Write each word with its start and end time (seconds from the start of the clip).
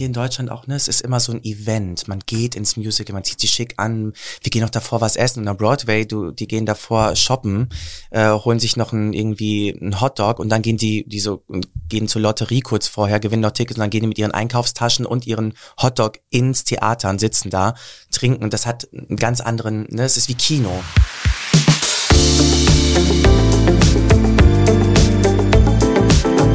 hier 0.00 0.06
in 0.06 0.14
Deutschland 0.14 0.50
auch, 0.50 0.66
ne, 0.66 0.76
es 0.76 0.88
ist 0.88 1.02
immer 1.02 1.20
so 1.20 1.30
ein 1.30 1.44
Event. 1.44 2.08
Man 2.08 2.20
geht 2.24 2.54
ins 2.54 2.78
Musical, 2.78 3.12
man 3.12 3.22
zieht 3.22 3.38
sich 3.38 3.50
schick 3.50 3.74
an, 3.76 4.14
wir 4.42 4.50
gehen 4.50 4.62
noch 4.62 4.70
davor 4.70 5.02
was 5.02 5.14
essen. 5.14 5.40
Und 5.40 5.48
am 5.48 5.58
Broadway, 5.58 6.06
du, 6.06 6.30
die 6.30 6.48
gehen 6.48 6.64
davor 6.64 7.14
shoppen, 7.16 7.68
äh, 8.10 8.30
holen 8.30 8.58
sich 8.58 8.78
noch 8.78 8.94
ein, 8.94 9.12
irgendwie 9.12 9.78
einen 9.78 10.00
Hotdog 10.00 10.38
und 10.38 10.48
dann 10.48 10.62
gehen 10.62 10.78
die, 10.78 11.04
die 11.06 11.20
so, 11.20 11.42
gehen 11.90 12.08
zur 12.08 12.22
Lotterie 12.22 12.62
kurz 12.62 12.88
vorher, 12.88 13.20
gewinnen 13.20 13.42
noch 13.42 13.50
Tickets 13.50 13.76
und 13.76 13.82
dann 13.82 13.90
gehen 13.90 14.00
die 14.00 14.06
mit 14.08 14.16
ihren 14.16 14.32
Einkaufstaschen 14.32 15.04
und 15.04 15.26
ihren 15.26 15.52
Hotdog 15.78 16.18
ins 16.30 16.64
Theater 16.64 17.10
und 17.10 17.20
sitzen 17.20 17.50
da, 17.50 17.74
trinken. 18.10 18.42
Und 18.42 18.54
das 18.54 18.64
hat 18.64 18.88
einen 18.94 19.18
ganz 19.18 19.42
anderen, 19.42 19.86
ne, 19.90 20.04
es 20.04 20.16
ist 20.16 20.30
wie 20.30 20.34
Kino. 20.34 20.82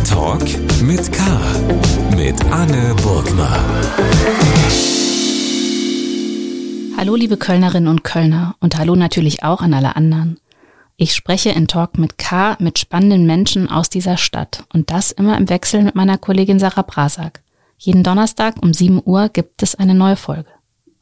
Talk 0.04 0.41
mit 0.82 1.12
K. 1.12 2.05
Mit 2.26 2.44
Anne 2.46 2.96
Burgner. 3.04 3.64
Hallo 6.98 7.14
liebe 7.14 7.38
Kölnerinnen 7.38 7.88
und 7.88 8.04
Kölner 8.04 8.56
und 8.60 8.79
hallo 8.79 8.96
natürlich 8.96 9.43
auch 9.43 9.61
an 9.61 9.75
alle 9.75 9.96
anderen. 9.96 10.39
Ich 10.98 11.14
spreche 11.14 11.51
in 11.51 11.68
Talk 11.68 12.00
mit 12.00 12.18
K 12.18 12.57
mit 12.60 12.79
spannenden 12.79 13.28
Menschen 13.28 13.70
aus 13.70 13.92
dieser 13.92 14.18
Stadt 14.18 14.64
und 14.74 14.89
das 14.89 15.11
immer 15.11 15.38
im 15.38 15.50
Wechsel 15.50 15.84
mit 15.84 15.93
meiner 15.93 16.18
Kollegin 16.18 16.57
Sarah 16.57 16.82
Brasak. 16.82 17.43
Jeden 17.78 18.01
Donnerstag 18.01 18.56
um 18.60 18.73
7 18.73 19.04
Uhr 19.06 19.29
gibt 19.29 19.62
es 19.62 19.76
eine 19.76 19.93
neue 19.93 20.15
Folge. 20.15 20.50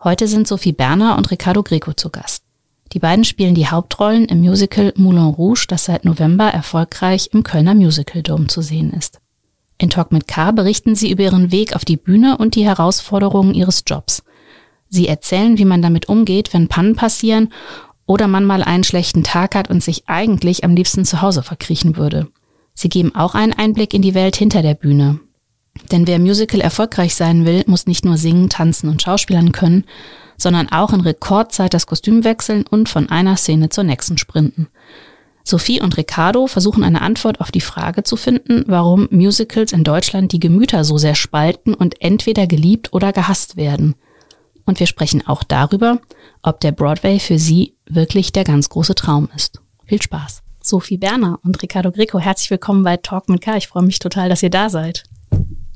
Heute 0.04 0.28
sind 0.28 0.46
Sophie 0.46 0.74
Berner 0.74 1.18
und 1.18 1.32
Ricardo 1.32 1.64
Greco 1.64 1.94
zu 1.94 2.10
Gast. 2.10 2.44
Die 2.92 3.00
beiden 3.00 3.24
spielen 3.24 3.56
die 3.56 3.68
Hauptrollen 3.68 4.26
im 4.26 4.42
Musical 4.42 4.92
Moulin 4.98 5.24
Rouge, 5.24 5.68
das 5.70 5.86
seit 5.86 6.04
November 6.04 6.50
erfolgreich 6.50 7.30
im 7.32 7.44
Kölner 7.44 7.76
Musical 7.76 8.24
Dome 8.24 8.48
zu 8.48 8.62
sehen 8.62 8.92
ist. 8.92 9.23
In 9.78 9.90
Talk 9.90 10.12
mit 10.12 10.28
K 10.28 10.52
berichten 10.52 10.96
sie 10.96 11.12
über 11.12 11.24
ihren 11.24 11.52
Weg 11.52 11.76
auf 11.76 11.86
die 11.86 11.98
Bühne 11.98 12.38
und 12.38 12.56
die 12.56 12.66
Herausforderungen 12.66 13.54
ihres 13.54 13.84
Jobs. 13.86 14.24
Sie 14.90 15.08
erzählen, 15.08 15.58
wie 15.58 15.66
man 15.66 15.82
damit 15.82 16.08
umgeht, 16.08 16.54
wenn 16.54 16.68
Pannen 16.68 16.96
passieren 16.96 17.52
oder 18.06 18.28
man 18.28 18.46
mal 18.46 18.64
einen 18.64 18.84
schlechten 18.84 19.24
Tag 19.24 19.56
hat 19.56 19.70
und 19.70 19.84
sich 19.84 20.04
eigentlich 20.08 20.64
am 20.64 20.76
liebsten 20.76 21.06
zu 21.06 21.22
Hause 21.22 21.42
verkriechen 21.42 21.98
würde. 21.98 22.28
Sie 22.74 22.90
geben 22.90 23.16
auch 23.16 23.36
einen 23.36 23.54
Einblick 23.54 23.94
in 23.94 24.02
die 24.02 24.14
Welt 24.14 24.36
hinter 24.36 24.62
der 24.62 24.74
Bühne. 24.74 25.20
Denn 25.92 26.06
wer 26.06 26.20
Musical 26.20 26.62
erfolgreich 26.62 27.16
sein 27.16 27.46
will, 27.46 27.64
muss 27.66 27.88
nicht 27.88 28.06
nur 28.06 28.18
singen, 28.18 28.50
tanzen 28.50 28.90
und 28.90 29.02
schauspielern 29.02 29.52
können, 29.52 29.86
sondern 30.38 30.72
auch 30.72 30.94
in 30.94 31.02
Rekordzeit 31.02 31.74
das 31.74 31.88
Kostüm 31.88 32.24
wechseln 32.24 32.66
und 32.70 32.90
von 32.90 33.10
einer 33.10 33.38
Szene 33.38 33.70
zur 33.70 33.84
nächsten 33.84 34.18
sprinten. 34.18 34.68
Sophie 35.44 35.82
und 35.82 35.98
Ricardo 35.98 36.48
versuchen 36.48 36.84
eine 36.84 37.02
Antwort 37.02 37.42
auf 37.42 37.52
die 37.52 37.62
Frage 37.62 38.04
zu 38.04 38.16
finden, 38.16 38.64
warum 38.68 39.08
Musicals 39.12 39.74
in 39.74 39.84
Deutschland 39.84 40.32
die 40.32 40.40
Gemüter 40.40 40.86
so 40.86 40.98
sehr 40.98 41.16
spalten 41.16 41.74
und 41.74 42.02
entweder 42.02 42.48
geliebt 42.48 42.94
oder 42.94 43.12
gehasst 43.12 43.58
werden. 43.58 43.96
Und 44.66 44.80
wir 44.80 44.88
sprechen 44.88 45.28
auch 45.28 45.44
darüber, 45.44 46.00
ob 46.42 46.62
der 46.62 46.72
Broadway 46.72 47.20
für 47.20 47.38
sie 47.38 47.76
wirklich 47.86 48.32
der 48.32 48.46
ganz 48.46 48.70
große 48.70 48.96
Traum 48.96 49.30
ist. 49.36 49.60
Viel 49.86 50.02
Spaß. 50.02 50.42
Sophie 50.62 50.98
Berner 50.98 51.40
und 51.44 51.62
Ricardo 51.62 51.92
Greco, 51.92 52.20
herzlich 52.20 52.50
willkommen 52.50 52.84
bei 52.84 52.96
Talk 52.96 53.28
mit 53.28 53.42
K. 53.42 53.58
Ich 53.58 53.68
freue 53.68 53.84
mich 53.84 54.00
total, 54.00 54.30
dass 54.30 54.44
ihr 54.44 54.50
da 54.50 54.70
seid. 54.70 55.04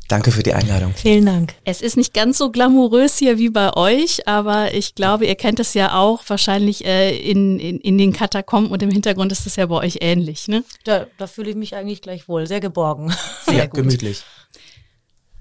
Danke 0.08 0.32
für 0.32 0.42
die 0.42 0.54
Einladung. 0.54 0.94
Vielen 0.96 1.26
Dank. 1.26 1.56
Es 1.66 1.82
ist 1.82 1.98
nicht 1.98 2.14
ganz 2.14 2.38
so 2.38 2.50
glamourös 2.50 3.18
hier 3.18 3.38
wie 3.38 3.50
bei 3.50 3.76
euch, 3.76 4.26
aber 4.26 4.74
ich 4.74 4.96
glaube, 4.96 5.26
ihr 5.26 5.36
kennt 5.36 5.60
es 5.60 5.74
ja 5.74 5.96
auch 5.96 6.24
wahrscheinlich 6.28 6.86
äh, 6.86 7.18
in, 7.18 7.60
in, 7.60 7.80
in 7.80 7.98
den 7.98 8.14
Katakomben 8.14 8.72
und 8.72 8.82
im 8.82 8.90
Hintergrund 8.90 9.34
ist 9.34 9.46
das 9.46 9.58
ja 9.58 9.66
bei 9.66 9.76
euch 9.76 9.98
ähnlich, 10.00 10.48
ne? 10.48 10.64
Da, 10.86 11.08
da 11.18 11.28
fühle 11.28 11.50
ich 11.50 11.58
mich 11.58 11.76
eigentlich 11.76 12.02
gleich 12.02 12.30
wohl, 12.30 12.48
sehr 12.48 12.62
geborgen. 12.62 13.14
Sehr 13.46 13.56
ja, 13.56 13.66
gut. 13.66 13.76
gemütlich. 13.76 14.24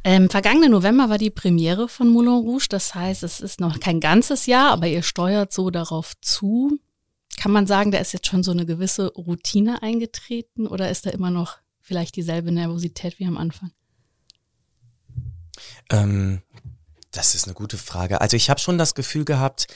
Ähm, 0.03 0.31
vergangene 0.31 0.69
November 0.69 1.09
war 1.11 1.19
die 1.19 1.31
Premiere 1.31 1.89
von 1.89 2.09
Moulin 2.09 2.33
Rouge, 2.33 2.67
das 2.69 2.95
heißt, 2.95 3.23
es 3.23 3.41
ist 3.41 3.61
noch 3.61 3.81
kein 3.81 4.01
ganzes 4.01 4.47
Jahr, 4.47 4.71
aber 4.71 4.87
ihr 4.87 5.03
steuert 5.03 5.53
so 5.53 5.71
darauf 5.71 6.15
zu. 6.21 6.79
Kann 7.39 7.53
man 7.53 7.67
sagen, 7.67 7.91
da 7.91 7.99
ist 7.99 8.13
jetzt 8.13 8.29
schon 8.29 8.43
so 8.43 8.53
eine 8.53 8.67
gewisse 8.67 9.13
Routine 9.13 9.83
eingetreten 9.83 10.67
oder 10.67 10.91
ist 10.91 11.07
da 11.07 11.11
immer 11.11 11.31
noch 11.31 11.59
vielleicht 11.81 12.17
dieselbe 12.17 12.53
Nervosität 12.53 13.19
wie 13.19 13.27
am 13.27 13.37
Anfang? 13.37 13.71
Ähm, 15.91 16.43
das 17.13 17.35
ist 17.35 17.47
eine 17.47 17.55
gute 17.55 17.79
Frage. 17.79 18.21
Also 18.21 18.37
ich 18.37 18.51
habe 18.51 18.61
schon 18.61 18.79
das 18.79 18.95
Gefühl 18.95 19.25
gehabt, 19.25 19.69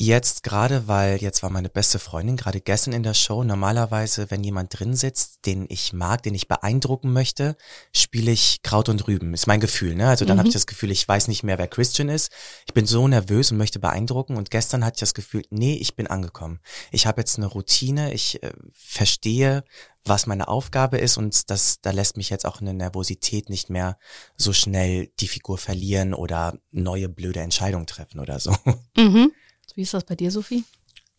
Jetzt 0.00 0.44
gerade, 0.44 0.86
weil 0.86 1.16
jetzt 1.16 1.42
war 1.42 1.50
meine 1.50 1.68
beste 1.68 1.98
Freundin 1.98 2.36
gerade 2.36 2.60
gestern 2.60 2.92
in 2.92 3.02
der 3.02 3.14
Show. 3.14 3.42
Normalerweise, 3.42 4.30
wenn 4.30 4.44
jemand 4.44 4.78
drin 4.78 4.94
sitzt, 4.94 5.44
den 5.44 5.66
ich 5.68 5.92
mag, 5.92 6.22
den 6.22 6.36
ich 6.36 6.46
beeindrucken 6.46 7.12
möchte, 7.12 7.56
spiele 7.92 8.30
ich 8.30 8.62
Kraut 8.62 8.88
und 8.88 9.08
Rüben. 9.08 9.34
Ist 9.34 9.48
mein 9.48 9.58
Gefühl. 9.58 9.96
Ne? 9.96 10.08
Also 10.08 10.24
dann 10.24 10.36
mhm. 10.36 10.38
habe 10.38 10.48
ich 10.50 10.54
das 10.54 10.68
Gefühl, 10.68 10.92
ich 10.92 11.08
weiß 11.08 11.26
nicht 11.26 11.42
mehr, 11.42 11.58
wer 11.58 11.66
Christian 11.66 12.10
ist. 12.10 12.30
Ich 12.68 12.74
bin 12.74 12.86
so 12.86 13.08
nervös 13.08 13.50
und 13.50 13.56
möchte 13.56 13.80
beeindrucken. 13.80 14.36
Und 14.36 14.52
gestern 14.52 14.84
hatte 14.84 14.94
ich 14.94 15.00
das 15.00 15.14
Gefühl, 15.14 15.42
nee, 15.50 15.74
ich 15.74 15.96
bin 15.96 16.06
angekommen. 16.06 16.60
Ich 16.92 17.08
habe 17.08 17.20
jetzt 17.20 17.36
eine 17.36 17.46
Routine. 17.46 18.14
Ich 18.14 18.40
äh, 18.40 18.52
verstehe, 18.72 19.64
was 20.04 20.28
meine 20.28 20.46
Aufgabe 20.46 20.98
ist 20.98 21.16
und 21.16 21.50
das, 21.50 21.80
da 21.80 21.90
lässt 21.90 22.16
mich 22.16 22.30
jetzt 22.30 22.46
auch 22.46 22.60
eine 22.60 22.72
Nervosität 22.72 23.50
nicht 23.50 23.68
mehr 23.68 23.98
so 24.36 24.52
schnell 24.52 25.08
die 25.18 25.26
Figur 25.26 25.58
verlieren 25.58 26.14
oder 26.14 26.56
neue 26.70 27.08
blöde 27.08 27.40
Entscheidungen 27.40 27.88
treffen 27.88 28.20
oder 28.20 28.38
so. 28.38 28.54
Mhm. 28.96 29.32
Wie 29.78 29.82
ist 29.82 29.94
das 29.94 30.02
bei 30.02 30.16
dir, 30.16 30.32
Sophie? 30.32 30.64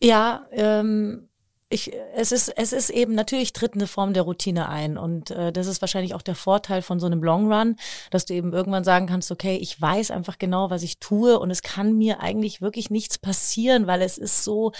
Ja, 0.02 0.46
ähm, 0.52 1.30
ich, 1.70 1.92
es 2.14 2.30
ist, 2.30 2.50
es 2.50 2.74
ist 2.74 2.90
eben 2.90 3.14
natürlich 3.14 3.54
tritt 3.54 3.72
eine 3.72 3.86
Form 3.86 4.12
der 4.12 4.24
Routine 4.24 4.68
ein 4.68 4.98
und 4.98 5.30
äh, 5.30 5.50
das 5.50 5.66
ist 5.66 5.80
wahrscheinlich 5.80 6.12
auch 6.12 6.20
der 6.20 6.34
Vorteil 6.34 6.82
von 6.82 7.00
so 7.00 7.06
einem 7.06 7.22
Long 7.22 7.50
Run, 7.50 7.76
dass 8.10 8.26
du 8.26 8.34
eben 8.34 8.52
irgendwann 8.52 8.84
sagen 8.84 9.06
kannst, 9.06 9.30
okay, 9.30 9.56
ich 9.56 9.80
weiß 9.80 10.10
einfach 10.10 10.36
genau, 10.36 10.68
was 10.68 10.82
ich 10.82 10.98
tue 10.98 11.38
und 11.38 11.50
es 11.50 11.62
kann 11.62 11.96
mir 11.96 12.20
eigentlich 12.20 12.60
wirklich 12.60 12.90
nichts 12.90 13.16
passieren, 13.16 13.86
weil 13.86 14.02
es 14.02 14.18
ist 14.18 14.44
so, 14.44 14.72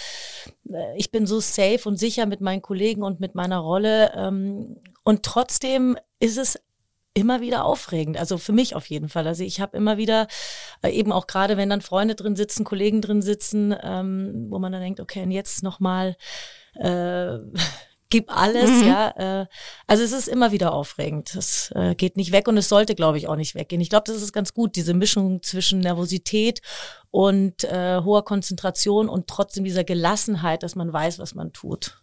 äh, 0.70 0.94
ich 0.98 1.10
bin 1.10 1.26
so 1.26 1.40
safe 1.40 1.88
und 1.88 1.96
sicher 1.96 2.26
mit 2.26 2.42
meinen 2.42 2.60
Kollegen 2.60 3.02
und 3.02 3.18
mit 3.18 3.34
meiner 3.34 3.60
Rolle 3.60 4.12
ähm, 4.14 4.76
und 5.04 5.22
trotzdem 5.22 5.96
ist 6.18 6.36
es 6.36 6.60
immer 7.20 7.40
wieder 7.40 7.64
aufregend. 7.64 8.18
Also 8.18 8.38
für 8.38 8.52
mich 8.52 8.74
auf 8.74 8.86
jeden 8.86 9.08
Fall. 9.08 9.26
Also 9.26 9.44
ich 9.44 9.60
habe 9.60 9.76
immer 9.76 9.96
wieder, 9.96 10.26
äh, 10.82 10.90
eben 10.90 11.12
auch 11.12 11.26
gerade 11.26 11.56
wenn 11.56 11.70
dann 11.70 11.80
Freunde 11.80 12.14
drin 12.14 12.36
sitzen, 12.36 12.64
Kollegen 12.64 13.00
drin 13.00 13.22
sitzen, 13.22 13.74
ähm, 13.82 14.46
wo 14.48 14.58
man 14.58 14.72
dann 14.72 14.82
denkt, 14.82 15.00
okay, 15.00 15.22
und 15.22 15.30
jetzt 15.30 15.62
nochmal 15.62 16.16
äh, 16.74 17.38
gib 18.10 18.36
alles, 18.36 18.70
mhm. 18.70 18.86
ja. 18.86 19.42
Äh, 19.42 19.46
also 19.86 20.02
es 20.02 20.12
ist 20.12 20.28
immer 20.28 20.52
wieder 20.52 20.72
aufregend. 20.74 21.34
Es 21.34 21.70
äh, 21.74 21.94
geht 21.94 22.16
nicht 22.16 22.32
weg 22.32 22.48
und 22.48 22.56
es 22.56 22.68
sollte, 22.68 22.94
glaube 22.94 23.18
ich, 23.18 23.28
auch 23.28 23.36
nicht 23.36 23.54
weggehen. 23.54 23.80
Ich 23.80 23.88
glaube, 23.88 24.04
das 24.06 24.20
ist 24.20 24.32
ganz 24.32 24.52
gut, 24.52 24.76
diese 24.76 24.94
Mischung 24.94 25.42
zwischen 25.42 25.80
Nervosität 25.80 26.60
und 27.10 27.64
äh, 27.64 28.00
hoher 28.02 28.24
Konzentration 28.24 29.08
und 29.08 29.28
trotzdem 29.28 29.64
dieser 29.64 29.84
Gelassenheit, 29.84 30.62
dass 30.62 30.74
man 30.74 30.92
weiß, 30.92 31.18
was 31.18 31.34
man 31.34 31.52
tut. 31.52 32.02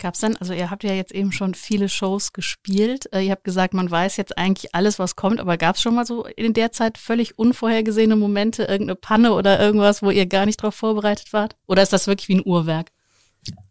Gab 0.00 0.14
es 0.14 0.20
dann, 0.20 0.36
also 0.36 0.52
ihr 0.52 0.70
habt 0.70 0.84
ja 0.84 0.92
jetzt 0.92 1.12
eben 1.12 1.32
schon 1.32 1.54
viele 1.54 1.88
Shows 1.88 2.32
gespielt. 2.32 3.12
Äh, 3.12 3.22
ihr 3.22 3.32
habt 3.32 3.44
gesagt, 3.44 3.74
man 3.74 3.90
weiß 3.90 4.16
jetzt 4.16 4.38
eigentlich 4.38 4.74
alles, 4.74 4.98
was 4.98 5.16
kommt, 5.16 5.40
aber 5.40 5.56
gab 5.56 5.76
es 5.76 5.82
schon 5.82 5.94
mal 5.94 6.06
so 6.06 6.24
in 6.24 6.54
der 6.54 6.72
Zeit 6.72 6.98
völlig 6.98 7.38
unvorhergesehene 7.38 8.16
Momente, 8.16 8.64
irgendeine 8.64 8.96
Panne 8.96 9.32
oder 9.32 9.60
irgendwas, 9.60 10.02
wo 10.02 10.10
ihr 10.10 10.26
gar 10.26 10.46
nicht 10.46 10.62
darauf 10.62 10.74
vorbereitet 10.74 11.32
wart? 11.32 11.56
Oder 11.66 11.82
ist 11.82 11.92
das 11.92 12.06
wirklich 12.06 12.28
wie 12.28 12.36
ein 12.36 12.46
Uhrwerk? 12.46 12.90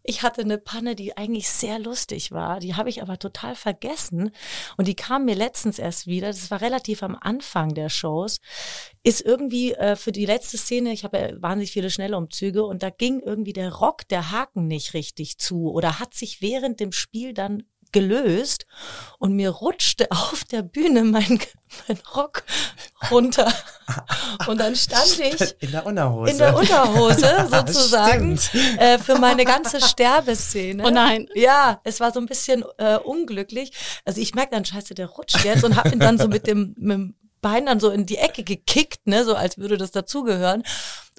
Ich 0.02 0.22
hatte 0.22 0.40
eine 0.40 0.58
Panne, 0.58 0.96
die 0.96 1.16
eigentlich 1.16 1.48
sehr 1.48 1.78
lustig 1.78 2.32
war. 2.32 2.60
Die 2.60 2.74
habe 2.74 2.88
ich 2.88 3.02
aber 3.02 3.18
total 3.18 3.54
vergessen. 3.54 4.30
Und 4.76 4.88
die 4.88 4.94
kam 4.94 5.26
mir 5.26 5.34
letztens 5.34 5.78
erst 5.78 6.06
wieder. 6.06 6.28
Das 6.28 6.50
war 6.50 6.60
relativ 6.60 7.02
am 7.02 7.16
Anfang 7.20 7.74
der 7.74 7.88
Shows. 7.88 8.40
Ist 9.02 9.20
irgendwie 9.20 9.74
äh, 9.74 9.96
für 9.96 10.12
die 10.12 10.26
letzte 10.26 10.56
Szene, 10.56 10.92
ich 10.92 11.04
habe 11.04 11.18
ja 11.18 11.42
wahnsinnig 11.42 11.72
viele 11.72 11.90
Schnellumzüge 11.90 12.64
und 12.64 12.82
da 12.82 12.90
ging 12.90 13.20
irgendwie 13.20 13.52
der 13.52 13.72
Rock, 13.72 14.08
der 14.08 14.30
Haken 14.30 14.66
nicht 14.66 14.94
richtig 14.94 15.38
zu 15.38 15.70
oder 15.70 15.98
hat 15.98 16.14
sich 16.14 16.40
während 16.40 16.80
dem 16.80 16.92
Spiel 16.92 17.34
dann 17.34 17.64
gelöst 17.92 18.66
und 19.18 19.34
mir 19.34 19.50
rutschte 19.50 20.06
auf 20.10 20.44
der 20.44 20.62
Bühne 20.62 21.04
mein, 21.04 21.40
mein 21.86 21.98
Rock 22.14 22.44
runter. 23.10 23.52
Und 24.46 24.58
dann 24.58 24.76
stand 24.76 25.18
ich 25.18 25.54
in 25.60 25.72
der 25.72 25.86
Unterhose, 25.86 26.30
in 26.32 26.38
der 26.38 26.56
Unterhose 26.56 27.48
sozusagen 27.50 28.38
äh, 28.78 28.98
für 28.98 29.18
meine 29.18 29.44
ganze 29.44 29.80
Sterbeszene. 29.86 30.84
Oh 30.84 30.90
nein. 30.90 31.28
Ja, 31.34 31.80
es 31.84 32.00
war 32.00 32.12
so 32.12 32.20
ein 32.20 32.26
bisschen 32.26 32.64
äh, 32.78 32.96
unglücklich. 32.96 33.72
Also 34.04 34.20
ich 34.20 34.34
merke 34.34 34.54
dann, 34.54 34.64
scheiße, 34.64 34.94
der 34.94 35.06
rutscht 35.06 35.44
jetzt 35.44 35.64
und 35.64 35.76
habe 35.76 35.90
ihn 35.90 36.00
dann 36.00 36.18
so 36.18 36.28
mit 36.28 36.46
dem, 36.46 36.74
mit 36.78 36.96
dem 36.96 37.14
Bein 37.40 37.66
dann 37.66 37.80
so 37.80 37.90
in 37.90 38.04
die 38.04 38.18
Ecke 38.18 38.42
gekickt, 38.42 39.06
ne, 39.06 39.24
so 39.24 39.34
als 39.34 39.58
würde 39.58 39.76
das 39.76 39.92
dazugehören. 39.92 40.64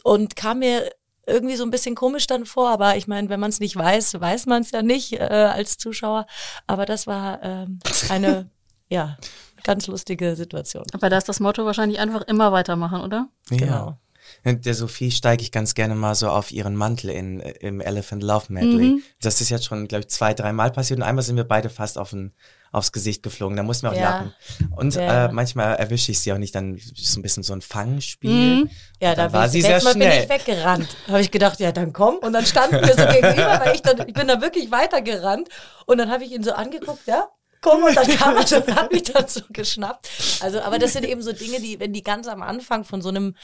Und 0.04 0.36
kam 0.36 0.60
mir 0.60 0.90
irgendwie 1.30 1.56
so 1.56 1.64
ein 1.64 1.72
bisschen 1.72 1.96
komisch 1.96 2.28
dann 2.28 2.46
vor, 2.46 2.70
aber 2.70 2.98
ich 2.98 3.08
meine, 3.08 3.30
wenn 3.30 3.40
man 3.40 3.50
es 3.50 3.60
nicht 3.60 3.76
weiß, 3.76 4.20
weiß 4.20 4.46
man 4.46 4.62
es 4.62 4.72
ja 4.72 4.82
nicht 4.82 5.14
äh, 5.14 5.18
als 5.18 5.78
Zuschauer. 5.78 6.26
Aber 6.68 6.86
das 6.86 7.08
war 7.08 7.42
ähm, 7.44 7.80
eine, 8.10 8.50
ja, 8.90 9.18
ganz 9.64 9.88
lustige 9.88 10.36
Situation. 10.36 10.86
Aber 10.94 11.10
da 11.10 11.18
ist 11.18 11.30
das 11.30 11.40
Motto 11.40 11.66
wahrscheinlich 11.66 12.00
einfach 12.00 12.22
immer 12.24 12.52
weitermachen, 12.52 13.02
oder? 13.02 13.30
Ja. 13.50 13.58
Genau. 13.58 13.98
Der 14.46 14.74
Sophie 14.76 15.12
steige 15.12 15.42
ich 15.42 15.52
ganz 15.52 15.74
gerne 15.74 15.96
mal 15.96 16.14
so 16.16 16.30
auf 16.30 16.52
ihren 16.52 16.76
Mantel 16.76 17.10
in, 17.10 17.40
im 17.40 17.82
Elephant 17.82 18.24
Love 18.24 18.46
Medley. 18.50 18.92
Mhm. 18.92 19.04
Das 19.22 19.42
ist 19.42 19.50
jetzt 19.50 19.66
schon, 19.66 19.88
glaube 19.88 20.02
ich, 20.02 20.10
zwei, 20.10 20.34
drei 20.34 20.54
Mal 20.54 20.72
passiert 20.72 21.00
und 21.00 21.04
einmal 21.04 21.24
sind 21.24 21.36
wir 21.36 21.46
beide 21.46 21.70
fast 21.70 21.98
auf 21.98 22.12
den, 22.12 22.34
aufs 22.72 22.92
Gesicht 22.92 23.24
geflogen. 23.24 23.58
Da 23.58 23.64
mussten 23.64 23.88
wir 23.88 23.92
auch 23.92 23.96
Ja. 23.96 24.10
lachen. 24.12 24.34
Und 24.76 24.96
Ja. 24.96 25.26
äh, 25.26 25.32
manchmal 25.32 25.76
erwische 25.76 26.12
ich 26.12 26.20
sie 26.20 26.32
auch 26.34 26.38
nicht. 26.38 26.54
Dann 26.56 26.76
ist 26.76 26.96
so 27.14 27.20
ein 27.20 27.24
bisschen 27.24 27.44
so 27.44 27.54
ein 27.54 27.62
Fangspiel. 27.62 28.30
Mhm. 28.64 28.70
Ja, 29.02 29.16
da 29.16 29.32
war 29.34 29.44
bin 29.44 29.52
sie 29.52 29.62
sehr 29.62 29.72
letztes 29.72 29.94
Mal 29.96 30.00
bin 30.00 30.12
schnell. 30.12 30.24
ich 30.24 30.30
weggerannt. 30.30 30.88
Habe 31.08 31.22
ich 31.22 31.32
gedacht, 31.32 31.60
ja, 31.60 31.72
dann 31.72 31.94
komm. 31.94 32.16
Und 32.18 32.34
dann 32.34 32.46
standen 32.46 32.76
wir 32.82 32.96
so 32.96 33.06
gegenüber, 33.14 33.62
weil 33.64 33.76
ich 33.76 33.82
dann, 33.82 34.08
ich 34.08 34.14
bin 34.14 34.28
da 34.28 34.42
wirklich 34.42 34.72
weitergerannt. 34.72 35.50
Und 35.86 35.98
dann 35.98 36.10
habe 36.12 36.24
ich 36.24 36.32
ihn 36.32 36.44
so 36.44 36.52
angeguckt, 36.54 37.08
ja, 37.08 37.28
komm. 37.62 37.84
Und 37.84 37.96
dann 37.96 38.08
kam 38.18 38.36
er 38.36 38.42
und 38.42 38.76
hat 38.76 38.92
mich 38.92 39.04
dann 39.04 39.28
so 39.28 39.42
geschnappt. 39.50 40.10
Also, 40.42 40.62
aber 40.62 40.80
das 40.80 40.94
sind 40.94 41.06
eben 41.06 41.22
so 41.22 41.32
Dinge, 41.32 41.60
die, 41.60 41.80
wenn 41.80 41.94
die 41.94 42.04
ganz 42.04 42.28
am 42.28 42.42
Anfang 42.42 42.84
von 42.84 43.02
so 43.02 43.10
einem, 43.10 43.36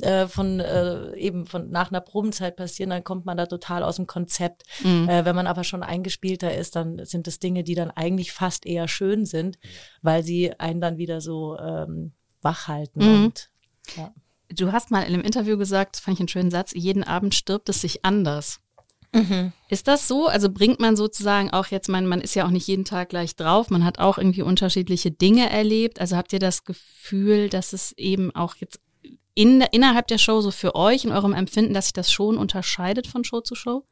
äh, 0.00 0.26
von, 0.26 0.60
äh, 0.60 1.14
eben 1.16 1.46
von 1.46 1.70
nach 1.70 1.90
einer 1.90 2.00
Probenzeit 2.00 2.56
passieren, 2.56 2.90
dann 2.90 3.04
kommt 3.04 3.26
man 3.26 3.36
da 3.36 3.46
total 3.46 3.82
aus 3.82 3.96
dem 3.96 4.06
Konzept. 4.06 4.64
Äh, 5.08 5.24
wenn 5.24 5.36
man 5.36 5.46
aber 5.46 5.64
schon 5.64 5.82
eingespielter 5.82 6.54
ist, 6.54 6.76
dann 6.76 7.04
sind 7.04 7.26
das 7.26 7.38
Dinge, 7.38 7.64
die 7.64 7.74
dann 7.74 7.90
eigentlich 7.90 8.32
fast 8.32 8.66
eher 8.66 8.88
schön 8.88 9.26
sind, 9.26 9.58
weil 10.02 10.22
sie 10.22 10.58
einen 10.58 10.80
dann 10.80 10.98
wieder 10.98 11.20
so 11.20 11.56
ähm, 11.58 12.12
wach 12.42 12.68
halten. 12.68 13.00
Mhm. 13.00 13.24
Und, 13.24 13.50
ja. 13.96 14.12
Du 14.50 14.72
hast 14.72 14.90
mal 14.90 15.02
in 15.02 15.12
einem 15.12 15.22
Interview 15.22 15.58
gesagt, 15.58 15.98
fand 15.98 16.16
ich 16.16 16.20
einen 16.20 16.28
schönen 16.28 16.50
Satz, 16.50 16.72
jeden 16.74 17.04
Abend 17.04 17.34
stirbt 17.34 17.68
es 17.68 17.82
sich 17.82 18.04
anders. 18.04 18.60
Ist 19.68 19.88
das 19.88 20.06
so? 20.06 20.26
Also 20.26 20.50
bringt 20.50 20.80
man 20.80 20.96
sozusagen 20.96 21.50
auch 21.50 21.66
jetzt, 21.66 21.88
man, 21.88 22.06
man 22.06 22.20
ist 22.20 22.34
ja 22.34 22.44
auch 22.46 22.50
nicht 22.50 22.66
jeden 22.66 22.84
Tag 22.84 23.08
gleich 23.08 23.36
drauf, 23.36 23.70
man 23.70 23.84
hat 23.84 23.98
auch 23.98 24.18
irgendwie 24.18 24.42
unterschiedliche 24.42 25.10
Dinge 25.10 25.50
erlebt. 25.50 26.00
Also 26.00 26.16
habt 26.16 26.32
ihr 26.32 26.38
das 26.38 26.64
Gefühl, 26.64 27.48
dass 27.48 27.72
es 27.72 27.92
eben 27.92 28.34
auch 28.34 28.56
jetzt 28.56 28.80
in, 29.34 29.60
innerhalb 29.60 30.08
der 30.08 30.18
Show 30.18 30.40
so 30.40 30.50
für 30.50 30.74
euch 30.74 31.04
in 31.04 31.12
eurem 31.12 31.32
Empfinden, 31.32 31.74
dass 31.74 31.86
sich 31.86 31.92
das 31.92 32.10
schon 32.10 32.36
unterscheidet 32.36 33.06
von 33.06 33.24
Show 33.24 33.40
zu 33.40 33.54
Show? 33.54 33.84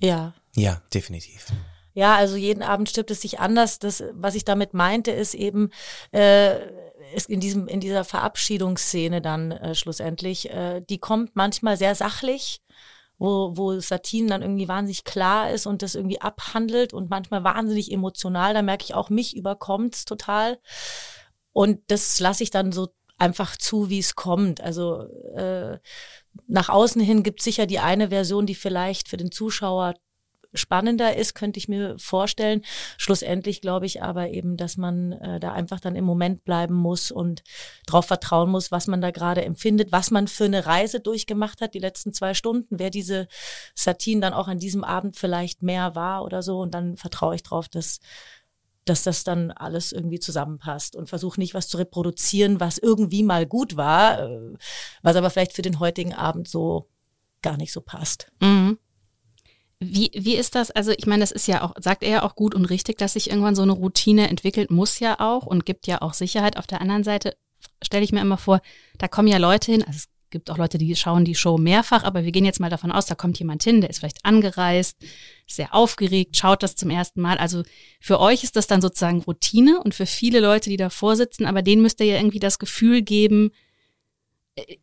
ja. 0.00 0.34
Ja, 0.54 0.82
definitiv. 0.92 1.46
Ja, 1.94 2.14
also 2.16 2.36
jeden 2.36 2.62
Abend 2.62 2.88
stirbt 2.88 3.10
es 3.10 3.20
sich 3.22 3.40
anders. 3.40 3.78
Das, 3.78 4.02
was 4.12 4.34
ich 4.34 4.44
damit 4.44 4.74
meinte, 4.74 5.10
ist 5.10 5.34
eben, 5.34 5.70
äh, 6.10 6.56
ist 7.14 7.28
in 7.28 7.40
diesem, 7.40 7.68
in 7.68 7.80
dieser 7.80 8.04
Verabschiedungsszene 8.04 9.20
dann 9.20 9.52
äh, 9.52 9.74
schlussendlich, 9.74 10.50
äh, 10.50 10.82
die 10.88 10.98
kommt 10.98 11.36
manchmal 11.36 11.76
sehr 11.76 11.94
sachlich, 11.94 12.60
wo, 13.22 13.56
wo 13.56 13.78
Satin 13.78 14.26
dann 14.26 14.42
irgendwie 14.42 14.66
wahnsinnig 14.66 15.04
klar 15.04 15.50
ist 15.50 15.66
und 15.66 15.82
das 15.82 15.94
irgendwie 15.94 16.20
abhandelt 16.20 16.92
und 16.92 17.08
manchmal 17.08 17.44
wahnsinnig 17.44 17.92
emotional. 17.92 18.52
Da 18.52 18.62
merke 18.62 18.84
ich 18.84 18.94
auch, 18.94 19.10
mich 19.10 19.36
überkommt's 19.36 20.04
total. 20.04 20.58
Und 21.52 21.80
das 21.86 22.18
lasse 22.18 22.42
ich 22.42 22.50
dann 22.50 22.72
so 22.72 22.88
einfach 23.18 23.56
zu, 23.56 23.88
wie 23.88 24.00
es 24.00 24.16
kommt. 24.16 24.60
Also 24.60 25.02
äh, 25.36 25.78
nach 26.48 26.68
außen 26.68 27.00
hin 27.00 27.22
gibt 27.22 27.42
sicher 27.42 27.66
die 27.66 27.78
eine 27.78 28.08
Version, 28.08 28.44
die 28.44 28.56
vielleicht 28.56 29.08
für 29.08 29.18
den 29.18 29.30
Zuschauer 29.30 29.94
spannender 30.54 31.16
ist, 31.16 31.34
könnte 31.34 31.58
ich 31.58 31.68
mir 31.68 31.96
vorstellen. 31.98 32.62
Schlussendlich 32.98 33.60
glaube 33.60 33.86
ich 33.86 34.02
aber 34.02 34.30
eben, 34.30 34.56
dass 34.56 34.76
man 34.76 35.12
äh, 35.12 35.40
da 35.40 35.52
einfach 35.52 35.80
dann 35.80 35.96
im 35.96 36.04
Moment 36.04 36.44
bleiben 36.44 36.74
muss 36.74 37.10
und 37.10 37.42
darauf 37.86 38.06
vertrauen 38.06 38.50
muss, 38.50 38.70
was 38.70 38.86
man 38.86 39.00
da 39.00 39.10
gerade 39.10 39.44
empfindet, 39.44 39.92
was 39.92 40.10
man 40.10 40.28
für 40.28 40.44
eine 40.44 40.66
Reise 40.66 41.00
durchgemacht 41.00 41.60
hat, 41.60 41.74
die 41.74 41.78
letzten 41.78 42.12
zwei 42.12 42.34
Stunden, 42.34 42.78
wer 42.78 42.90
diese 42.90 43.28
Satin 43.74 44.20
dann 44.20 44.34
auch 44.34 44.48
an 44.48 44.58
diesem 44.58 44.84
Abend 44.84 45.16
vielleicht 45.16 45.62
mehr 45.62 45.94
war 45.94 46.24
oder 46.24 46.42
so. 46.42 46.60
Und 46.60 46.74
dann 46.74 46.96
vertraue 46.96 47.34
ich 47.34 47.42
darauf, 47.42 47.68
dass 47.68 48.00
dass 48.84 49.04
das 49.04 49.22
dann 49.24 49.50
alles 49.52 49.92
irgendwie 49.92 50.18
zusammenpasst 50.18 50.96
und 50.96 51.08
versuche 51.08 51.38
nicht 51.38 51.54
was 51.54 51.68
zu 51.68 51.76
reproduzieren, 51.76 52.58
was 52.58 52.78
irgendwie 52.78 53.22
mal 53.22 53.46
gut 53.46 53.76
war, 53.76 54.20
äh, 54.20 54.54
was 55.02 55.16
aber 55.16 55.30
vielleicht 55.30 55.52
für 55.52 55.62
den 55.62 55.78
heutigen 55.78 56.14
Abend 56.14 56.48
so 56.48 56.88
gar 57.42 57.56
nicht 57.56 57.72
so 57.72 57.80
passt. 57.80 58.32
Mhm. 58.40 58.78
Wie, 59.84 60.10
wie 60.14 60.36
ist 60.36 60.54
das? 60.54 60.70
Also 60.70 60.92
ich 60.92 61.06
meine, 61.06 61.20
das 61.20 61.32
ist 61.32 61.48
ja 61.48 61.62
auch, 61.62 61.74
sagt 61.78 62.04
er 62.04 62.10
ja 62.10 62.22
auch 62.22 62.36
gut 62.36 62.54
und 62.54 62.66
richtig, 62.66 62.98
dass 62.98 63.14
sich 63.14 63.30
irgendwann 63.30 63.56
so 63.56 63.62
eine 63.62 63.72
Routine 63.72 64.28
entwickelt, 64.28 64.70
muss 64.70 65.00
ja 65.00 65.18
auch 65.18 65.44
und 65.44 65.66
gibt 65.66 65.86
ja 65.88 66.02
auch 66.02 66.14
Sicherheit. 66.14 66.56
Auf 66.56 66.68
der 66.68 66.80
anderen 66.80 67.02
Seite 67.02 67.36
stelle 67.82 68.04
ich 68.04 68.12
mir 68.12 68.20
immer 68.20 68.38
vor, 68.38 68.60
da 68.98 69.08
kommen 69.08 69.28
ja 69.28 69.38
Leute 69.38 69.72
hin, 69.72 69.82
also 69.82 69.96
es 69.96 70.08
gibt 70.30 70.50
auch 70.50 70.56
Leute, 70.56 70.78
die 70.78 70.94
schauen 70.94 71.24
die 71.24 71.34
Show 71.34 71.58
mehrfach, 71.58 72.04
aber 72.04 72.24
wir 72.24 72.32
gehen 72.32 72.44
jetzt 72.44 72.60
mal 72.60 72.70
davon 72.70 72.92
aus, 72.92 73.06
da 73.06 73.14
kommt 73.14 73.38
jemand 73.38 73.64
hin, 73.64 73.80
der 73.80 73.90
ist 73.90 73.98
vielleicht 73.98 74.24
angereist, 74.24 74.96
ist 75.00 75.56
sehr 75.56 75.74
aufgeregt, 75.74 76.36
schaut 76.36 76.62
das 76.62 76.76
zum 76.76 76.90
ersten 76.90 77.20
Mal. 77.20 77.38
Also 77.38 77.64
für 78.00 78.20
euch 78.20 78.44
ist 78.44 78.56
das 78.56 78.68
dann 78.68 78.80
sozusagen 78.80 79.22
Routine 79.22 79.80
und 79.82 79.94
für 79.94 80.06
viele 80.06 80.40
Leute, 80.40 80.70
die 80.70 80.76
davor 80.76 81.16
sitzen, 81.16 81.44
aber 81.44 81.62
denen 81.62 81.82
müsst 81.82 82.00
ihr 82.00 82.06
ja 82.06 82.16
irgendwie 82.16 82.40
das 82.40 82.58
Gefühl 82.58 83.02
geben, 83.02 83.50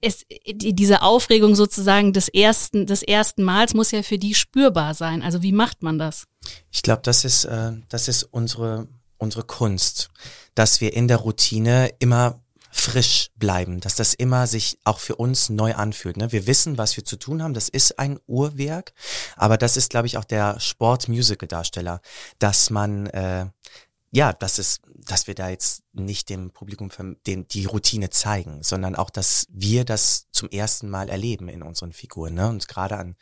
es, 0.01 0.25
die- 0.47 0.73
diese 0.73 1.01
Aufregung 1.01 1.55
sozusagen 1.55 2.13
des 2.13 2.27
ersten, 2.27 2.85
des 2.85 3.03
ersten 3.03 3.43
Mals 3.43 3.73
muss 3.73 3.91
ja 3.91 4.01
für 4.03 4.17
die 4.17 4.33
spürbar 4.33 4.93
sein. 4.93 5.21
Also 5.21 5.41
wie 5.43 5.51
macht 5.51 5.83
man 5.83 5.99
das? 5.99 6.25
Ich 6.71 6.81
glaube, 6.81 7.01
das 7.03 7.25
ist, 7.25 7.45
äh, 7.45 7.73
das 7.89 8.07
ist 8.07 8.23
unsere, 8.23 8.87
unsere 9.17 9.43
Kunst, 9.43 10.09
dass 10.55 10.81
wir 10.81 10.93
in 10.93 11.07
der 11.07 11.17
Routine 11.17 11.91
immer 11.99 12.41
frisch 12.71 13.29
bleiben, 13.35 13.79
dass 13.79 13.95
das 13.95 14.13
immer 14.13 14.45
sich 14.45 14.77
auch 14.83 14.99
für 14.99 15.15
uns 15.15 15.49
neu 15.49 15.73
anfühlt. 15.73 16.17
Ne? 16.17 16.31
Wir 16.31 16.45
wissen, 16.47 16.77
was 16.77 16.95
wir 16.97 17.03
zu 17.03 17.17
tun 17.17 17.41
haben. 17.41 17.53
Das 17.55 17.67
ist 17.67 17.97
ein 17.97 18.19
Uhrwerk, 18.27 18.93
aber 19.35 19.57
das 19.57 19.75
ist, 19.75 19.89
glaube 19.89 20.05
ich, 20.07 20.17
auch 20.17 20.23
der 20.23 20.59
Sport-Musical-Darsteller, 20.59 21.99
dass 22.37 22.69
man 22.69 23.07
äh, 23.07 23.47
ja, 24.11 24.33
das 24.33 24.57
ist, 24.57 24.81
dass 25.05 25.27
wir 25.27 25.35
da 25.35 25.49
jetzt 25.49 25.83
nicht 26.05 26.29
dem 26.29 26.51
Publikum 26.51 26.89
den, 27.27 27.47
die 27.47 27.65
Routine 27.65 28.09
zeigen, 28.09 28.63
sondern 28.63 28.95
auch, 28.95 29.09
dass 29.09 29.47
wir 29.49 29.85
das 29.85 30.27
zum 30.31 30.49
ersten 30.49 30.89
Mal 30.89 31.09
erleben 31.09 31.49
in 31.49 31.63
unseren 31.63 31.93
Figuren. 31.93 32.33
Ne? 32.33 32.49
Und 32.49 32.67
gerade 32.67 32.97
an 32.97 33.15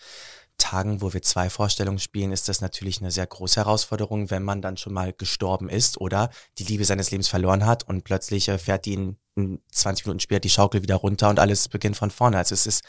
Tagen, 0.57 1.01
wo 1.01 1.13
wir 1.13 1.21
zwei 1.21 1.49
Vorstellungen 1.49 1.99
spielen, 1.99 2.31
ist 2.31 2.49
das 2.49 2.61
natürlich 2.61 2.99
eine 2.99 3.11
sehr 3.11 3.27
große 3.27 3.59
Herausforderung, 3.59 4.31
wenn 4.31 4.43
man 4.43 4.61
dann 4.61 4.77
schon 4.77 4.93
mal 4.93 5.13
gestorben 5.13 5.69
ist 5.69 6.01
oder 6.01 6.29
die 6.57 6.63
Liebe 6.63 6.83
seines 6.83 7.11
Lebens 7.11 7.27
verloren 7.27 7.65
hat 7.65 7.87
und 7.87 8.03
plötzlich 8.03 8.49
äh, 8.49 8.57
fährt 8.57 8.85
die 8.85 8.93
in, 8.93 9.17
in 9.35 9.61
20 9.71 10.05
Minuten 10.05 10.19
später 10.19 10.39
die 10.39 10.49
Schaukel 10.49 10.81
wieder 10.81 10.95
runter 10.95 11.29
und 11.29 11.39
alles 11.39 11.69
beginnt 11.69 11.95
von 11.95 12.09
vorne. 12.09 12.37
Also 12.37 12.53
es 12.53 12.65
ist 12.65 12.83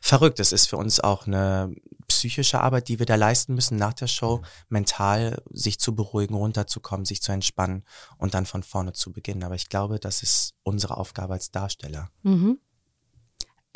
verrückt. 0.00 0.38
Es 0.38 0.52
ist 0.52 0.66
für 0.66 0.76
uns 0.76 1.00
auch 1.00 1.26
eine 1.26 1.74
psychische 2.08 2.60
Arbeit, 2.60 2.88
die 2.88 2.98
wir 2.98 3.06
da 3.06 3.14
leisten 3.14 3.54
müssen 3.54 3.76
nach 3.78 3.94
der 3.94 4.06
Show, 4.06 4.42
mental 4.68 5.42
sich 5.50 5.80
zu 5.80 5.94
beruhigen, 5.94 6.34
runterzukommen, 6.34 7.06
sich 7.06 7.22
zu 7.22 7.32
entspannen 7.32 7.84
und 8.18 8.34
dann 8.34 8.46
von 8.46 8.62
vorne 8.62 8.92
zu 8.92 9.12
beginnen. 9.12 9.44
Aber 9.44 9.54
ich 9.54 9.68
glaube, 9.70 9.98
das 9.98 10.22
ist 10.22 10.54
unsere 10.62 10.98
Aufgabe 10.98 11.32
als 11.32 11.50
Darsteller. 11.50 12.10
Mhm. 12.22 12.58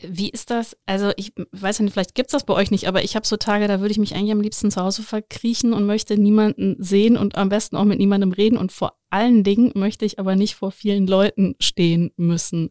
Wie 0.03 0.29
ist 0.29 0.51
das? 0.51 0.77
Also 0.87 1.13
ich 1.17 1.33
weiß 1.51 1.81
nicht, 1.81 1.93
vielleicht 1.93 2.15
gibt's 2.15 2.33
das 2.33 2.45
bei 2.45 2.55
euch 2.55 2.71
nicht, 2.71 2.87
aber 2.87 3.03
ich 3.03 3.17
habe 3.17 3.27
so 3.27 3.37
Tage, 3.37 3.67
da 3.67 3.81
würde 3.81 3.91
ich 3.91 3.99
mich 3.99 4.15
eigentlich 4.15 4.33
am 4.33 4.41
liebsten 4.41 4.71
zu 4.71 4.81
Hause 4.81 5.03
verkriechen 5.03 5.73
und 5.73 5.87
möchte 5.87 6.17
niemanden 6.17 6.77
sehen 6.79 7.17
und 7.17 7.37
am 7.37 7.49
besten 7.49 7.77
auch 7.77 7.85
mit 7.85 7.99
niemandem 7.99 8.33
reden. 8.33 8.59
Und 8.59 8.71
vor 8.71 8.99
allen 9.11 9.43
Dingen 9.43 9.73
möchte 9.75 10.05
ich 10.05 10.19
aber 10.19 10.37
nicht 10.37 10.55
vor 10.55 10.71
vielen 10.71 11.07
Leuten 11.07 11.57
stehen 11.59 12.13
müssen. 12.17 12.71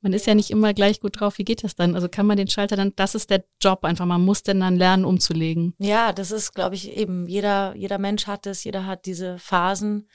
Man 0.00 0.12
ist 0.12 0.26
ja 0.26 0.34
nicht 0.36 0.50
immer 0.50 0.74
gleich 0.74 1.00
gut 1.00 1.18
drauf. 1.18 1.38
Wie 1.38 1.44
geht 1.44 1.64
das 1.64 1.74
dann? 1.74 1.96
Also 1.96 2.08
kann 2.08 2.26
man 2.26 2.36
den 2.36 2.46
Schalter 2.46 2.76
dann, 2.76 2.92
das 2.94 3.16
ist 3.16 3.30
der 3.30 3.44
Job 3.60 3.84
einfach, 3.84 4.06
man 4.06 4.24
muss 4.24 4.44
denn 4.44 4.60
dann 4.60 4.76
lernen 4.76 5.04
umzulegen. 5.04 5.74
Ja, 5.78 6.12
das 6.12 6.30
ist, 6.30 6.54
glaube 6.54 6.76
ich, 6.76 6.96
eben 6.96 7.26
jeder, 7.26 7.74
jeder 7.74 7.98
Mensch 7.98 8.28
hat 8.28 8.46
es, 8.46 8.62
jeder 8.62 8.86
hat 8.86 9.06
diese 9.06 9.38
Phasen. 9.38 10.08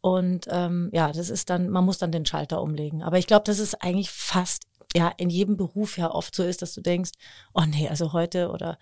Und 0.00 0.46
ähm, 0.48 0.88
ja, 0.94 1.12
das 1.12 1.28
ist 1.28 1.50
dann, 1.50 1.68
man 1.68 1.84
muss 1.84 1.98
dann 1.98 2.12
den 2.12 2.24
Schalter 2.24 2.62
umlegen. 2.62 3.02
Aber 3.02 3.18
ich 3.18 3.26
glaube, 3.26 3.44
das 3.44 3.58
ist 3.58 3.82
eigentlich 3.82 4.10
fast 4.10 4.62
ja 4.94 5.08
in 5.16 5.30
jedem 5.30 5.56
Beruf 5.56 5.98
ja 5.98 6.10
oft 6.10 6.34
so 6.34 6.42
ist, 6.42 6.62
dass 6.62 6.74
du 6.74 6.80
denkst, 6.80 7.12
oh 7.54 7.62
nee, 7.66 7.88
also 7.88 8.12
heute 8.12 8.50
oder 8.50 8.78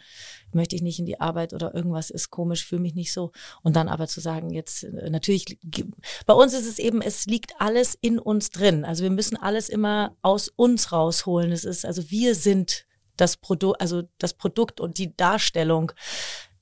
möchte 0.52 0.74
ich 0.74 0.82
nicht 0.82 0.98
in 0.98 1.06
die 1.06 1.20
Arbeit 1.20 1.52
oder 1.52 1.74
irgendwas 1.74 2.10
ist 2.10 2.30
komisch, 2.30 2.64
fühle 2.64 2.80
mich 2.80 2.94
nicht 2.94 3.12
so. 3.12 3.32
Und 3.62 3.76
dann 3.76 3.88
aber 3.88 4.06
zu 4.08 4.20
sagen, 4.20 4.50
jetzt 4.50 4.84
äh, 4.84 5.10
natürlich, 5.10 5.58
bei 6.26 6.34
uns 6.34 6.54
ist 6.54 6.66
es 6.66 6.78
eben, 6.78 7.02
es 7.02 7.26
liegt 7.26 7.52
alles 7.58 7.96
in 8.00 8.18
uns 8.18 8.50
drin. 8.50 8.84
Also 8.84 9.02
wir 9.02 9.10
müssen 9.10 9.36
alles 9.36 9.68
immer 9.68 10.16
aus 10.22 10.48
uns 10.48 10.92
rausholen. 10.92 11.52
Es 11.52 11.64
ist, 11.64 11.84
also 11.84 12.10
wir 12.10 12.34
sind 12.34 12.86
das 13.16 13.36
Produkt, 13.36 13.80
also 13.80 14.02
das 14.18 14.32
Produkt 14.32 14.80
und 14.80 14.96
die 14.98 15.14
Darstellung. 15.16 15.92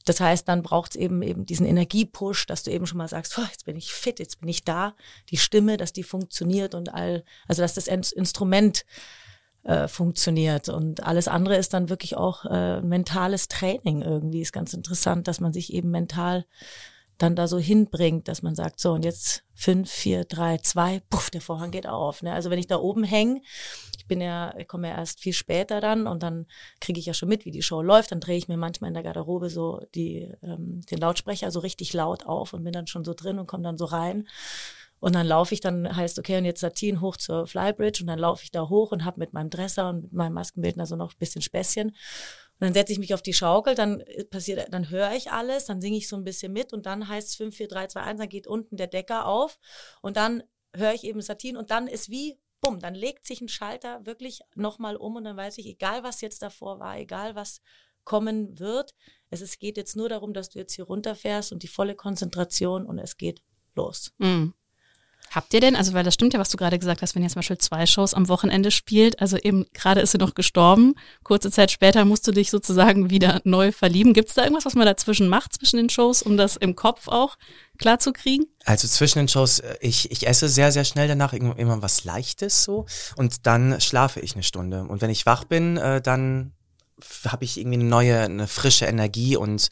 Das 0.07 0.21
heißt, 0.21 0.49
dann 0.49 0.63
braucht 0.63 0.93
es 0.93 0.97
eben 0.97 1.21
eben 1.23 1.47
diesen 1.47 1.67
Energiepush, 1.67 2.47
dass 2.47 2.63
du 2.63 2.71
eben 2.71 2.87
schon 2.87 2.99
mal 2.99 3.09
sagst, 3.09 3.37
oh, 3.39 3.43
jetzt 3.43 3.65
bin 3.65 3.77
ich 3.77 3.93
fit, 3.93 4.19
jetzt 4.19 4.41
bin 4.41 4.49
ich 4.49 4.65
da, 4.65 4.95
die 5.31 5.37
Stimme, 5.37 5.77
dass 5.77 5.93
die 5.93 6.05
funktioniert 6.05 6.75
und 6.75 6.95
all, 6.95 7.25
also 7.47 7.63
dass 7.63 7.75
das 7.75 7.89
In- 7.89 8.03
Instrument 8.15 8.85
äh, 9.67 9.89
funktioniert 9.89 10.69
und 10.69 11.03
alles 11.03 11.27
andere 11.29 11.57
ist 11.57 11.75
dann 11.75 11.89
wirklich 11.89 12.17
auch 12.17 12.45
äh, 12.45 12.81
mentales 12.83 13.49
Training 13.49 14.01
irgendwie. 14.01 14.41
Ist 14.41 14.53
ganz 14.53 14.73
interessant, 14.73 15.27
dass 15.27 15.41
man 15.41 15.53
sich 15.53 15.73
eben 15.73 15.91
mental 15.91 16.45
dann 17.19 17.35
da 17.35 17.49
so 17.49 17.59
hinbringt, 17.59 18.29
dass 18.29 18.43
man 18.43 18.55
sagt, 18.55 18.79
so 18.79 18.93
und 18.93 19.05
jetzt 19.05 19.43
fünf, 19.55 19.91
vier, 19.91 20.25
drei, 20.25 20.59
zwei, 20.59 21.01
puff, 21.09 21.31
der 21.31 21.41
Vorhang 21.41 21.71
geht 21.71 21.89
auf. 21.89 22.23
Ne? 22.23 22.33
Also 22.33 22.51
wenn 22.51 22.59
ich 22.59 22.67
da 22.67 22.77
oben 22.77 23.05
hänge, 23.05 23.41
ich 23.99 24.07
bin 24.07 24.21
ja, 24.21 24.55
ich 24.57 24.69
komme 24.69 24.89
ja 24.89 24.97
erst 24.97 25.21
viel 25.21 25.33
später 25.33 25.81
dann 25.81 26.07
und 26.07 26.23
dann 26.23 26.47
kriege 26.81 27.01
ich 27.01 27.07
ja 27.07 27.15
schon 27.15 27.31
mit, 27.31 27.45
wie 27.45 27.51
die 27.51 27.63
Show 27.63 27.81
läuft. 27.81 28.13
Dann 28.13 28.21
drehe 28.21 28.37
ich 28.37 28.49
mir 28.49 28.59
manchmal 28.59 28.89
in 28.89 28.95
der 28.95 29.03
Garderobe 29.03 29.49
so 29.49 29.81
die, 29.95 30.33
ähm, 30.43 30.83
den 30.91 30.99
Lautsprecher 30.99 31.51
so 31.51 31.61
richtig 31.61 31.93
laut 31.95 32.27
auf 32.27 32.53
und 32.53 32.65
bin 32.65 32.73
dann 32.73 32.87
schon 32.87 33.05
so 33.05 33.15
drin 33.15 33.39
und 33.39 33.47
komme 33.47 33.65
dann 33.65 33.79
so 33.79 33.87
rein. 33.87 34.29
Und 34.99 35.15
dann 35.15 35.27
laufe 35.27 35.55
ich, 35.55 35.61
dann 35.61 35.95
heißt, 35.95 36.19
okay, 36.19 36.39
und 36.39 36.45
jetzt 36.45 36.61
Satin 36.61 37.01
hoch 37.01 37.17
zur 37.17 37.47
Flybridge 37.47 38.03
und 38.03 38.07
dann 38.07 38.19
laufe 38.19 38.45
ich 38.45 38.51
da 38.51 38.69
hoch 38.69 38.93
und 38.93 39.05
habe 39.05 39.21
mit 39.21 39.33
meinem 39.33 39.51
Dresser 39.51 39.91
und 39.91 40.03
mit 40.03 40.13
meinem 40.13 40.33
Maskenbildner 40.33 40.87
so 40.87 40.97
noch 40.97 41.13
ein 41.13 41.19
bisschen 41.19 41.43
Späßchen. 41.43 41.89
Und 41.89 41.95
dann 42.61 42.73
setze 42.73 42.93
ich 42.93 42.99
mich 42.99 43.13
auf 43.13 43.21
die 43.21 43.35
Schaukel, 43.35 43.75
dann 43.75 44.03
passiert, 44.31 44.73
dann 44.73 44.89
höre 44.89 45.13
ich 45.13 45.31
alles, 45.31 45.67
dann 45.67 45.83
singe 45.83 45.99
ich 45.99 46.09
so 46.09 46.17
ein 46.17 46.25
bisschen 46.25 46.53
mit 46.53 46.73
und 46.73 46.87
dann 46.87 47.07
heißt 47.07 47.29
es 47.29 47.37
5, 47.37 47.55
4, 47.55 47.69
3, 47.69 47.87
2, 47.89 48.01
1, 48.01 48.21
dann 48.21 48.29
geht 48.31 48.47
unten 48.47 48.79
der 48.79 48.87
Decker 48.87 49.27
auf 49.27 49.59
und 50.01 50.17
dann 50.17 50.43
höre 50.75 50.95
ich 50.95 51.05
eben 51.05 51.21
Satin 51.21 51.59
und 51.59 51.71
dann 51.71 51.87
ist 51.87 52.11
wie, 52.11 52.39
bumm, 52.63 52.81
dann 52.81 52.95
legt 52.95 53.27
sich 53.27 53.43
ein 53.43 53.49
Schalter 53.49 54.05
wirklich 54.07 54.41
nochmal 54.55 54.97
um 54.97 55.17
und 55.17 55.25
dann 55.25 55.37
weiß 55.37 55.59
ich, 55.59 55.67
egal 55.67 56.03
was 56.03 56.23
jetzt 56.23 56.41
davor 56.41 56.79
war, 56.81 56.99
egal 56.99 57.35
was 57.35 57.61
kommen 58.05 58.59
wird, 58.59 58.95
es 59.29 59.43
ist, 59.43 59.59
geht 59.59 59.77
jetzt 59.77 59.97
nur 59.97 60.09
darum, 60.09 60.33
dass 60.33 60.49
du 60.49 60.59
jetzt 60.59 60.75
hier 60.75 60.87
runterfährst 60.87 61.53
und 61.53 61.63
die 61.63 61.69
volle 61.69 61.95
Konzentration 61.95 62.87
und 62.87 62.99
es 62.99 63.17
geht 63.17 63.43
los. 63.75 64.13
Mhm. 64.19 64.55
Habt 65.37 65.53
ihr 65.53 65.61
denn, 65.61 65.77
also 65.77 65.93
weil 65.93 66.03
das 66.03 66.15
stimmt 66.15 66.33
ja, 66.33 66.41
was 66.41 66.49
du 66.49 66.57
gerade 66.57 66.79
gesagt 66.79 67.03
hast, 67.03 67.15
wenn 67.15 67.23
ihr 67.23 67.29
zum 67.29 67.41
Beispiel 67.41 67.59
zwei 67.59 67.85
Shows 67.85 68.15
am 68.15 68.31
Wochenende 68.31 68.71
spielt, 68.71 69.21
also 69.21 69.37
eben 69.37 69.67
gerade 69.75 70.01
ist 70.01 70.13
sie 70.13 70.19
noch 70.19 70.35
gestorben, 70.35 70.95
kurze 71.25 71.51
Zeit 71.51 71.71
später 71.71 72.07
musst 72.07 72.27
du 72.27 72.33
dich 72.33 72.51
sozusagen 72.51 73.11
wieder 73.11 73.43
neu 73.45 73.71
verlieben. 73.71 74.15
Gibt 74.15 74.31
es 74.31 74.35
da 74.35 74.45
irgendwas, 74.45 74.65
was 74.65 74.77
man 74.77 74.87
dazwischen 74.87 75.29
macht, 75.29 75.53
zwischen 75.53 75.77
den 75.77 75.91
Shows, 75.91 76.23
um 76.23 76.39
das 76.39 76.57
im 76.57 76.75
Kopf 76.75 77.09
auch 77.09 77.37
klar 77.77 77.99
zu 77.99 78.15
kriegen? 78.15 78.47
Also 78.65 78.89
zwischen 78.89 79.19
den 79.19 79.29
Shows, 79.29 79.59
äh, 79.59 79.77
ich, 79.83 80.11
ich 80.11 80.27
esse 80.27 80.49
sehr, 80.49 80.73
sehr 80.73 80.87
schnell 80.87 81.07
danach 81.07 81.35
immer 81.35 81.83
was 81.83 82.05
Leichtes 82.05 82.65
so 82.65 82.87
und 83.17 83.47
dann 83.47 83.79
schlafe 83.83 84.21
ich 84.21 84.33
eine 84.33 84.43
Stunde. 84.43 84.85
Und 84.85 85.03
wenn 85.03 85.11
ich 85.11 85.27
wach 85.27 85.45
bin, 85.45 85.77
äh, 85.77 86.01
dann 86.01 86.56
habe 87.27 87.45
ich 87.45 87.59
irgendwie 87.59 87.79
eine 87.79 87.85
neue, 87.85 88.21
eine 88.21 88.47
frische 88.47 88.87
Energie 88.87 89.37
und 89.37 89.69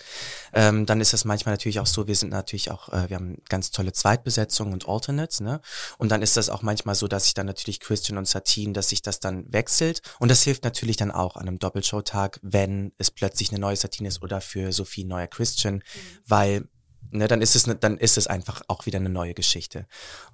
ähm, 0.52 0.84
dann 0.84 1.00
ist 1.00 1.14
es 1.14 1.24
manchmal 1.24 1.54
natürlich 1.54 1.80
auch 1.80 1.86
so, 1.86 2.06
wir 2.06 2.14
sind 2.14 2.30
natürlich 2.30 2.70
auch, 2.70 2.90
äh, 2.90 3.08
wir 3.08 3.16
haben 3.16 3.38
ganz 3.48 3.70
tolle 3.70 3.92
Zweitbesetzungen 3.92 4.74
und 4.74 4.88
Alternates, 4.88 5.40
ne? 5.40 5.60
Und 5.96 6.10
dann 6.10 6.20
ist 6.20 6.36
das 6.36 6.50
auch 6.50 6.62
manchmal 6.62 6.94
so, 6.94 7.08
dass 7.08 7.26
ich 7.26 7.34
dann 7.34 7.46
natürlich 7.46 7.80
Christian 7.80 8.18
und 8.18 8.28
Satin, 8.28 8.74
dass 8.74 8.90
sich 8.90 9.00
das 9.00 9.20
dann 9.20 9.50
wechselt 9.52 10.02
und 10.18 10.30
das 10.30 10.42
hilft 10.42 10.64
natürlich 10.64 10.96
dann 10.96 11.10
auch 11.10 11.36
an 11.36 11.48
einem 11.48 11.58
Doppelshowtag, 11.58 12.40
wenn 12.42 12.92
es 12.98 13.10
plötzlich 13.10 13.50
eine 13.50 13.60
neue 13.60 13.76
Satin 13.76 14.06
ist 14.06 14.22
oder 14.22 14.40
für 14.40 14.72
Sophie 14.72 15.04
ein 15.04 15.08
neuer 15.08 15.26
Christian, 15.26 15.76
mhm. 15.76 15.82
weil 16.26 16.68
ne, 17.10 17.28
dann 17.28 17.40
ist 17.40 17.56
es 17.56 17.66
ne, 17.66 17.76
dann 17.76 17.96
ist 17.96 18.18
es 18.18 18.26
einfach 18.26 18.62
auch 18.68 18.86
wieder 18.86 18.98
eine 18.98 19.08
neue 19.08 19.34
Geschichte. 19.34 19.86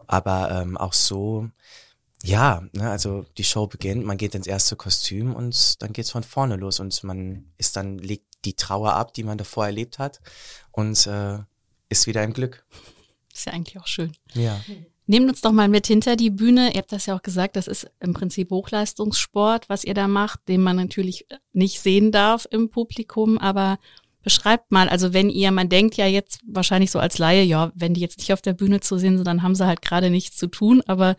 Aber 0.07 0.51
ähm, 0.51 0.77
auch 0.77 0.93
so 0.93 1.49
ja, 2.23 2.63
ne, 2.73 2.91
also 2.91 3.25
die 3.39 3.45
Show 3.45 3.67
beginnt, 3.67 4.05
man 4.05 4.19
geht 4.19 4.35
ins 4.35 4.47
erste 4.47 4.77
Kostüm 4.77 5.35
und 5.35 5.81
dann 5.83 5.93
geht's 5.93 6.11
von 6.11 6.23
vorne 6.23 6.57
los 6.57 6.81
und 6.81 7.03
man 7.05 7.53
ist 7.57 7.77
dann, 7.77 7.99
legt 7.99 8.27
die 8.45 8.55
Trauer 8.55 8.93
ab, 8.93 9.15
die 9.15 9.25
man 9.25 9.39
davor 9.39 9.67
erlebt 9.67 9.99
hat 9.99 10.21
und 10.73 11.07
äh, 11.07 11.39
ist 11.89 12.07
wieder 12.07 12.23
im 12.23 12.33
Glück. 12.33 12.65
Ist 13.33 13.47
ja 13.47 13.53
eigentlich 13.53 13.79
auch 13.79 13.87
schön. 13.87 14.13
Ja. 14.35 14.61
Nehmt 15.07 15.29
uns 15.29 15.41
doch 15.41 15.53
mal 15.53 15.69
mit 15.69 15.87
hinter 15.87 16.15
die 16.15 16.31
Bühne. 16.31 16.73
Ihr 16.73 16.79
habt 16.79 16.93
das 16.93 17.07
ja 17.07 17.17
auch 17.17 17.23
gesagt, 17.23 17.57
das 17.57 17.67
ist 17.67 17.91
im 18.01 18.13
Prinzip 18.13 18.51
Hochleistungssport, 18.51 19.69
was 19.69 19.85
ihr 19.85 19.95
da 19.95 20.07
macht, 20.07 20.41
den 20.49 20.63
man 20.63 20.77
natürlich 20.77 21.27
nicht 21.53 21.81
sehen 21.81 22.13
darf 22.13 22.47
im 22.51 22.71
Publikum, 22.71 23.39
aber 23.39 23.79
beschreibt 24.23 24.71
mal, 24.71 24.89
also 24.89 25.13
wenn 25.13 25.31
ihr, 25.31 25.51
man 25.51 25.69
denkt 25.69 25.97
ja 25.97 26.07
jetzt 26.07 26.41
wahrscheinlich 26.47 26.91
so 26.91 26.99
als 26.99 27.19
Laie, 27.19 27.43
ja, 27.43 27.73
wenn 27.75 27.95
die 27.95 28.01
jetzt 28.01 28.19
nicht 28.19 28.33
auf 28.33 28.43
der 28.43 28.53
Bühne 28.53 28.81
zu 28.81 28.99
sehen 28.99 29.17
sind, 29.17 29.27
dann 29.27 29.43
haben 29.43 29.55
sie 29.55 29.67
halt 29.67 29.83
gerade 29.83 30.11
nichts 30.11 30.37
zu 30.37 30.47
tun, 30.47 30.83
aber 30.87 31.17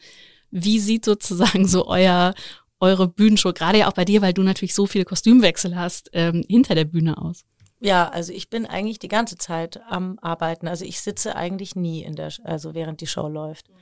wie 0.51 0.79
sieht 0.79 1.05
sozusagen 1.05 1.67
so 1.67 1.87
euer, 1.87 2.33
eure 2.79 3.07
Bühnenshow, 3.07 3.53
gerade 3.53 3.79
ja 3.79 3.87
auch 3.87 3.93
bei 3.93 4.05
dir, 4.05 4.21
weil 4.21 4.33
du 4.33 4.43
natürlich 4.43 4.75
so 4.75 4.85
viele 4.85 5.05
Kostümwechsel 5.05 5.75
hast, 5.75 6.09
ähm, 6.13 6.43
hinter 6.47 6.75
der 6.75 6.85
Bühne 6.85 7.17
aus? 7.17 7.43
Ja, 7.83 8.09
also 8.09 8.31
ich 8.31 8.51
bin 8.51 8.67
eigentlich 8.67 8.99
die 8.99 9.07
ganze 9.07 9.37
Zeit 9.37 9.81
am 9.89 10.19
Arbeiten. 10.21 10.67
Also 10.67 10.85
ich 10.85 11.01
sitze 11.01 11.35
eigentlich 11.35 11.75
nie 11.75 12.03
in 12.03 12.15
der, 12.15 12.31
also 12.43 12.75
während 12.75 13.01
die 13.01 13.07
Show 13.07 13.27
läuft. 13.27 13.69
Mhm. 13.69 13.75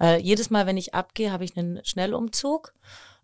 Äh, 0.00 0.18
jedes 0.18 0.48
Mal, 0.48 0.66
wenn 0.66 0.78
ich 0.78 0.94
abgehe, 0.94 1.30
habe 1.30 1.44
ich 1.44 1.54
einen 1.56 1.84
Schnellumzug 1.84 2.72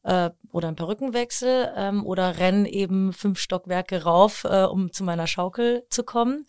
äh, 0.02 0.30
oder 0.52 0.68
einen 0.68 0.76
Perückenwechsel 0.76 1.72
ähm, 1.74 2.04
oder 2.04 2.38
renn 2.38 2.66
eben 2.66 3.14
fünf 3.14 3.38
Stockwerke 3.38 4.02
rauf, 4.02 4.44
äh, 4.44 4.64
um 4.64 4.92
zu 4.92 5.04
meiner 5.04 5.26
Schaukel 5.26 5.84
zu 5.88 6.04
kommen. 6.04 6.46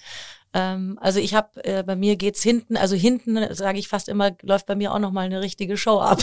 Ähm, 0.54 0.98
also 1.02 1.20
ich 1.20 1.34
habe, 1.34 1.64
äh, 1.64 1.84
bei 1.84 1.96
mir 1.96 2.16
geht's 2.18 2.44
hinten, 2.44 2.78
also 2.78 2.96
hinten, 2.96 3.54
sage 3.54 3.80
ich 3.80 3.88
fast 3.88 4.10
immer, 4.10 4.32
läuft 4.42 4.66
bei 4.66 4.76
mir 4.76 4.94
auch 4.94 5.00
noch 5.00 5.12
mal 5.12 5.22
eine 5.22 5.42
richtige 5.42 5.78
Show 5.78 6.00
ab. 6.00 6.20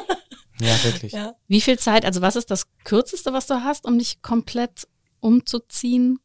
ja, 0.60 0.84
wirklich. 0.84 1.12
Ja. 1.12 1.34
Wie 1.48 1.60
viel 1.60 1.78
Zeit, 1.78 2.04
also 2.04 2.20
was 2.20 2.36
ist 2.36 2.50
das 2.50 2.66
Kürzeste, 2.84 3.32
was 3.32 3.46
du 3.46 3.64
hast, 3.64 3.86
um 3.86 3.98
dich 3.98 4.20
komplett 4.20 4.86
umzuziehen? 5.20 6.18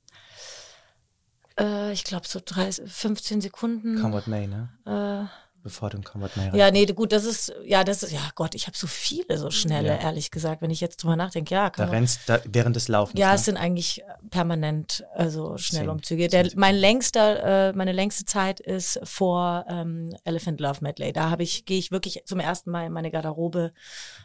Äh, 1.58 1.94
ich 1.94 2.04
glaube 2.04 2.27
so 2.27 2.39
30, 2.44 2.92
15 2.92 3.42
Sekunden. 3.42 4.01
Come 4.01 4.13
what 4.13 4.27
may, 4.27 4.48
ne? 4.48 4.70
Äh, 4.86 5.47
bevor 5.67 5.89
du 5.89 5.97
in 5.97 6.03
Combat 6.03 6.36
May 6.38 6.57
Ja, 6.57 6.71
nee, 6.71 6.86
gut, 6.86 7.12
das 7.12 7.25
ist, 7.25 7.53
ja, 7.65 7.83
das 7.83 8.01
ist, 8.01 8.13
ja 8.13 8.21
Gott, 8.36 8.55
ich 8.55 8.67
habe 8.67 8.77
so 8.77 8.88
viele 8.88 9.38
so 9.38 9.51
schnelle, 9.51 9.89
ja. 9.89 9.95
ehrlich 9.95 10.31
gesagt, 10.31 10.62
wenn 10.62 10.71
ich 10.71 10.79
jetzt 10.79 11.03
drüber 11.03 11.17
nachdenke, 11.17 11.53
ja. 11.53 11.69
Kann 11.69 11.88
da 11.88 11.91
rennst 11.91 12.21
da, 12.27 12.39
während 12.45 12.77
des 12.77 12.88
Laufens. 12.88 13.19
Ja, 13.19 13.29
ne? 13.29 13.36
es 13.36 13.43
sind 13.43 13.57
eigentlich 13.57 14.01
permanent, 14.29 15.05
also 15.13 15.57
Schnellumzüge. 15.57 16.29
Der, 16.29 16.50
mein 16.55 16.75
längster, 16.75 17.69
äh, 17.69 17.74
meine 17.74 17.91
längste 17.91 18.24
Zeit 18.24 18.62
ist 18.62 19.00
vor 19.03 19.65
ähm, 19.67 20.15
Elephant 20.24 20.62
Love 20.62 20.79
Medley. 20.81 21.12
Da 21.12 21.29
habe 21.29 21.43
ich, 21.43 21.65
gehe 21.65 21.77
ich 21.77 21.91
wirklich 21.91 22.24
zum 22.25 22.39
ersten 22.39 22.71
Mal 22.71 22.86
in 22.86 22.93
meine 22.93 23.12
Garderobe 23.12 23.74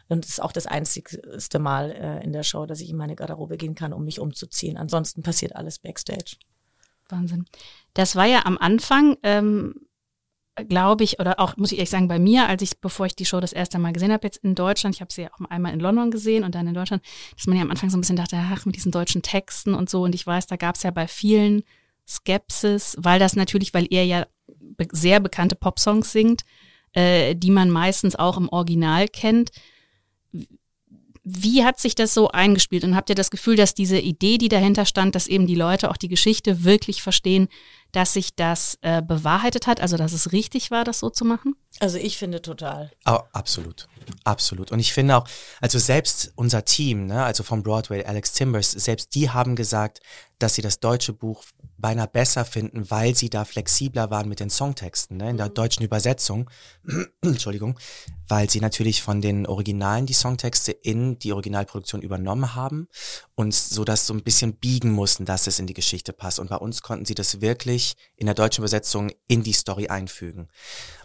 und 0.09 0.25
es 0.25 0.33
ist 0.33 0.43
auch 0.43 0.53
das 0.53 0.67
einzigste 0.67 1.59
Mal 1.59 1.91
äh, 1.91 2.23
in 2.23 2.33
der 2.33 2.45
Show, 2.45 2.67
dass 2.67 2.81
ich 2.81 2.91
in 2.91 2.97
meine 2.97 3.17
Garderobe 3.17 3.57
gehen 3.57 3.75
kann, 3.75 3.93
um 3.93 4.05
mich 4.05 4.21
umzuziehen. 4.21 4.77
Ansonsten 4.77 5.23
passiert 5.23 5.57
alles 5.57 5.81
Backstage. 5.81 6.37
Wahnsinn. 7.09 7.45
Das 7.95 8.17
war 8.17 8.27
ja 8.27 8.45
am 8.47 8.59
Anfang, 8.59 9.17
ähm, 9.23 9.75
glaube 10.69 11.05
ich, 11.05 11.19
oder 11.19 11.41
auch, 11.41 11.57
muss 11.57 11.73
ich 11.73 11.79
ehrlich 11.79 11.91
sagen, 11.91 12.09
bei 12.09 12.19
mir, 12.19 12.49
als 12.49 12.63
ich, 12.63 12.79
bevor 12.81 13.07
ich 13.07 13.17
die 13.17 13.25
Show 13.25 13.41
das 13.41 13.53
erste 13.53 13.79
Mal 13.79 13.93
gesehen 13.93 14.13
habe, 14.13 14.27
jetzt 14.27 14.39
in 14.39 14.55
Deutschland, 14.55 14.95
ich 14.95 15.01
habe 15.01 15.13
sie 15.13 15.23
ja 15.23 15.31
auch 15.33 15.41
einmal 15.51 15.73
in 15.73 15.81
London 15.81 16.11
gesehen 16.11 16.45
und 16.45 16.55
dann 16.55 16.67
in 16.67 16.75
Deutschland, 16.75 17.03
dass 17.37 17.47
man 17.47 17.57
ja 17.57 17.63
am 17.63 17.71
Anfang 17.71 17.91
so 17.91 17.97
ein 17.97 18.01
bisschen 18.01 18.17
dachte, 18.17 18.37
ach, 18.39 18.67
mit 18.67 18.77
diesen 18.77 18.93
deutschen 18.93 19.23
Texten 19.23 19.75
und 19.75 19.89
so. 19.89 20.03
Und 20.03 20.15
ich 20.15 20.27
weiß, 20.27 20.47
da 20.47 20.57
gab 20.57 20.75
es 20.75 20.83
ja 20.83 20.91
bei 20.91 21.09
vielen 21.09 21.63
Skepsis, 22.07 22.97
weil 22.99 23.19
das 23.19 23.37
natürlich, 23.37 23.73
weil 23.73 23.87
er 23.91 24.05
ja 24.05 24.27
sehr 24.91 25.21
bekannte 25.21 25.55
Popsongs 25.55 26.13
singt, 26.13 26.43
äh, 26.93 27.35
die 27.35 27.51
man 27.51 27.71
meistens 27.71 28.17
auch 28.17 28.37
im 28.37 28.49
Original 28.49 29.09
kennt. 29.09 29.51
Wie 31.25 31.65
hat 31.65 31.79
sich 31.79 31.95
das 31.95 32.15
so 32.15 32.29
eingespielt? 32.29 32.83
Und 32.83 32.97
habt 32.97 33.09
ihr 33.09 33.15
das 33.15 33.31
Gefühl, 33.31 33.55
dass 33.57 33.75
diese 33.75 33.99
Idee, 33.99 34.39
die 34.39 34.49
dahinter 34.49 34.85
stand, 34.85 35.15
dass 35.15 35.29
eben 35.29 35.47
die 35.47 35.55
Leute 35.55 35.91
auch 35.91 35.97
die 35.97 36.09
Geschichte 36.09 36.65
wirklich 36.65 37.03
verstehen, 37.03 37.49
dass 37.93 38.15
sich 38.15 38.35
das 38.35 38.79
äh, 38.81 39.03
bewahrheitet 39.03 39.67
hat, 39.67 39.81
also 39.81 39.97
dass 39.97 40.13
es 40.13 40.33
richtig 40.33 40.71
war, 40.71 40.83
das 40.83 40.99
so 40.99 41.11
zu 41.11 41.25
machen? 41.25 41.55
Also 41.79 41.99
ich 41.99 42.19
finde 42.19 42.43
total. 42.43 42.91
Oh, 43.07 43.21
absolut, 43.33 43.87
absolut. 44.25 44.73
Und 44.73 44.81
ich 44.81 44.93
finde 44.93 45.17
auch, 45.17 45.29
also 45.61 45.79
selbst 45.79 46.33
unser 46.35 46.65
Team, 46.65 47.07
ne, 47.07 47.23
also 47.23 47.43
vom 47.43 47.63
Broadway, 47.63 48.05
Alex 48.05 48.33
Timbers, 48.33 48.73
selbst 48.73 49.15
die 49.15 49.31
haben 49.31 49.55
gesagt, 49.55 50.01
dass 50.39 50.55
sie 50.55 50.63
das 50.63 50.81
deutsche 50.81 51.13
Buch 51.13 51.45
beinahe 51.83 52.09
besser 52.09 52.47
finden, 52.47 52.91
weil 52.91 53.15
sie 53.15 53.29
da 53.29 53.45
flexibler 53.45 54.11
waren 54.11 54.29
mit 54.29 54.41
den 54.41 54.49
Songtexten, 54.49 55.19
ne, 55.19 55.31
in 55.31 55.37
der 55.37 55.51
mhm. 55.51 55.55
deutschen 55.55 55.85
Übersetzung. 55.85 56.49
Entschuldigung, 57.23 57.79
weil 58.29 58.49
sie 58.49 58.61
natürlich 58.61 59.03
von 59.03 59.21
den 59.21 59.47
Originalen 59.47 60.07
die 60.07 60.15
Songtexte 60.15 60.73
in 60.73 61.19
die 61.19 61.33
Originalproduktion 61.33 62.01
übernommen 62.01 62.55
haben 62.55 62.89
und 63.35 63.53
so 63.53 63.85
das 63.85 64.07
so 64.07 64.15
ein 64.15 64.23
bisschen 64.23 64.55
biegen 64.55 64.93
mussten, 64.93 65.27
dass 65.27 65.47
es 65.47 65.59
in 65.59 65.67
die 65.67 65.75
Geschichte 65.75 66.15
passt. 66.15 66.39
Und 66.39 66.49
bei 66.49 66.57
uns 66.57 66.81
konnten 66.81 67.05
sie 67.05 67.15
das 67.15 67.43
wirklich 67.43 67.95
in 68.17 68.27
der 68.27 68.35
deutschen 68.35 68.63
Übersetzung 68.63 69.11
in 69.27 69.43
die 69.43 69.53
Story 69.53 69.89
einfügen. 69.89 70.49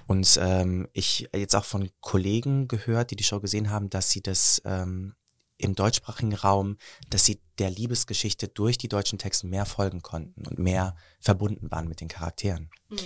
Und 0.05 0.39
ähm, 0.41 0.87
ich 0.93 1.27
jetzt 1.35 1.55
auch 1.55 1.65
von 1.65 1.89
Kollegen 1.99 2.69
gehört, 2.69 3.11
die 3.11 3.17
die 3.17 3.25
Show 3.25 3.41
gesehen 3.41 3.71
haben, 3.71 3.89
dass 3.89 4.09
sie 4.11 4.21
das 4.21 4.61
ähm, 4.63 5.15
im 5.57 5.75
deutschsprachigen 5.75 6.33
Raum, 6.33 6.77
dass 7.09 7.25
sie 7.25 7.41
der 7.57 7.69
Liebesgeschichte 7.69 8.47
durch 8.47 8.77
die 8.77 8.87
deutschen 8.87 9.17
Texte 9.17 9.47
mehr 9.47 9.65
folgen 9.65 10.01
konnten 10.01 10.45
und 10.45 10.59
mehr 10.59 10.95
verbunden 11.19 11.71
waren 11.71 11.87
mit 11.87 12.01
den 12.01 12.07
Charakteren. 12.07 12.69
Mhm. 12.89 12.97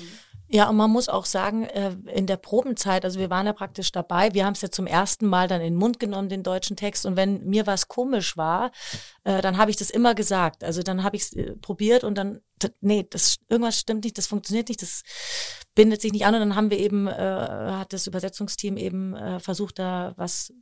Ja, 0.53 0.67
und 0.67 0.75
man 0.75 0.91
muss 0.91 1.07
auch 1.07 1.23
sagen, 1.23 1.63
äh, 1.63 1.95
in 2.13 2.27
der 2.27 2.35
Probenzeit, 2.35 3.05
also 3.05 3.19
wir 3.19 3.29
waren 3.29 3.45
ja 3.45 3.53
praktisch 3.53 3.93
dabei, 3.93 4.33
wir 4.33 4.45
haben 4.45 4.51
es 4.51 4.61
ja 4.61 4.69
zum 4.69 4.85
ersten 4.85 5.25
Mal 5.25 5.47
dann 5.47 5.61
in 5.61 5.73
den 5.73 5.79
Mund 5.79 5.97
genommen, 5.97 6.27
den 6.27 6.43
deutschen 6.43 6.75
Text. 6.75 7.05
Und 7.05 7.15
wenn 7.15 7.45
mir 7.45 7.67
was 7.67 7.87
komisch 7.87 8.35
war, 8.35 8.71
äh, 9.23 9.41
dann 9.41 9.57
habe 9.57 9.71
ich 9.71 9.77
das 9.77 9.89
immer 9.89 10.13
gesagt. 10.13 10.65
Also 10.65 10.83
dann 10.83 11.03
habe 11.03 11.15
ich 11.15 11.21
es 11.23 11.33
äh, 11.33 11.55
probiert 11.55 12.03
und 12.03 12.15
dann, 12.15 12.41
nee, 12.81 13.07
das 13.09 13.37
irgendwas 13.47 13.79
stimmt 13.79 14.03
nicht, 14.03 14.17
das 14.17 14.27
funktioniert 14.27 14.67
nicht, 14.67 14.81
das 14.81 15.03
bindet 15.73 16.01
sich 16.01 16.11
nicht 16.11 16.25
an. 16.25 16.33
Und 16.33 16.41
dann 16.41 16.55
haben 16.57 16.69
wir 16.69 16.79
eben, 16.79 17.09
hat 17.09 17.93
das 17.93 18.05
Übersetzungsteam 18.05 18.75
eben 18.77 19.39
versucht, 19.39 19.79
da 19.79 20.13
was 20.17 20.53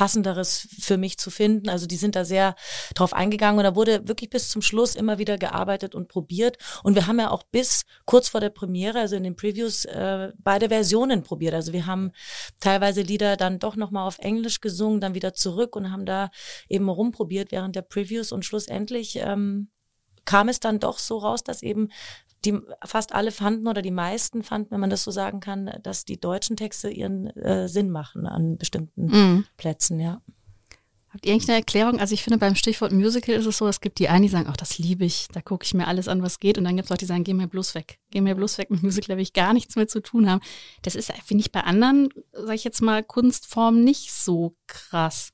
passenderes 0.00 0.66
für 0.80 0.96
mich 0.96 1.18
zu 1.18 1.28
finden. 1.30 1.68
Also 1.68 1.86
die 1.86 1.98
sind 1.98 2.16
da 2.16 2.24
sehr 2.24 2.54
drauf 2.94 3.12
eingegangen 3.12 3.58
und 3.58 3.64
da 3.64 3.76
wurde 3.76 4.08
wirklich 4.08 4.30
bis 4.30 4.48
zum 4.48 4.62
Schluss 4.62 4.94
immer 4.94 5.18
wieder 5.18 5.36
gearbeitet 5.36 5.94
und 5.94 6.08
probiert. 6.08 6.56
Und 6.82 6.94
wir 6.94 7.06
haben 7.06 7.18
ja 7.18 7.30
auch 7.30 7.42
bis 7.42 7.82
kurz 8.06 8.30
vor 8.30 8.40
der 8.40 8.48
Premiere, 8.48 8.98
also 8.98 9.16
in 9.16 9.24
den 9.24 9.36
Previews, 9.36 9.84
äh, 9.84 10.32
beide 10.38 10.70
Versionen 10.70 11.22
probiert. 11.22 11.52
Also 11.52 11.74
wir 11.74 11.84
haben 11.84 12.12
teilweise 12.60 13.02
Lieder 13.02 13.36
dann 13.36 13.58
doch 13.58 13.76
nochmal 13.76 14.06
auf 14.06 14.18
Englisch 14.20 14.62
gesungen, 14.62 15.02
dann 15.02 15.12
wieder 15.12 15.34
zurück 15.34 15.76
und 15.76 15.92
haben 15.92 16.06
da 16.06 16.30
eben 16.70 16.88
rumprobiert 16.88 17.52
während 17.52 17.76
der 17.76 17.82
Previews 17.82 18.32
und 18.32 18.46
schlussendlich 18.46 19.16
ähm, 19.16 19.68
kam 20.24 20.48
es 20.48 20.60
dann 20.60 20.80
doch 20.80 20.98
so 20.98 21.18
raus, 21.18 21.44
dass 21.44 21.62
eben 21.62 21.90
die 22.44 22.58
fast 22.84 23.12
alle 23.14 23.32
fanden 23.32 23.66
oder 23.68 23.82
die 23.82 23.90
meisten 23.90 24.42
fanden, 24.42 24.70
wenn 24.70 24.80
man 24.80 24.90
das 24.90 25.04
so 25.04 25.10
sagen 25.10 25.40
kann, 25.40 25.70
dass 25.82 26.04
die 26.04 26.20
deutschen 26.20 26.56
Texte 26.56 26.88
ihren 26.90 27.26
äh, 27.36 27.68
Sinn 27.68 27.90
machen 27.90 28.26
an 28.26 28.56
bestimmten 28.56 29.06
Mhm. 29.06 29.44
Plätzen, 29.56 30.00
ja. 30.00 30.20
Habt 31.12 31.26
ihr 31.26 31.32
eigentlich 31.32 31.48
eine 31.48 31.58
Erklärung? 31.58 31.98
Also 31.98 32.14
ich 32.14 32.22
finde 32.22 32.38
beim 32.38 32.54
Stichwort 32.54 32.92
Musical 32.92 33.34
ist 33.34 33.44
es 33.44 33.58
so, 33.58 33.66
es 33.66 33.80
gibt 33.80 33.98
die 33.98 34.08
einen, 34.08 34.22
die 34.22 34.28
sagen, 34.28 34.46
ach, 34.48 34.56
das 34.56 34.78
liebe 34.78 35.04
ich, 35.04 35.26
da 35.32 35.40
gucke 35.40 35.64
ich 35.64 35.74
mir 35.74 35.88
alles 35.88 36.06
an, 36.06 36.22
was 36.22 36.38
geht. 36.38 36.56
Und 36.56 36.62
dann 36.64 36.76
gibt 36.76 36.84
es 36.86 36.90
Leute, 36.90 37.00
die 37.00 37.06
sagen, 37.06 37.24
geh 37.24 37.34
mir 37.34 37.48
bloß 37.48 37.74
weg. 37.74 37.98
Geh 38.10 38.20
mir 38.20 38.36
bloß 38.36 38.58
weg 38.58 38.70
mit 38.70 38.84
Musical, 38.84 39.16
will 39.16 39.22
ich 39.22 39.32
gar 39.32 39.52
nichts 39.52 39.74
mehr 39.74 39.88
zu 39.88 40.00
tun 40.00 40.30
haben. 40.30 40.40
Das 40.82 40.94
ist, 40.94 41.12
finde 41.24 41.42
ich, 41.42 41.50
bei 41.50 41.62
anderen, 41.62 42.10
sage 42.32 42.54
ich 42.54 42.62
jetzt 42.62 42.80
mal, 42.80 43.02
Kunstformen 43.02 43.82
nicht 43.82 44.12
so 44.12 44.54
krass. 44.68 45.32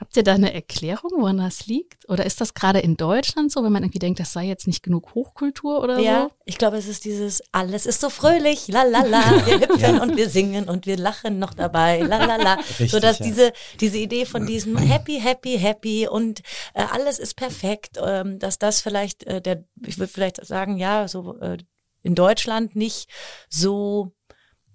Habt 0.00 0.16
ihr 0.16 0.22
da 0.22 0.32
eine 0.32 0.54
Erklärung, 0.54 1.10
woran 1.18 1.36
das 1.36 1.66
liegt? 1.66 2.08
Oder 2.08 2.24
ist 2.24 2.40
das 2.40 2.54
gerade 2.54 2.78
in 2.80 2.96
Deutschland 2.96 3.52
so, 3.52 3.62
wenn 3.62 3.70
man 3.70 3.82
irgendwie 3.82 3.98
denkt, 3.98 4.18
das 4.18 4.32
sei 4.32 4.46
jetzt 4.46 4.66
nicht 4.66 4.82
genug 4.82 5.14
Hochkultur 5.14 5.82
oder 5.82 5.98
Ja, 5.98 6.22
so? 6.22 6.30
ich 6.46 6.56
glaube, 6.56 6.78
es 6.78 6.88
ist 6.88 7.04
dieses, 7.04 7.42
alles 7.52 7.84
ist 7.84 8.00
so 8.00 8.08
fröhlich, 8.08 8.68
la 8.68 8.84
la 8.84 9.02
la, 9.02 9.20
wir 9.46 9.60
hüpfen 9.60 10.00
und 10.00 10.16
wir 10.16 10.30
singen 10.30 10.70
und 10.70 10.86
wir 10.86 10.96
lachen 10.96 11.38
noch 11.38 11.52
dabei, 11.52 12.00
la 12.00 12.24
la 12.24 12.36
la. 12.36 12.54
Richtig, 12.54 12.90
so 12.90 12.98
dass 12.98 13.18
ja. 13.18 13.26
diese, 13.26 13.52
diese 13.78 13.98
Idee 13.98 14.24
von 14.24 14.46
diesem 14.46 14.78
happy, 14.78 15.20
happy, 15.20 15.58
happy 15.58 16.08
und 16.08 16.40
äh, 16.72 16.82
alles 16.90 17.18
ist 17.18 17.34
perfekt, 17.34 17.98
ähm, 18.02 18.38
dass 18.38 18.58
das 18.58 18.80
vielleicht, 18.80 19.24
äh, 19.24 19.42
der, 19.42 19.64
ich 19.86 19.98
würde 19.98 20.10
vielleicht 20.10 20.42
sagen, 20.46 20.78
ja, 20.78 21.08
so 21.08 21.36
äh, 21.40 21.58
in 22.02 22.14
Deutschland 22.14 22.74
nicht 22.74 23.10
so 23.50 24.12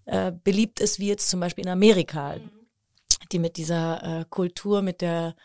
äh, 0.06 0.32
beliebt 0.32 0.80
ist 0.80 1.00
wie 1.00 1.08
jetzt 1.08 1.32
zum 1.32 1.40
Beispiel 1.40 1.66
in 1.66 1.72
Amerika, 1.72 2.36
die 3.32 3.40
mit 3.40 3.58
dieser 3.58 4.22
äh, 4.22 4.26
Kultur, 4.30 4.82
mit 4.82 5.02
der 5.02 5.36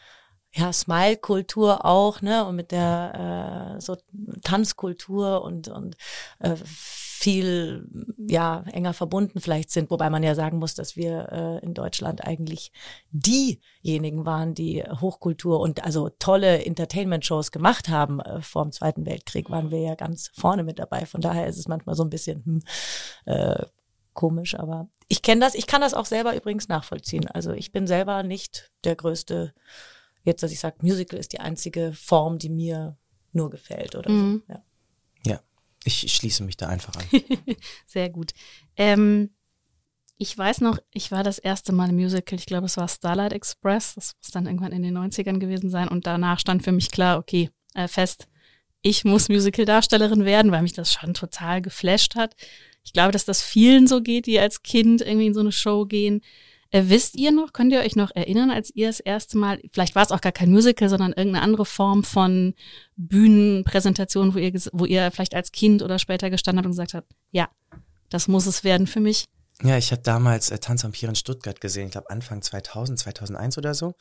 ja, 0.52 0.72
Smile-Kultur 0.72 1.84
auch, 1.84 2.22
ne, 2.22 2.44
und 2.44 2.56
mit 2.56 2.72
der 2.72 3.76
äh, 3.76 3.80
so 3.80 3.96
Tanzkultur 4.42 5.42
und, 5.42 5.68
und 5.68 5.96
äh, 6.40 6.56
viel 7.20 7.87
ja 8.16 8.64
enger 8.72 8.94
verbunden 8.94 9.40
vielleicht 9.40 9.70
sind, 9.70 9.90
wobei 9.90 10.08
man 10.08 10.22
ja 10.22 10.34
sagen 10.34 10.58
muss, 10.58 10.75
dass 10.75 10.96
wir 10.96 11.28
äh, 11.30 11.64
in 11.64 11.75
Deutschland 11.75 12.26
eigentlich 12.26 12.72
diejenigen 13.10 14.25
waren, 14.25 14.54
die 14.54 14.82
Hochkultur 14.82 15.60
und 15.60 15.84
also 15.84 16.08
tolle 16.08 16.64
Entertainment-Shows 16.64 17.52
gemacht 17.52 17.90
haben 17.90 18.20
äh, 18.20 18.40
vor 18.40 18.64
dem 18.64 18.72
Zweiten 18.72 19.04
Weltkrieg, 19.04 19.50
waren 19.50 19.70
wir 19.70 19.80
ja 19.80 19.94
ganz 19.96 20.30
vorne 20.34 20.64
mit 20.64 20.78
dabei. 20.78 21.04
Von 21.04 21.20
daher 21.20 21.46
ist 21.46 21.58
es 21.58 21.68
manchmal 21.68 21.94
so 21.94 22.04
ein 22.04 22.10
bisschen 22.10 22.42
hm, 22.44 22.62
äh, 23.26 23.66
komisch, 24.14 24.55
aber 24.55 24.88
ich 25.09 25.23
kenne 25.23 25.40
das, 25.40 25.55
ich 25.55 25.67
kann 25.67 25.81
das 25.81 25.95
auch 25.95 26.07
selber 26.07 26.35
übrigens 26.37 26.69
nachvollziehen. 26.69 27.26
Also 27.29 27.52
ich 27.52 27.73
bin 27.73 27.87
selber 27.87 28.23
nicht 28.23 28.71
der 28.85 28.97
größte, 28.97 29.52
jetzt, 30.25 30.43
dass 30.43 30.52
ich 30.52 30.61
sage, 30.61 30.76
Musical 30.83 31.19
ist 31.19 31.33
die 31.33 31.40
einzige 31.40 31.93
Form, 31.93 32.38
die 32.38 32.49
mir 32.50 32.97
nur 33.33 33.50
gefällt 33.50 33.95
oder 33.95 34.11
Mhm. 34.11 34.43
so. 34.47 34.52
Ja. 34.52 34.62
Ja, 35.26 35.40
ich 35.85 36.12
schließe 36.14 36.43
mich 36.45 36.57
da 36.57 36.69
einfach 36.69 36.95
an. 36.97 37.05
Sehr 37.87 38.09
gut. 38.11 38.33
Ähm, 38.76 39.31
ich 40.17 40.37
weiß 40.37 40.61
noch, 40.61 40.79
ich 40.93 41.11
war 41.12 41.23
das 41.25 41.38
erste 41.38 41.73
Mal 41.73 41.88
im 41.88 41.97
Musical, 41.97 42.38
ich 42.38 42.47
glaube, 42.47 42.67
es 42.67 42.76
war 42.76 42.88
Starlight 42.88 43.33
Express, 43.33 43.95
das 43.95 44.14
muss 44.17 44.31
dann 44.33 44.47
irgendwann 44.47 44.73
in 44.73 44.83
den 44.83 44.97
90ern 44.99 45.38
gewesen 45.38 45.71
sein 45.71 45.88
und 45.88 46.07
danach 46.07 46.38
stand 46.38 46.62
für 46.62 46.73
mich 46.73 46.90
klar, 46.90 47.19
okay, 47.19 47.50
äh, 47.75 47.88
fest, 47.88 48.26
ich 48.83 49.05
muss 49.05 49.29
Musical-Darstellerin 49.29 50.25
werden, 50.25 50.52
weil 50.52 50.62
mich 50.62 50.73
das 50.73 50.93
schon 50.93 51.12
total 51.14 51.61
geflasht 51.62 52.17
hat. 52.17 52.35
Ich 52.90 52.94
glaube, 52.94 53.12
dass 53.12 53.25
das 53.25 53.40
vielen 53.40 53.87
so 53.87 54.00
geht, 54.00 54.26
die 54.26 54.40
als 54.40 54.64
Kind 54.64 55.00
irgendwie 55.00 55.28
in 55.28 55.35
so 55.35 55.38
eine 55.38 55.52
Show 55.52 55.87
gehen. 55.87 56.23
Äh, 56.73 56.87
wisst 56.87 57.14
ihr 57.14 57.30
noch, 57.30 57.52
könnt 57.52 57.73
ihr 57.73 57.78
euch 57.78 57.94
noch 57.94 58.11
erinnern, 58.16 58.50
als 58.50 58.75
ihr 58.75 58.88
das 58.88 58.99
erste 58.99 59.38
Mal, 59.38 59.61
vielleicht 59.73 59.94
war 59.94 60.02
es 60.02 60.11
auch 60.11 60.20
gar 60.20 60.32
kein 60.32 60.50
Musical, 60.50 60.88
sondern 60.88 61.12
irgendeine 61.12 61.44
andere 61.44 61.66
Form 61.66 62.02
von 62.02 62.52
Bühnenpräsentation, 62.97 64.35
wo 64.35 64.38
ihr, 64.38 64.52
wo 64.73 64.87
ihr 64.87 65.09
vielleicht 65.12 65.37
als 65.37 65.52
Kind 65.52 65.85
oder 65.85 66.00
später 66.00 66.30
gestanden 66.30 66.59
habt 66.59 66.66
und 66.66 66.73
gesagt 66.73 66.94
habt, 66.94 67.12
ja, 67.30 67.49
das 68.09 68.26
muss 68.26 68.47
es 68.47 68.64
werden 68.64 68.88
für 68.88 68.99
mich. 68.99 69.26
Ja, 69.62 69.76
ich 69.76 69.93
habe 69.93 70.00
damals 70.00 70.50
äh, 70.50 70.59
Tanz 70.59 70.85
am 70.87 70.93
Pier 70.93 71.11
in 71.11 71.14
Stuttgart 71.14 71.61
gesehen, 71.61 71.87
ich 71.87 71.93
glaube 71.93 72.09
Anfang 72.09 72.40
2000, 72.40 72.99
2001 72.99 73.59
oder 73.59 73.75
so. 73.75 73.95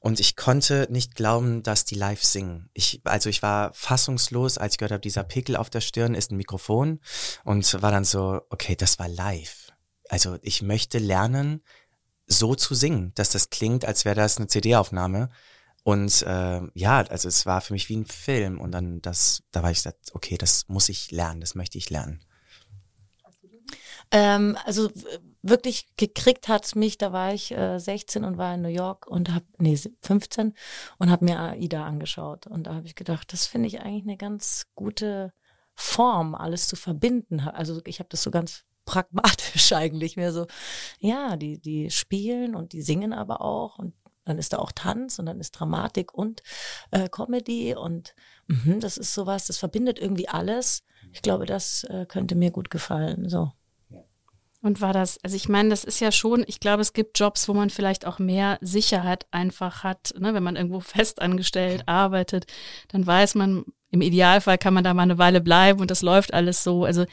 Und 0.00 0.20
ich 0.20 0.36
konnte 0.36 0.86
nicht 0.90 1.14
glauben, 1.14 1.62
dass 1.62 1.84
die 1.84 1.96
live 1.96 2.24
singen. 2.24 2.70
Ich, 2.72 3.02
also 3.04 3.28
ich 3.28 3.42
war 3.42 3.74
fassungslos, 3.74 4.56
als 4.56 4.74
ich 4.74 4.78
gehört 4.78 4.92
habe, 4.92 5.00
dieser 5.02 5.24
Pickel 5.24 5.56
auf 5.56 5.68
der 5.68 5.82
Stirn 5.82 6.14
ist 6.14 6.30
ein 6.30 6.38
Mikrofon 6.38 7.00
und 7.44 7.82
war 7.82 7.90
dann 7.90 8.04
so, 8.04 8.40
okay, 8.48 8.74
das 8.74 8.98
war 8.98 9.08
live. 9.08 9.68
Also 10.08 10.38
ich 10.40 10.62
möchte 10.62 10.98
lernen, 10.98 11.62
so 12.26 12.54
zu 12.54 12.74
singen, 12.74 13.12
dass 13.14 13.30
das 13.30 13.50
klingt, 13.50 13.84
als 13.84 14.06
wäre 14.06 14.16
das 14.16 14.38
eine 14.38 14.46
CD-Aufnahme. 14.46 15.28
Und 15.84 16.22
äh, 16.22 16.60
ja, 16.74 17.00
also 17.02 17.28
es 17.28 17.44
war 17.44 17.60
für 17.60 17.74
mich 17.74 17.88
wie 17.90 17.96
ein 17.96 18.06
Film. 18.06 18.60
Und 18.60 18.72
dann 18.72 19.02
das, 19.02 19.42
da 19.50 19.62
war 19.62 19.70
ich 19.70 19.78
gesagt, 19.78 20.10
okay, 20.14 20.38
das 20.38 20.68
muss 20.68 20.88
ich 20.88 21.10
lernen, 21.10 21.40
das 21.40 21.54
möchte 21.54 21.76
ich 21.76 21.90
lernen. 21.90 22.20
Ähm, 24.12 24.56
also 24.64 24.90
wirklich 25.42 25.88
gekriegt 25.96 26.48
hat's 26.48 26.74
mich, 26.74 26.98
da 26.98 27.12
war 27.12 27.34
ich 27.34 27.50
äh, 27.50 27.78
16 27.78 28.24
und 28.24 28.38
war 28.38 28.54
in 28.54 28.62
New 28.62 28.68
York 28.68 29.06
und 29.06 29.34
hab 29.34 29.42
nee, 29.58 29.78
15 30.02 30.54
und 30.98 31.10
habe 31.10 31.24
mir 31.24 31.40
AIDA 31.40 31.84
angeschaut. 31.84 32.46
Und 32.46 32.66
da 32.66 32.74
habe 32.74 32.86
ich 32.86 32.94
gedacht, 32.94 33.32
das 33.32 33.46
finde 33.46 33.68
ich 33.68 33.80
eigentlich 33.80 34.04
eine 34.04 34.16
ganz 34.16 34.66
gute 34.74 35.32
Form, 35.74 36.34
alles 36.34 36.68
zu 36.68 36.76
verbinden. 36.76 37.40
Also 37.40 37.80
ich 37.86 37.98
habe 37.98 38.08
das 38.10 38.22
so 38.22 38.30
ganz 38.30 38.64
pragmatisch 38.84 39.72
eigentlich 39.72 40.16
mehr 40.16 40.32
so, 40.32 40.46
ja, 40.98 41.36
die, 41.36 41.58
die 41.58 41.90
spielen 41.90 42.54
und 42.54 42.72
die 42.72 42.82
singen 42.82 43.12
aber 43.12 43.40
auch 43.40 43.78
und 43.78 43.94
dann 44.24 44.38
ist 44.38 44.52
da 44.52 44.58
auch 44.58 44.72
Tanz 44.72 45.18
und 45.18 45.26
dann 45.26 45.40
ist 45.40 45.52
Dramatik 45.52 46.14
und 46.14 46.42
äh, 46.90 47.08
Comedy 47.08 47.74
und 47.74 48.14
mhm, 48.46 48.78
das 48.78 48.96
ist 48.96 49.14
sowas, 49.14 49.46
das 49.46 49.58
verbindet 49.58 49.98
irgendwie 49.98 50.28
alles. 50.28 50.84
Ich 51.12 51.22
glaube, 51.22 51.46
das 51.46 51.84
äh, 51.84 52.06
könnte 52.06 52.34
mir 52.36 52.50
gut 52.50 52.70
gefallen. 52.70 53.28
So. 53.28 53.52
Und 54.62 54.80
war 54.80 54.92
das, 54.92 55.18
also 55.24 55.34
ich 55.34 55.48
meine, 55.48 55.70
das 55.70 55.82
ist 55.82 56.00
ja 56.00 56.12
schon, 56.12 56.44
ich 56.46 56.60
glaube, 56.60 56.82
es 56.82 56.92
gibt 56.92 57.18
Jobs, 57.18 57.48
wo 57.48 57.52
man 57.52 57.68
vielleicht 57.68 58.06
auch 58.06 58.20
mehr 58.20 58.58
Sicherheit 58.60 59.26
einfach 59.32 59.82
hat, 59.82 60.14
ne? 60.16 60.34
wenn 60.34 60.42
man 60.42 60.54
irgendwo 60.54 60.78
festangestellt 60.80 61.82
arbeitet, 61.86 62.46
dann 62.88 63.04
weiß 63.04 63.34
man, 63.34 63.64
im 63.90 64.00
Idealfall 64.00 64.58
kann 64.58 64.72
man 64.72 64.84
da 64.84 64.94
mal 64.94 65.02
eine 65.02 65.18
Weile 65.18 65.40
bleiben 65.40 65.80
und 65.80 65.90
das 65.90 66.00
läuft 66.00 66.32
alles 66.32 66.62
so. 66.64 66.84
Also 66.84 67.04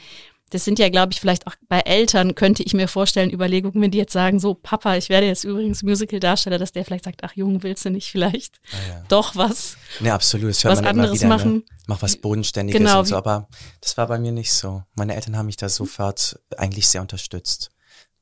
das 0.50 0.64
sind 0.64 0.78
ja, 0.78 0.88
glaube 0.88 1.12
ich, 1.12 1.20
vielleicht 1.20 1.46
auch 1.46 1.54
bei 1.68 1.80
Eltern, 1.80 2.34
könnte 2.34 2.62
ich 2.62 2.74
mir 2.74 2.88
vorstellen, 2.88 3.30
Überlegungen, 3.30 3.80
wenn 3.80 3.90
die 3.90 3.98
jetzt 3.98 4.12
sagen, 4.12 4.40
so, 4.40 4.54
Papa, 4.54 4.96
ich 4.96 5.08
werde 5.08 5.26
jetzt 5.26 5.44
übrigens 5.44 5.82
Musical-Darsteller, 5.82 6.58
dass 6.58 6.72
der 6.72 6.84
vielleicht 6.84 7.04
sagt, 7.04 7.22
ach 7.22 7.32
Junge, 7.34 7.62
willst 7.62 7.84
du 7.84 7.90
nicht 7.90 8.10
vielleicht 8.10 8.60
ja. 8.88 9.04
doch 9.08 9.36
was? 9.36 9.76
Ne, 10.00 10.12
absolut. 10.12 10.50
Das 10.50 10.64
hört 10.64 10.72
Was 10.72 10.82
man 10.82 10.90
immer 10.90 11.02
anderes 11.04 11.20
wieder, 11.20 11.28
machen. 11.28 11.52
Ne? 11.54 11.62
Mach 11.86 12.02
was 12.02 12.16
Bodenständiges 12.16 12.78
Genau, 12.78 13.00
und 13.00 13.06
so. 13.06 13.16
Aber 13.16 13.48
das 13.80 13.96
war 13.96 14.08
bei 14.08 14.18
mir 14.18 14.32
nicht 14.32 14.52
so. 14.52 14.82
Meine 14.94 15.14
Eltern 15.14 15.36
haben 15.36 15.46
mich 15.46 15.56
da 15.56 15.68
sofort 15.68 16.38
eigentlich 16.56 16.88
sehr 16.88 17.00
unterstützt. 17.00 17.70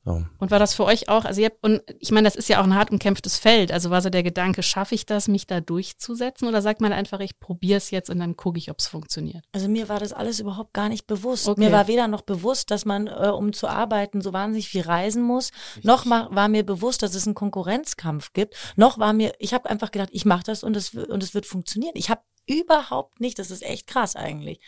So. 0.09 0.25
Und 0.39 0.49
war 0.49 0.57
das 0.57 0.73
für 0.73 0.85
euch 0.85 1.07
auch, 1.07 1.23
also 1.23 1.39
ihr 1.39 1.49
habt, 1.49 1.63
und 1.63 1.83
ich 1.99 2.09
meine, 2.09 2.25
das 2.27 2.35
ist 2.35 2.49
ja 2.49 2.59
auch 2.59 2.63
ein 2.63 2.73
hart 2.73 2.89
umkämpftes 2.89 3.37
Feld. 3.37 3.71
Also 3.71 3.91
war 3.91 4.01
so 4.01 4.09
der 4.09 4.23
Gedanke, 4.23 4.63
schaffe 4.63 4.95
ich 4.95 5.05
das, 5.05 5.27
mich 5.27 5.45
da 5.45 5.61
durchzusetzen? 5.61 6.47
Oder 6.47 6.63
sagt 6.63 6.81
man 6.81 6.91
einfach, 6.93 7.19
ich 7.19 7.39
probiere 7.39 7.77
es 7.77 7.91
jetzt 7.91 8.09
und 8.09 8.17
dann 8.17 8.35
gucke 8.35 8.57
ich, 8.57 8.71
ob 8.71 8.79
es 8.79 8.87
funktioniert? 8.87 9.45
Also 9.51 9.67
mir 9.67 9.87
war 9.87 9.99
das 9.99 10.11
alles 10.11 10.39
überhaupt 10.39 10.73
gar 10.73 10.89
nicht 10.89 11.05
bewusst. 11.05 11.47
Okay. 11.47 11.61
Mir 11.61 11.71
war 11.71 11.87
weder 11.87 12.07
noch 12.07 12.21
bewusst, 12.21 12.71
dass 12.71 12.85
man, 12.85 13.05
äh, 13.05 13.29
um 13.29 13.53
zu 13.53 13.67
arbeiten, 13.67 14.21
so 14.21 14.33
wahnsinnig 14.33 14.67
viel 14.67 14.81
reisen 14.81 15.21
muss, 15.21 15.51
noch 15.83 16.05
ma- 16.05 16.27
war 16.31 16.47
mir 16.47 16.65
bewusst, 16.65 17.03
dass 17.03 17.13
es 17.13 17.27
einen 17.27 17.35
Konkurrenzkampf 17.35 18.33
gibt, 18.33 18.55
noch 18.75 18.97
war 18.97 19.13
mir, 19.13 19.33
ich 19.37 19.53
habe 19.53 19.69
einfach 19.69 19.91
gedacht, 19.91 20.09
ich 20.11 20.25
mache 20.25 20.43
das 20.43 20.63
und 20.63 20.75
es, 20.75 20.95
und 20.95 21.21
es 21.21 21.35
wird 21.35 21.45
funktionieren. 21.45 21.93
Ich 21.93 22.09
habe 22.09 22.21
überhaupt 22.47 23.19
nicht, 23.19 23.37
das 23.37 23.51
ist 23.51 23.61
echt 23.61 23.85
krass 23.85 24.15
eigentlich, 24.15 24.59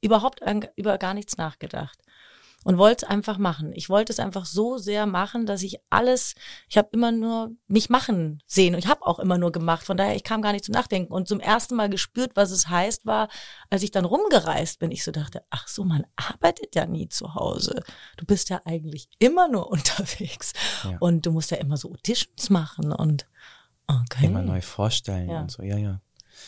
überhaupt 0.00 0.42
an, 0.42 0.66
über 0.74 0.98
gar 0.98 1.14
nichts 1.14 1.36
nachgedacht. 1.36 1.96
Und 2.64 2.76
wollte 2.76 3.06
es 3.06 3.10
einfach 3.10 3.38
machen. 3.38 3.72
Ich 3.72 3.88
wollte 3.88 4.12
es 4.12 4.18
einfach 4.18 4.44
so 4.44 4.78
sehr 4.78 5.06
machen, 5.06 5.46
dass 5.46 5.62
ich 5.62 5.78
alles, 5.90 6.34
ich 6.68 6.76
habe 6.76 6.88
immer 6.92 7.12
nur 7.12 7.52
mich 7.68 7.88
machen 7.88 8.42
sehen 8.46 8.74
und 8.74 8.80
ich 8.80 8.88
habe 8.88 9.06
auch 9.06 9.20
immer 9.20 9.38
nur 9.38 9.52
gemacht. 9.52 9.84
Von 9.84 9.96
daher, 9.96 10.16
ich 10.16 10.24
kam 10.24 10.42
gar 10.42 10.52
nicht 10.52 10.64
zum 10.64 10.72
Nachdenken. 10.72 11.12
Und 11.12 11.28
zum 11.28 11.38
ersten 11.38 11.76
Mal 11.76 11.88
gespürt, 11.88 12.32
was 12.34 12.50
es 12.50 12.68
heißt, 12.68 13.06
war, 13.06 13.28
als 13.70 13.84
ich 13.84 13.92
dann 13.92 14.04
rumgereist 14.04 14.80
bin, 14.80 14.90
ich 14.90 15.04
so 15.04 15.12
dachte, 15.12 15.44
ach 15.50 15.68
so, 15.68 15.84
man 15.84 16.04
arbeitet 16.16 16.74
ja 16.74 16.84
nie 16.84 17.08
zu 17.08 17.34
Hause. 17.36 17.82
Du 18.16 18.26
bist 18.26 18.48
ja 18.50 18.60
eigentlich 18.64 19.08
immer 19.20 19.46
nur 19.48 19.70
unterwegs. 19.70 20.52
Ja. 20.82 20.96
Und 20.98 21.26
du 21.26 21.30
musst 21.30 21.52
ja 21.52 21.58
immer 21.58 21.76
so 21.76 21.90
Auditions 21.90 22.50
machen 22.50 22.92
und 22.92 23.26
okay. 23.86 24.26
Immer 24.26 24.42
neu 24.42 24.60
vorstellen 24.62 25.30
Ja. 25.30 25.40
und 25.42 25.50
so. 25.52 25.62
Ja, 25.62 25.76
ja. 25.78 26.00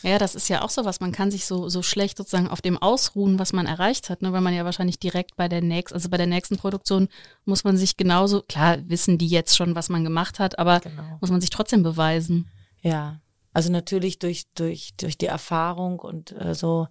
Ja, 0.03 0.19
das 0.19 0.35
ist 0.35 0.49
ja 0.49 0.63
auch 0.63 0.71
sowas. 0.71 1.01
Man 1.01 1.13
kann 1.13 1.31
sich 1.31 1.45
so, 1.45 1.69
so 1.69 1.83
schlecht 1.83 2.17
sozusagen 2.17 2.49
auf 2.49 2.61
dem 2.63 2.79
ausruhen, 2.79 3.39
was 3.39 3.53
man 3.53 3.67
erreicht 3.67 4.09
hat, 4.11 4.23
ne? 4.23 4.33
weil 4.33 4.41
man 4.41 4.55
ja 4.55 4.65
wahrscheinlich 4.65 4.99
direkt 4.99 5.37
bei 5.37 5.49
der 5.49 5.61
nächsten, 5.61 5.95
also 5.95 6.09
bei 6.09 6.17
der 6.17 6.27
nächsten 6.27 6.57
Produktion 6.57 7.09
muss 7.45 7.65
man 7.65 7.77
sich 7.77 7.97
genauso, 7.97 8.43
klar 8.43 8.79
wissen 8.89 9.19
die 9.19 9.29
jetzt 9.29 9.57
schon, 9.57 9.75
was 9.75 9.89
man 9.89 10.05
gemacht 10.05 10.39
hat, 10.39 10.59
aber 10.59 10.81
Genau. 10.81 11.19
muss 11.21 11.31
man 11.31 11.41
sich 11.41 11.51
trotzdem 11.51 11.83
beweisen. 11.83 12.49
Ja, 12.83 13.21
also 13.53 13.71
natürlich 13.71 14.19
durch, 14.19 14.47
durch, 14.55 14.95
durch 14.97 15.19
die 15.19 15.27
Erfahrung 15.27 15.99
und 15.99 16.33
äh, 16.33 16.55
so 16.55 16.87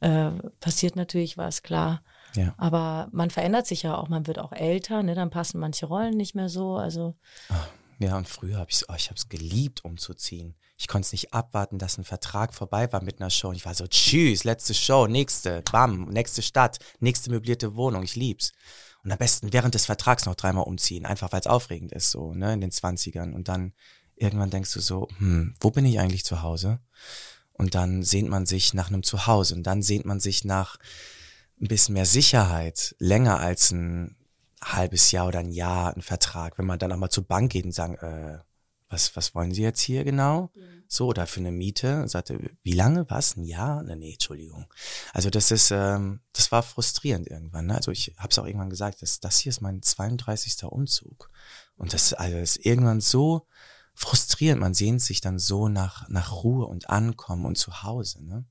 äh, 0.00 0.30
passiert 0.60 0.96
natürlich 0.96 1.36
was, 1.36 1.62
klar. 1.62 2.02
Ja. 2.34 2.54
Aber 2.56 3.08
man 3.12 3.30
verändert 3.30 3.66
sich 3.66 3.82
ja 3.82 3.96
auch, 3.96 4.08
man 4.08 4.26
wird 4.26 4.38
auch 4.38 4.52
älter, 4.52 5.02
ne? 5.02 5.14
dann 5.14 5.30
passen 5.30 5.60
manche 5.60 5.86
Rollen 5.86 6.16
nicht 6.16 6.34
mehr 6.34 6.48
so. 6.48 6.76
Also 6.76 7.16
Ja, 7.98 8.16
und 8.16 8.28
früher 8.28 8.56
habe 8.58 8.70
ich 8.70 8.82
oh, 8.88 8.94
ich 8.96 9.06
habe 9.08 9.16
es 9.16 9.28
geliebt, 9.28 9.84
umzuziehen. 9.84 10.54
Ich 10.80 10.88
konnte 10.88 11.04
es 11.04 11.12
nicht 11.12 11.34
abwarten, 11.34 11.78
dass 11.78 11.98
ein 11.98 12.04
Vertrag 12.04 12.54
vorbei 12.54 12.90
war 12.90 13.04
mit 13.04 13.20
einer 13.20 13.28
Show. 13.28 13.48
Und 13.50 13.56
ich 13.56 13.66
war 13.66 13.74
so, 13.74 13.86
tschüss, 13.86 14.44
letzte 14.44 14.72
Show, 14.72 15.06
nächste, 15.06 15.60
bam, 15.70 16.06
nächste 16.06 16.40
Stadt, 16.40 16.78
nächste 17.00 17.28
möblierte 17.28 17.76
Wohnung, 17.76 18.02
ich 18.02 18.16
lieb's. 18.16 18.52
Und 19.04 19.12
am 19.12 19.18
besten 19.18 19.52
während 19.52 19.74
des 19.74 19.84
Vertrags 19.84 20.24
noch 20.24 20.36
dreimal 20.36 20.64
umziehen, 20.64 21.04
einfach 21.04 21.32
weil 21.32 21.40
es 21.40 21.46
aufregend 21.46 21.92
ist, 21.92 22.10
so, 22.10 22.32
ne, 22.32 22.54
in 22.54 22.62
den 22.62 22.70
Zwanzigern. 22.70 23.34
Und 23.34 23.48
dann 23.48 23.74
irgendwann 24.16 24.48
denkst 24.48 24.72
du 24.72 24.80
so, 24.80 25.08
hm, 25.18 25.54
wo 25.60 25.70
bin 25.70 25.84
ich 25.84 26.00
eigentlich 26.00 26.24
zu 26.24 26.40
Hause? 26.40 26.80
Und 27.52 27.74
dann 27.74 28.02
sehnt 28.02 28.30
man 28.30 28.46
sich 28.46 28.72
nach 28.72 28.88
einem 28.88 29.02
Zuhause 29.02 29.54
und 29.56 29.64
dann 29.64 29.82
sehnt 29.82 30.06
man 30.06 30.18
sich 30.18 30.46
nach 30.46 30.78
ein 31.60 31.68
bisschen 31.68 31.92
mehr 31.92 32.06
Sicherheit, 32.06 32.94
länger 32.98 33.38
als 33.38 33.70
ein 33.70 34.16
halbes 34.62 35.10
Jahr 35.10 35.28
oder 35.28 35.40
ein 35.40 35.52
Jahr, 35.52 35.94
ein 35.94 36.00
Vertrag. 36.00 36.56
Wenn 36.56 36.64
man 36.64 36.78
dann 36.78 36.90
auch 36.90 36.96
mal 36.96 37.10
zur 37.10 37.26
Bank 37.26 37.52
geht 37.52 37.66
und 37.66 37.72
sagen, 37.72 37.96
äh, 37.96 38.38
was, 38.90 39.14
was 39.16 39.34
wollen 39.34 39.54
Sie 39.54 39.62
jetzt 39.62 39.80
hier 39.80 40.04
genau? 40.04 40.50
So, 40.88 41.06
oder 41.06 41.28
für 41.28 41.38
eine 41.38 41.52
Miete. 41.52 42.02
Und 42.02 42.08
sagte, 42.08 42.50
wie 42.64 42.72
lange? 42.72 43.08
Was? 43.08 43.36
Ein 43.36 43.44
Jahr? 43.44 43.84
Nee, 43.84 43.94
nee, 43.94 44.12
Entschuldigung. 44.14 44.66
Also 45.12 45.30
das 45.30 45.52
ist, 45.52 45.70
ähm, 45.70 46.20
das 46.32 46.50
war 46.50 46.64
frustrierend 46.64 47.28
irgendwann. 47.28 47.66
Ne? 47.66 47.76
Also 47.76 47.92
ich 47.92 48.12
habe 48.18 48.30
es 48.30 48.38
auch 48.40 48.46
irgendwann 48.46 48.70
gesagt, 48.70 49.00
das, 49.00 49.20
das 49.20 49.38
hier 49.38 49.50
ist 49.50 49.60
mein 49.60 49.80
32. 49.80 50.64
Umzug. 50.64 51.30
Und 51.76 51.92
das, 51.92 52.12
also 52.12 52.36
das 52.36 52.56
ist 52.56 52.66
irgendwann 52.66 53.00
so 53.00 53.46
frustrierend. 53.94 54.60
Man 54.60 54.74
sehnt 54.74 55.00
sich 55.00 55.20
dann 55.20 55.38
so 55.38 55.68
nach, 55.68 56.08
nach 56.08 56.32
Ruhe 56.42 56.66
und 56.66 56.90
Ankommen 56.90 57.46
und 57.46 57.56
zu 57.56 57.84
Hause. 57.84 58.24
Ne? 58.24 58.44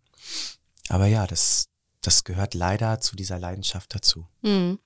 Aber 0.88 1.08
ja, 1.08 1.28
das, 1.28 1.67
das 1.99 2.23
gehört 2.23 2.54
leider 2.54 3.02
zu 3.02 3.17
dieser 3.17 3.38
Leidenschaft 3.39 3.93
dazu. 3.93 4.25
Mhm. 4.41 4.80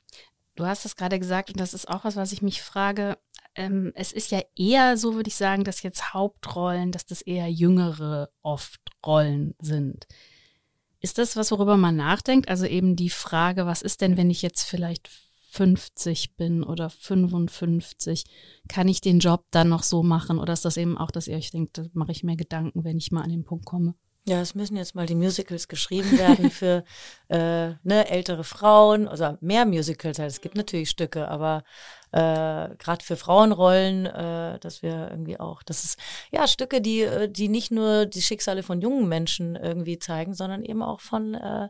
Du 0.55 0.65
hast 0.65 0.85
es 0.85 0.95
gerade 0.95 1.19
gesagt 1.19 1.49
und 1.49 1.59
das 1.59 1.73
ist 1.73 1.87
auch 1.87 2.03
was, 2.03 2.15
was 2.15 2.31
ich 2.31 2.41
mich 2.41 2.61
frage. 2.61 3.17
Ähm, 3.55 3.91
es 3.95 4.11
ist 4.11 4.31
ja 4.31 4.41
eher 4.55 4.97
so, 4.97 5.15
würde 5.15 5.27
ich 5.27 5.35
sagen, 5.35 5.63
dass 5.63 5.83
jetzt 5.83 6.13
Hauptrollen, 6.13 6.91
dass 6.91 7.05
das 7.05 7.21
eher 7.21 7.47
jüngere 7.49 8.29
oft 8.41 8.81
Rollen 9.05 9.55
sind. 9.59 10.07
Ist 10.99 11.17
das 11.17 11.35
was, 11.35 11.51
worüber 11.51 11.77
man 11.77 11.95
nachdenkt? 11.95 12.49
Also 12.49 12.65
eben 12.65 12.95
die 12.95 13.09
Frage, 13.09 13.65
was 13.65 13.81
ist 13.81 14.01
denn, 14.01 14.17
wenn 14.17 14.29
ich 14.29 14.41
jetzt 14.41 14.63
vielleicht 14.63 15.09
50 15.51 16.35
bin 16.35 16.63
oder 16.63 16.89
55, 16.89 18.23
kann 18.67 18.87
ich 18.87 19.01
den 19.01 19.19
Job 19.19 19.45
dann 19.51 19.69
noch 19.69 19.83
so 19.83 20.01
machen? 20.01 20.39
Oder 20.39 20.53
ist 20.53 20.65
das 20.65 20.77
eben 20.77 20.97
auch, 20.97 21.11
dass 21.11 21.27
ihr 21.27 21.37
euch 21.37 21.51
denkt, 21.51 21.77
da 21.77 21.85
mache 21.93 22.11
ich 22.11 22.23
mir 22.23 22.35
Gedanken, 22.35 22.83
wenn 22.83 22.97
ich 22.97 23.11
mal 23.11 23.21
an 23.21 23.29
den 23.29 23.43
Punkt 23.43 23.65
komme? 23.65 23.95
Ja, 24.25 24.39
es 24.39 24.55
müssen 24.55 24.77
jetzt 24.77 24.95
mal 24.95 25.05
die 25.05 25.15
Musicals 25.15 25.67
geschrieben 25.67 26.17
werden 26.17 26.49
für 26.51 26.85
äh, 27.27 27.71
ne, 27.83 28.09
ältere 28.09 28.45
Frauen, 28.45 29.09
also 29.09 29.37
mehr 29.41 29.65
Musicals. 29.65 30.17
Halt. 30.17 30.31
Es 30.31 30.39
gibt 30.39 30.55
natürlich 30.55 30.89
Stücke, 30.89 31.27
aber 31.27 31.65
äh, 32.11 32.73
gerade 32.77 33.03
für 33.03 33.17
Frauenrollen, 33.17 34.05
äh, 34.05 34.59
dass 34.59 34.81
wir 34.81 35.09
irgendwie 35.11 35.39
auch, 35.41 35.61
das 35.63 35.83
ist 35.83 35.99
ja 36.31 36.47
Stücke, 36.47 36.79
die 36.79 37.01
äh, 37.01 37.27
die 37.29 37.49
nicht 37.49 37.71
nur 37.71 38.05
die 38.05 38.21
Schicksale 38.21 38.63
von 38.63 38.79
jungen 38.79 39.09
Menschen 39.09 39.57
irgendwie 39.57 39.99
zeigen, 39.99 40.33
sondern 40.33 40.63
eben 40.63 40.83
auch 40.83 41.01
von 41.01 41.33
äh, 41.33 41.67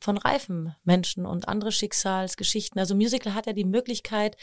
von 0.00 0.18
reifen 0.18 0.74
Menschen 0.84 1.26
und 1.26 1.48
andere 1.48 1.72
Schicksalsgeschichten. 1.72 2.78
Also 2.78 2.94
Musical 2.94 3.34
hat 3.34 3.46
ja 3.46 3.52
die 3.52 3.64
Möglichkeit, 3.64 4.36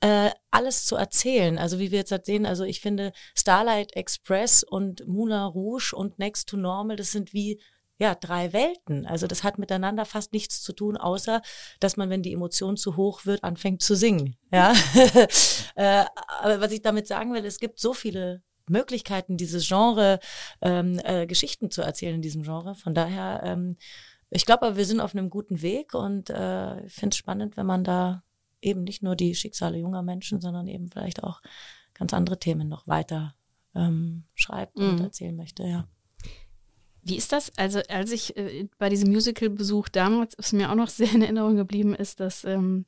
äh, 0.00 0.30
alles 0.50 0.84
zu 0.84 0.96
erzählen. 0.96 1.58
Also 1.58 1.78
wie 1.78 1.90
wir 1.90 1.98
jetzt 1.98 2.12
halt 2.12 2.26
sehen, 2.26 2.46
also 2.46 2.64
ich 2.64 2.80
finde 2.80 3.12
Starlight 3.34 3.96
Express 3.96 4.62
und 4.62 5.06
Moulin 5.06 5.38
Rouge 5.38 5.94
und 5.94 6.18
Next 6.18 6.48
to 6.48 6.56
Normal, 6.56 6.96
das 6.96 7.12
sind 7.12 7.32
wie 7.32 7.60
ja, 7.98 8.14
drei 8.14 8.52
Welten. 8.52 9.06
Also 9.06 9.26
das 9.26 9.44
hat 9.44 9.58
miteinander 9.58 10.04
fast 10.04 10.32
nichts 10.32 10.62
zu 10.62 10.72
tun, 10.72 10.96
außer 10.96 11.42
dass 11.80 11.96
man, 11.96 12.10
wenn 12.10 12.22
die 12.22 12.32
Emotion 12.32 12.76
zu 12.76 12.96
hoch 12.96 13.24
wird, 13.24 13.44
anfängt 13.44 13.82
zu 13.82 13.94
singen. 13.94 14.36
Ja. 14.52 14.74
äh, 15.76 16.04
aber 16.40 16.60
was 16.60 16.72
ich 16.72 16.82
damit 16.82 17.06
sagen 17.06 17.32
will, 17.32 17.44
es 17.44 17.60
gibt 17.60 17.78
so 17.78 17.94
viele 17.94 18.42
Möglichkeiten, 18.68 19.36
dieses 19.36 19.68
Genre 19.68 20.18
ähm, 20.60 21.00
äh, 21.04 21.26
Geschichten 21.26 21.70
zu 21.70 21.82
erzählen 21.82 22.16
in 22.16 22.22
diesem 22.22 22.42
Genre. 22.42 22.74
Von 22.74 22.94
daher, 22.94 23.42
ähm, 23.44 23.76
ich 24.34 24.46
glaube, 24.46 24.76
wir 24.76 24.84
sind 24.84 25.00
auf 25.00 25.14
einem 25.14 25.30
guten 25.30 25.62
Weg 25.62 25.94
und 25.94 26.28
äh, 26.28 26.84
ich 26.86 26.92
finde 26.92 27.14
es 27.14 27.16
spannend, 27.16 27.56
wenn 27.56 27.66
man 27.66 27.84
da 27.84 28.24
eben 28.60 28.82
nicht 28.82 29.02
nur 29.02 29.14
die 29.14 29.34
Schicksale 29.34 29.78
junger 29.78 30.02
Menschen, 30.02 30.40
sondern 30.40 30.66
eben 30.66 30.90
vielleicht 30.90 31.22
auch 31.22 31.40
ganz 31.94 32.12
andere 32.12 32.38
Themen 32.38 32.68
noch 32.68 32.88
weiter 32.88 33.36
ähm, 33.76 34.24
schreibt 34.34 34.76
mhm. 34.76 34.90
und 34.90 35.00
erzählen 35.00 35.36
möchte, 35.36 35.62
ja. 35.62 35.86
Wie 37.02 37.16
ist 37.16 37.32
das? 37.32 37.52
Also, 37.56 37.80
als 37.88 38.10
ich 38.10 38.36
äh, 38.36 38.66
bei 38.78 38.88
diesem 38.88 39.10
Musical-Besuch 39.10 39.88
damals, 39.90 40.36
was 40.36 40.52
mir 40.52 40.70
auch 40.70 40.74
noch 40.74 40.88
sehr 40.88 41.12
in 41.12 41.22
Erinnerung 41.22 41.54
geblieben 41.54 41.94
ist, 41.94 42.18
dass 42.18 42.44
ähm, 42.44 42.86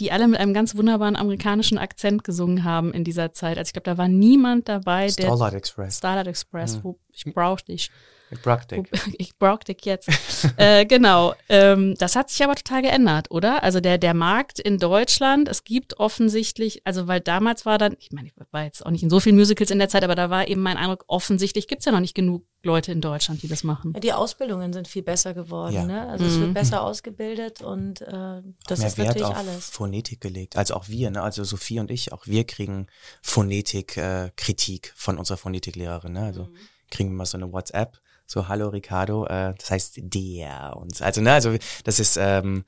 die 0.00 0.12
alle 0.12 0.28
mit 0.28 0.40
einem 0.40 0.52
ganz 0.52 0.76
wunderbaren 0.76 1.16
amerikanischen 1.16 1.78
Akzent 1.78 2.24
gesungen 2.24 2.64
haben 2.64 2.92
in 2.92 3.04
dieser 3.04 3.32
Zeit. 3.32 3.56
Also 3.56 3.68
ich 3.68 3.72
glaube, 3.72 3.88
da 3.88 3.96
war 3.96 4.08
niemand 4.08 4.68
dabei, 4.68 5.06
der 5.06 5.24
Starlight 5.24 5.54
Express. 5.54 5.98
Starlight 5.98 6.26
Express, 6.26 6.76
mhm. 6.76 6.84
wo 6.84 6.98
ich 7.12 7.24
brauchte 7.32 7.72
dich. 7.72 7.90
Ich 8.34 8.42
brauch 8.42 9.64
dich. 9.64 9.84
Ich 9.84 9.84
jetzt. 9.84 10.08
äh, 10.56 10.84
genau. 10.86 11.34
Ähm, 11.48 11.94
das 11.98 12.16
hat 12.16 12.30
sich 12.30 12.42
aber 12.42 12.54
total 12.54 12.82
geändert, 12.82 13.30
oder? 13.30 13.62
Also 13.62 13.80
der, 13.80 13.98
der 13.98 14.14
Markt 14.14 14.58
in 14.58 14.78
Deutschland, 14.78 15.48
es 15.48 15.64
gibt 15.64 15.98
offensichtlich, 15.98 16.82
also 16.84 17.06
weil 17.06 17.20
damals 17.20 17.64
war 17.66 17.78
dann, 17.78 17.96
ich 17.98 18.12
meine, 18.12 18.28
ich 18.28 18.34
war 18.50 18.64
jetzt 18.64 18.84
auch 18.84 18.90
nicht 18.90 19.02
in 19.02 19.10
so 19.10 19.20
vielen 19.20 19.36
Musicals 19.36 19.70
in 19.70 19.78
der 19.78 19.88
Zeit, 19.88 20.04
aber 20.04 20.14
da 20.14 20.30
war 20.30 20.48
eben 20.48 20.62
mein 20.62 20.76
Eindruck, 20.76 21.04
offensichtlich 21.06 21.68
gibt's 21.68 21.84
ja 21.84 21.92
noch 21.92 22.00
nicht 22.00 22.14
genug 22.14 22.44
Leute 22.64 22.92
in 22.92 23.00
Deutschland, 23.00 23.42
die 23.42 23.48
das 23.48 23.62
machen. 23.62 23.92
Ja, 23.94 24.00
die 24.00 24.12
Ausbildungen 24.12 24.72
sind 24.72 24.88
viel 24.88 25.02
besser 25.02 25.34
geworden, 25.34 25.74
ja. 25.74 25.84
ne? 25.84 26.08
Also 26.08 26.24
mhm. 26.24 26.30
es 26.30 26.38
wird 26.38 26.48
mhm. 26.48 26.54
besser 26.54 26.82
ausgebildet 26.82 27.62
und 27.62 28.00
äh, 28.00 28.42
das 28.66 28.78
Mehr 28.78 28.88
ist 28.88 28.98
Wert 28.98 29.08
natürlich 29.08 29.28
auf 29.28 29.36
alles. 29.36 29.70
Phonetik 29.70 30.20
gelegt. 30.20 30.56
Also 30.56 30.74
auch 30.74 30.88
wir, 30.88 31.10
ne? 31.10 31.22
Also 31.22 31.44
Sophie 31.44 31.78
und 31.78 31.90
ich, 31.90 32.12
auch 32.12 32.26
wir 32.26 32.44
kriegen 32.44 32.86
Phonetik-Kritik 33.22 34.86
äh, 34.88 34.92
von 34.96 35.18
unserer 35.18 35.36
Phonetiklehrerin, 35.36 36.12
ne? 36.12 36.24
Also 36.24 36.44
mhm. 36.44 36.56
kriegen 36.90 37.10
wir 37.10 37.16
mal 37.16 37.26
so 37.26 37.36
eine 37.36 37.52
WhatsApp 37.52 38.00
so 38.26 38.48
hallo 38.48 38.68
Ricardo, 38.68 39.26
äh, 39.26 39.54
das 39.58 39.70
heißt 39.70 40.00
der 40.02 40.76
und 40.76 41.00
also 41.02 41.20
ne, 41.20 41.32
also 41.32 41.56
das 41.84 41.98
ist 41.98 42.16
ähm, 42.16 42.64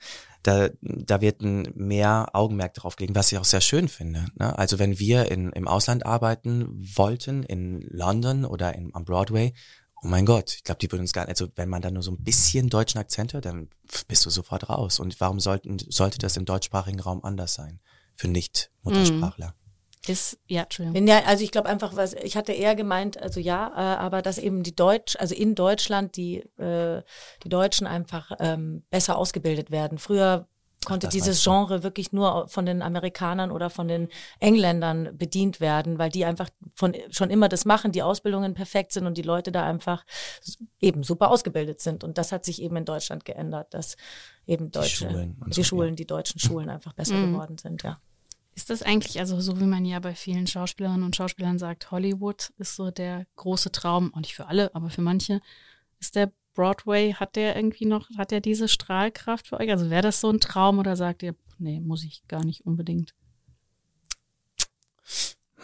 da, 0.46 0.68
da 0.80 1.20
wird 1.20 1.40
ein 1.40 1.72
mehr 1.74 2.28
Augenmerk 2.32 2.74
drauf 2.74 2.96
gelegt, 2.96 3.16
was 3.16 3.32
ich 3.32 3.38
auch 3.38 3.44
sehr 3.44 3.60
schön 3.60 3.88
finde. 3.88 4.26
Ne? 4.38 4.56
Also 4.56 4.78
wenn 4.78 4.98
wir 4.98 5.30
in, 5.30 5.50
im 5.50 5.66
Ausland 5.66 6.06
arbeiten 6.06 6.68
wollten, 6.96 7.42
in 7.42 7.80
London 7.90 8.44
oder 8.44 8.74
in, 8.74 8.94
am 8.94 9.04
Broadway, 9.04 9.54
oh 10.02 10.06
mein 10.06 10.24
Gott, 10.24 10.54
ich 10.54 10.64
glaube, 10.64 10.78
die 10.78 10.90
würden 10.90 11.02
uns 11.02 11.12
gar 11.12 11.22
nicht, 11.22 11.40
also 11.40 11.50
wenn 11.56 11.68
man 11.68 11.82
da 11.82 11.90
nur 11.90 12.02
so 12.02 12.12
ein 12.12 12.22
bisschen 12.22 12.68
deutschen 12.68 13.00
Akzent 13.00 13.32
hört, 13.34 13.46
dann 13.46 13.68
bist 14.06 14.24
du 14.24 14.30
sofort 14.30 14.68
raus. 14.68 15.00
Und 15.00 15.20
warum 15.20 15.40
sollten, 15.40 15.78
sollte 15.78 16.18
das 16.18 16.36
im 16.36 16.44
deutschsprachigen 16.44 17.00
Raum 17.00 17.24
anders 17.24 17.54
sein? 17.54 17.80
Für 18.14 18.28
Nicht-Muttersprachler. 18.28 19.48
Mm. 19.48 19.65
Ist, 20.08 20.38
ja, 20.46 20.62
Entschuldigung. 20.62 21.06
Ja, 21.06 21.22
also 21.24 21.44
ich 21.44 21.50
glaube 21.50 21.68
einfach, 21.68 21.96
was 21.96 22.14
ich 22.14 22.36
hatte 22.36 22.52
eher 22.52 22.74
gemeint, 22.74 23.20
also 23.20 23.40
ja, 23.40 23.68
äh, 23.68 23.96
aber 23.98 24.22
dass 24.22 24.38
eben 24.38 24.62
die 24.62 24.74
Deutsch, 24.74 25.16
also 25.18 25.34
in 25.34 25.54
Deutschland 25.54 26.16
die 26.16 26.38
äh, 26.58 27.02
die 27.44 27.48
Deutschen 27.48 27.86
einfach 27.86 28.32
ähm, 28.38 28.84
besser 28.90 29.16
ausgebildet 29.18 29.70
werden. 29.70 29.98
Früher 29.98 30.48
konnte 30.86 31.08
dieses 31.08 31.42
Genre 31.42 31.82
wirklich 31.82 32.12
nur 32.12 32.48
von 32.48 32.64
den 32.64 32.80
Amerikanern 32.80 33.50
oder 33.50 33.70
von 33.70 33.88
den 33.88 34.08
Engländern 34.38 35.18
bedient 35.18 35.60
werden, 35.60 35.98
weil 35.98 36.10
die 36.10 36.24
einfach 36.24 36.48
von 36.74 36.94
schon 37.10 37.30
immer 37.30 37.48
das 37.48 37.64
machen, 37.64 37.92
die 37.92 38.02
Ausbildungen 38.02 38.54
perfekt 38.54 38.92
sind 38.92 39.06
und 39.06 39.18
die 39.18 39.22
Leute 39.22 39.50
da 39.50 39.64
einfach 39.64 40.04
eben 40.80 41.02
super 41.02 41.30
ausgebildet 41.30 41.80
sind. 41.80 42.04
Und 42.04 42.18
das 42.18 42.30
hat 42.32 42.44
sich 42.44 42.62
eben 42.62 42.76
in 42.76 42.84
Deutschland 42.84 43.24
geändert, 43.24 43.74
dass 43.74 43.96
eben 44.46 44.70
deutsche, 44.70 45.08
die 45.08 45.12
Schulen, 45.12 45.40
die, 45.46 45.52
so, 45.52 45.62
Schulen, 45.64 45.88
ja. 45.90 45.94
die 45.96 46.06
deutschen 46.06 46.40
Schulen 46.40 46.70
einfach 46.70 46.92
besser 46.92 47.14
mhm. 47.14 47.32
geworden 47.32 47.58
sind, 47.58 47.82
ja. 47.82 47.98
Ist 48.56 48.70
das 48.70 48.82
eigentlich, 48.82 49.20
also 49.20 49.38
so 49.38 49.60
wie 49.60 49.66
man 49.66 49.84
ja 49.84 50.00
bei 50.00 50.14
vielen 50.14 50.46
Schauspielerinnen 50.46 51.04
und 51.04 51.14
Schauspielern 51.14 51.58
sagt, 51.58 51.90
Hollywood 51.90 52.54
ist 52.56 52.74
so 52.74 52.90
der 52.90 53.26
große 53.36 53.70
Traum, 53.70 54.08
und 54.08 54.22
nicht 54.22 54.34
für 54.34 54.46
alle, 54.46 54.74
aber 54.74 54.88
für 54.88 55.02
manche, 55.02 55.42
ist 56.00 56.16
der 56.16 56.32
Broadway, 56.54 57.12
hat 57.12 57.36
der 57.36 57.54
irgendwie 57.54 57.84
noch, 57.84 58.08
hat 58.16 58.30
der 58.30 58.40
diese 58.40 58.66
Strahlkraft 58.66 59.46
für 59.46 59.60
euch? 59.60 59.70
Also 59.70 59.90
wäre 59.90 60.00
das 60.00 60.22
so 60.22 60.30
ein 60.30 60.40
Traum 60.40 60.78
oder 60.78 60.96
sagt 60.96 61.22
ihr, 61.22 61.34
nee, 61.58 61.80
muss 61.80 62.02
ich 62.02 62.26
gar 62.28 62.46
nicht 62.46 62.64
unbedingt? 62.64 63.14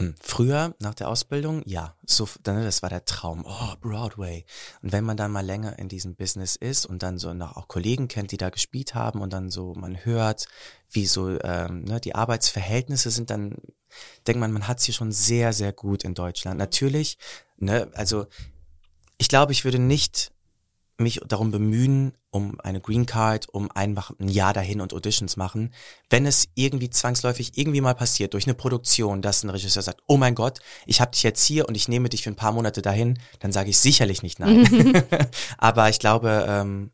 Hm. 0.02 0.14
Früher, 0.20 0.74
nach 0.80 0.94
der 0.94 1.08
Ausbildung, 1.08 1.62
ja, 1.64 1.96
so, 2.04 2.28
dann, 2.42 2.62
das 2.62 2.82
war 2.82 2.90
der 2.90 3.04
Traum, 3.04 3.44
oh, 3.46 3.74
Broadway. 3.80 4.44
Und 4.82 4.92
wenn 4.92 5.04
man 5.04 5.16
dann 5.16 5.30
mal 5.30 5.44
länger 5.44 5.78
in 5.78 5.88
diesem 5.88 6.16
Business 6.16 6.56
ist 6.56 6.86
und 6.86 7.02
dann 7.02 7.18
so 7.18 7.32
noch 7.34 7.56
auch 7.56 7.68
Kollegen 7.68 8.08
kennt, 8.08 8.32
die 8.32 8.36
da 8.36 8.50
gespielt 8.50 8.94
haben 8.94 9.20
und 9.20 9.32
dann 9.32 9.50
so, 9.50 9.74
man 9.74 10.04
hört, 10.04 10.46
wie 10.90 11.06
so 11.06 11.38
ähm, 11.42 11.84
ne, 11.84 12.00
die 12.00 12.14
Arbeitsverhältnisse 12.14 13.10
sind, 13.10 13.30
dann 13.30 13.56
denkt 14.26 14.40
man, 14.40 14.52
man 14.52 14.66
hat 14.66 14.80
sie 14.80 14.92
schon 14.92 15.12
sehr, 15.12 15.52
sehr 15.52 15.72
gut 15.72 16.04
in 16.04 16.14
Deutschland. 16.14 16.58
Natürlich, 16.58 17.18
ne, 17.58 17.90
also 17.94 18.26
ich 19.18 19.28
glaube, 19.28 19.52
ich 19.52 19.64
würde 19.64 19.78
nicht 19.78 20.32
mich 20.98 21.20
darum 21.26 21.50
bemühen, 21.50 22.12
um 22.31 22.61
eine 22.61 22.81
Green 22.81 23.07
Card, 23.07 23.48
um 23.48 23.70
einfach 23.70 24.12
ein 24.18 24.28
Jahr 24.28 24.52
dahin 24.52 24.81
und 24.81 24.92
Auditions 24.92 25.37
machen. 25.37 25.72
Wenn 26.11 26.26
es 26.26 26.48
irgendwie 26.55 26.90
zwangsläufig 26.90 27.52
irgendwie 27.57 27.81
mal 27.81 27.94
passiert 27.94 28.35
durch 28.35 28.46
eine 28.46 28.55
Produktion, 28.55 29.22
dass 29.22 29.42
ein 29.42 29.50
Regisseur 29.50 29.83
sagt, 29.83 30.02
oh 30.07 30.16
mein 30.16 30.35
Gott, 30.35 30.61
ich 30.87 31.00
habe 31.00 31.11
dich 31.11 31.22
jetzt 31.22 31.44
hier 31.44 31.68
und 31.68 31.74
ich 31.74 31.88
nehme 31.88 32.09
dich 32.09 32.22
für 32.22 32.31
ein 32.31 32.37
paar 32.37 32.52
Monate 32.52 32.83
dahin, 32.83 33.18
dann 33.40 33.52
sage 33.52 33.70
ich 33.70 33.78
sicherlich 33.78 34.22
nicht 34.22 34.38
nein. 34.38 35.05
Aber 35.59 35.88
ich 35.88 35.98
glaube, 35.98 36.46
ähm, 36.48 36.90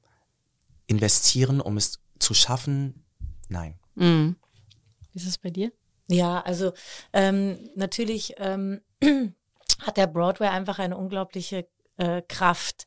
investieren, 0.86 1.60
um 1.60 1.76
es 1.76 2.00
zu 2.18 2.34
schaffen, 2.34 3.04
nein. 3.48 3.78
Mhm. 3.94 4.36
Wie 5.12 5.18
ist 5.18 5.28
es 5.28 5.38
bei 5.38 5.50
dir? 5.50 5.72
Ja, 6.08 6.40
also 6.40 6.72
ähm, 7.12 7.58
natürlich 7.76 8.34
ähm, 8.38 8.80
hat 9.80 9.96
der 9.96 10.06
Broadway 10.06 10.48
einfach 10.48 10.78
eine 10.78 10.96
unglaubliche 10.96 11.68
äh, 11.98 12.22
Kraft, 12.22 12.86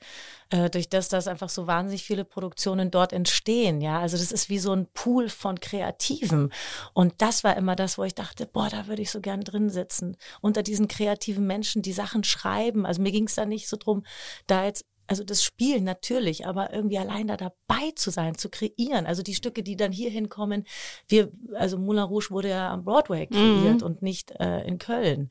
äh, 0.49 0.69
durch 0.69 0.89
das, 0.89 1.09
dass 1.09 1.27
einfach 1.27 1.49
so 1.49 1.67
wahnsinnig 1.67 2.03
viele 2.03 2.25
Produktionen 2.25 2.91
dort 2.91 3.13
entstehen. 3.13 3.81
Ja, 3.81 3.99
also 3.99 4.17
das 4.17 4.31
ist 4.31 4.49
wie 4.49 4.59
so 4.59 4.73
ein 4.73 4.87
Pool 4.93 5.29
von 5.29 5.59
Kreativen. 5.59 6.51
Und 6.93 7.13
das 7.19 7.43
war 7.43 7.55
immer 7.55 7.75
das, 7.75 7.97
wo 7.97 8.03
ich 8.03 8.15
dachte, 8.15 8.45
boah, 8.47 8.69
da 8.69 8.87
würde 8.87 9.01
ich 9.01 9.11
so 9.11 9.21
gern 9.21 9.41
drin 9.41 9.69
sitzen. 9.69 10.17
Unter 10.41 10.63
diesen 10.63 10.87
kreativen 10.87 11.45
Menschen, 11.45 11.81
die 11.81 11.93
Sachen 11.93 12.23
schreiben. 12.23 12.85
Also 12.85 13.01
mir 13.01 13.11
ging 13.11 13.27
es 13.27 13.35
da 13.35 13.45
nicht 13.45 13.67
so 13.67 13.77
drum, 13.77 14.03
da 14.47 14.65
jetzt 14.65 14.85
also 15.11 15.25
das 15.25 15.43
Spielen 15.43 15.83
natürlich, 15.83 16.47
aber 16.47 16.73
irgendwie 16.73 16.97
allein 16.97 17.27
da 17.27 17.35
dabei 17.35 17.91
zu 17.95 18.11
sein, 18.11 18.37
zu 18.37 18.49
kreieren. 18.49 19.05
Also 19.05 19.23
die 19.23 19.35
Stücke, 19.35 19.61
die 19.61 19.75
dann 19.75 19.91
hier 19.91 20.09
hinkommen, 20.09 20.63
wir, 21.09 21.29
also 21.53 21.77
Moulin 21.77 22.03
Rouge 22.03 22.29
wurde 22.29 22.49
ja 22.49 22.71
am 22.71 22.85
Broadway 22.85 23.27
kreiert 23.27 23.81
mhm. 23.81 23.85
und 23.85 24.01
nicht 24.01 24.31
äh, 24.39 24.61
in 24.61 24.77
Köln. 24.77 25.29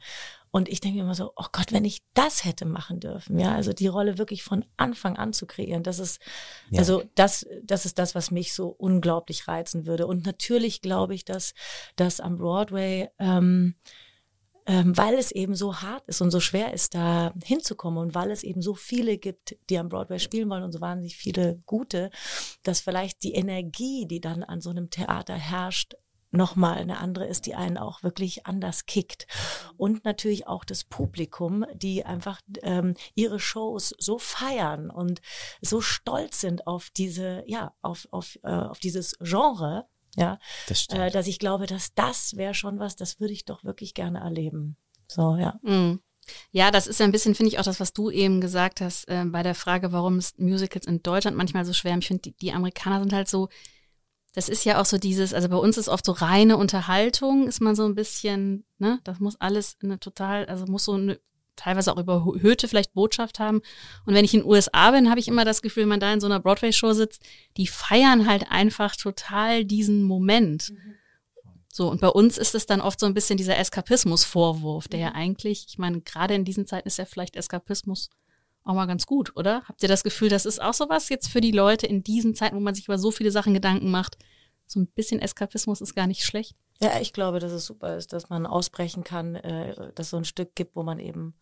Und 0.53 0.69
ich 0.69 0.81
denke 0.81 0.99
immer 0.99 1.15
so, 1.15 1.33
oh 1.37 1.47
Gott, 1.53 1.73
wenn 1.73 1.85
ich 1.85 2.03
das 2.15 2.45
hätte 2.45 2.67
machen 2.67 2.99
dürfen, 2.99 3.39
ja, 3.39 3.55
also 3.55 3.73
die 3.73 3.87
Rolle 3.87 4.19
wirklich 4.19 4.43
von 4.43 4.65
Anfang 4.77 5.17
an 5.17 5.33
zu 5.33 5.47
kreieren, 5.47 5.85
das 5.85 6.01
ist, 6.01 6.21
ja. 6.71 6.81
also 6.81 7.05
das, 7.15 7.47
das 7.63 7.87
ist 7.87 7.99
das, 7.99 8.15
was 8.15 8.33
mich 8.33 8.53
so 8.53 8.69
unglaublich 8.69 9.47
reizen 9.47 9.87
würde. 9.87 10.07
Und 10.09 10.27
natürlich 10.27 10.83
glaube 10.83 11.15
ich, 11.15 11.25
dass, 11.25 11.55
dass 11.95 12.19
am 12.19 12.37
Broadway, 12.39 13.09
ähm, 13.21 13.77
ähm, 14.67 14.97
weil 14.97 15.15
es 15.15 15.31
eben 15.31 15.55
so 15.55 15.83
hart 15.83 16.07
ist 16.09 16.21
und 16.21 16.33
so 16.33 16.41
schwer 16.41 16.75
ist, 16.75 16.95
da 16.95 17.33
hinzukommen 17.45 18.01
und 18.03 18.15
weil 18.15 18.31
es 18.33 18.43
eben 18.43 18.61
so 18.61 18.75
viele 18.75 19.19
gibt, 19.19 19.57
die 19.69 19.79
am 19.79 19.89
Broadway 19.89 20.19
spielen 20.19 20.51
wollen 20.51 20.65
und 20.65 20.73
so 20.73 20.81
wahnsinnig 20.81 21.17
viele 21.17 21.63
gute, 21.65 22.11
dass 22.65 22.81
vielleicht 22.81 23.23
die 23.23 23.35
Energie, 23.35 24.07
die 24.07 24.21
dann 24.21 24.43
an 24.43 24.61
so 24.61 24.71
einem 24.71 24.91
Theater 24.91 25.35
herrscht, 25.35 25.95
nochmal 26.31 26.79
eine 26.79 26.99
andere 26.99 27.27
ist, 27.27 27.47
die 27.47 27.55
einen 27.55 27.77
auch 27.77 28.03
wirklich 28.03 28.47
anders 28.47 28.87
kickt. 28.87 29.27
Und 29.77 30.05
natürlich 30.05 30.47
auch 30.47 30.65
das 30.65 30.85
Publikum, 30.85 31.65
die 31.75 32.05
einfach 32.05 32.41
ähm, 32.63 32.95
ihre 33.15 33.41
Shows 33.41 33.95
so 33.99 34.19
feiern 34.19 34.91
und 34.91 35.21
so 35.61 35.81
stolz 35.81 36.41
sind 36.41 36.67
auf 36.67 36.91
diese, 36.91 37.43
ja, 37.47 37.75
auf, 37.83 38.07
auf, 38.11 38.39
äh, 38.43 38.51
auf 38.51 38.79
dieses 38.79 39.19
Genre, 39.21 39.87
ja, 40.17 40.39
das 40.67 40.87
äh, 40.89 41.11
dass 41.11 41.27
ich 41.27 41.39
glaube, 41.39 41.67
dass 41.67 41.95
das 41.95 42.37
wäre 42.37 42.55
schon 42.55 42.79
was, 42.79 42.97
das 42.97 43.21
würde 43.21 43.33
ich 43.33 43.45
doch 43.45 43.65
wirklich 43.65 43.95
gerne 43.95 44.21
erleben. 44.21 44.77
So, 45.07 45.37
ja. 45.37 45.59
Mhm. 45.63 46.01
Ja, 46.53 46.71
das 46.71 46.87
ist 46.87 47.01
ja 47.01 47.07
ein 47.07 47.13
bisschen, 47.13 47.35
finde 47.35 47.51
ich, 47.51 47.59
auch 47.59 47.65
das, 47.65 47.81
was 47.81 47.93
du 47.93 48.11
eben 48.11 48.41
gesagt 48.41 48.81
hast, 48.81 49.09
äh, 49.09 49.25
bei 49.25 49.43
der 49.43 49.55
Frage, 49.55 49.93
warum 49.93 50.19
ist 50.19 50.39
Musicals 50.39 50.87
in 50.87 51.03
Deutschland 51.03 51.37
manchmal 51.37 51.65
so 51.65 51.73
schwer. 51.73 51.97
Ich 51.99 52.07
finde, 52.07 52.23
die, 52.23 52.33
die 52.37 52.53
Amerikaner 52.53 53.01
sind 53.01 53.13
halt 53.13 53.29
so, 53.29 53.49
das 54.33 54.49
ist 54.49 54.65
ja 54.65 54.81
auch 54.81 54.85
so 54.85 54.99
dieses, 54.99 55.35
also 55.35 55.49
bei 55.49 55.57
uns 55.57 55.77
ist 55.77 55.89
oft 55.89 56.05
so 56.05 56.13
reine 56.13 56.57
Unterhaltung, 56.57 57.49
ist 57.49 57.61
man 57.61 57.75
so 57.75 57.85
ein 57.85 57.95
bisschen, 57.95 58.65
ne, 58.79 59.01
das 59.05 59.19
muss 59.19 59.41
alles 59.41 59.77
eine 59.83 59.99
total, 59.99 60.47
also 60.47 60.67
muss 60.67 60.85
so 60.85 60.93
eine 60.93 61.19
teilweise 61.57 61.93
auch 61.93 61.99
überhöhte 61.99 62.69
vielleicht 62.69 62.95
Botschaft 62.95 63.39
haben. 63.39 63.61
Und 64.07 64.15
wenn 64.15 64.25
ich 64.25 64.33
in 64.33 64.41
den 64.41 64.49
USA 64.49 64.93
bin, 64.93 65.11
habe 65.11 65.21
ich 65.21 65.29
immer 65.29 65.45
das 65.45 65.63
Gefühl, 65.63 65.83
wenn 65.83 65.91
man 65.91 66.01
da 66.01 66.13
in 66.13 66.21
so 66.21 66.27
einer 66.27 66.41
Broadway-Show 66.41 66.93
sitzt, 66.93 67.23
die 67.57 67.67
feiern 67.67 68.27
halt 68.27 68.51
einfach 68.51 68.97
total 68.97 69.65
diesen 69.65 70.03
Moment. 70.03 70.71
Mhm. 70.71 70.95
So, 71.73 71.89
und 71.89 72.01
bei 72.01 72.09
uns 72.09 72.39
ist 72.39 72.55
es 72.55 72.67
dann 72.67 72.81
oft 72.81 72.99
so 72.99 73.07
ein 73.07 73.15
bisschen 73.15 73.37
dieser 73.37 73.57
Eskapismus-Vorwurf, 73.59 74.89
der 74.89 75.01
ja 75.01 75.13
eigentlich, 75.13 75.67
ich 75.69 75.79
meine, 75.79 76.01
gerade 76.01 76.35
in 76.35 76.45
diesen 76.45 76.67
Zeiten 76.67 76.89
ist 76.89 76.99
ja 76.99 77.05
vielleicht 77.05 77.37
Eskapismus 77.37 78.11
auch 78.65 78.75
mal 78.75 78.87
ganz 78.87 79.07
gut, 79.07 79.37
oder? 79.37 79.63
Habt 79.67 79.83
ihr 79.83 79.89
das 79.89 80.05
Gefühl, 80.05 80.29
das 80.29 80.47
ist 80.47 80.61
auch 80.61 80.75
sowas 80.75 81.09
jetzt 81.09 81.29
für 81.29 81.41
die 81.41 81.51
Leute 81.51 81.87
in 81.87 82.03
diesen 82.03 82.35
Zeiten, 82.35 82.57
wo 82.57 82.61
man 82.61 82.75
sich 82.75 82.87
über 82.87 82.99
so 82.99 83.11
viele 83.11 83.31
Sachen 83.31 83.55
Gedanken 83.55 83.91
macht? 83.91 84.19
So 84.67 84.81
ein 84.81 84.87
bisschen 84.87 85.21
Eskapismus 85.21 85.81
ist 85.81 85.95
gar 85.95 86.07
nicht 86.07 86.25
schlecht. 86.25 86.57
Ja, 86.81 87.01
ich 87.01 87.13
glaube, 87.13 87.41
dass 87.41 87.53
es 87.53 87.67
super 87.67 87.97
ist, 87.97 88.13
dass 88.13 88.31
man 88.31 88.47
ausbrechen 88.47 89.05
kann, 89.05 89.35
äh, 89.35 89.93
dass 89.95 90.07
es 90.07 90.11
so 90.11 90.17
ein 90.17 90.25
Stück 90.25 90.55
gibt, 90.55 90.77
wo 90.77 90.83
man 90.83 90.99
eben 90.99 91.35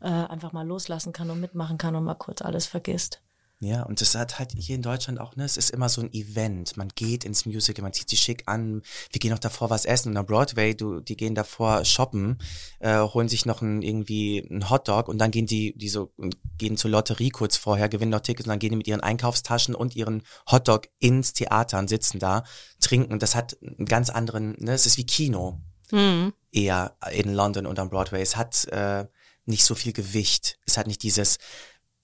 äh, 0.00 0.08
einfach 0.08 0.52
mal 0.52 0.66
loslassen 0.66 1.12
kann 1.12 1.30
und 1.30 1.40
mitmachen 1.40 1.78
kann 1.78 1.96
und 1.96 2.04
mal 2.04 2.14
kurz 2.14 2.42
alles 2.42 2.66
vergisst. 2.66 3.22
Ja, 3.64 3.84
und 3.84 4.00
das 4.00 4.16
hat 4.16 4.40
halt 4.40 4.50
hier 4.58 4.74
in 4.74 4.82
Deutschland 4.82 5.20
auch, 5.20 5.36
ne, 5.36 5.44
es 5.44 5.56
ist 5.56 5.70
immer 5.70 5.88
so 5.88 6.00
ein 6.00 6.12
Event. 6.12 6.76
Man 6.76 6.88
geht 6.96 7.24
ins 7.24 7.46
Musical, 7.46 7.84
man 7.84 7.92
zieht 7.92 8.10
sich 8.10 8.18
schick 8.18 8.42
an. 8.46 8.82
Wir 9.12 9.20
gehen 9.20 9.30
noch 9.30 9.38
davor 9.38 9.70
was 9.70 9.84
essen. 9.84 10.08
Und 10.08 10.16
am 10.16 10.26
Broadway, 10.26 10.74
du, 10.74 10.98
die 10.98 11.16
gehen 11.16 11.36
davor 11.36 11.84
shoppen, 11.84 12.38
äh, 12.80 12.98
holen 12.98 13.28
sich 13.28 13.46
noch 13.46 13.62
ein, 13.62 13.82
irgendwie 13.82 14.38
ein 14.50 14.68
Hotdog 14.68 15.06
und 15.06 15.18
dann 15.18 15.30
gehen 15.30 15.46
die, 15.46 15.78
die 15.78 15.88
so, 15.88 16.12
gehen 16.58 16.76
zur 16.76 16.90
Lotterie 16.90 17.28
kurz 17.28 17.56
vorher, 17.56 17.88
gewinnen 17.88 18.10
noch 18.10 18.22
Tickets 18.22 18.48
und 18.48 18.50
dann 18.50 18.58
gehen 18.58 18.70
die 18.70 18.78
mit 18.78 18.88
ihren 18.88 19.00
Einkaufstaschen 19.00 19.76
und 19.76 19.94
ihren 19.94 20.24
Hotdog 20.50 20.88
ins 20.98 21.32
Theater 21.32 21.78
und 21.78 21.88
sitzen 21.88 22.18
da, 22.18 22.42
trinken. 22.80 23.12
Und 23.12 23.22
das 23.22 23.36
hat 23.36 23.56
einen 23.62 23.86
ganz 23.86 24.10
anderen, 24.10 24.56
ne, 24.58 24.72
es 24.72 24.86
ist 24.86 24.98
wie 24.98 25.06
Kino. 25.06 25.60
Mhm. 25.92 26.32
Eher 26.50 26.96
in 27.12 27.32
London 27.32 27.66
und 27.66 27.78
am 27.78 27.90
Broadway. 27.90 28.22
Es 28.22 28.34
hat, 28.34 28.64
äh, 28.72 29.06
nicht 29.44 29.64
so 29.64 29.74
viel 29.74 29.92
Gewicht. 29.92 30.58
Es 30.66 30.76
hat 30.76 30.86
nicht 30.86 31.02
dieses, 31.02 31.38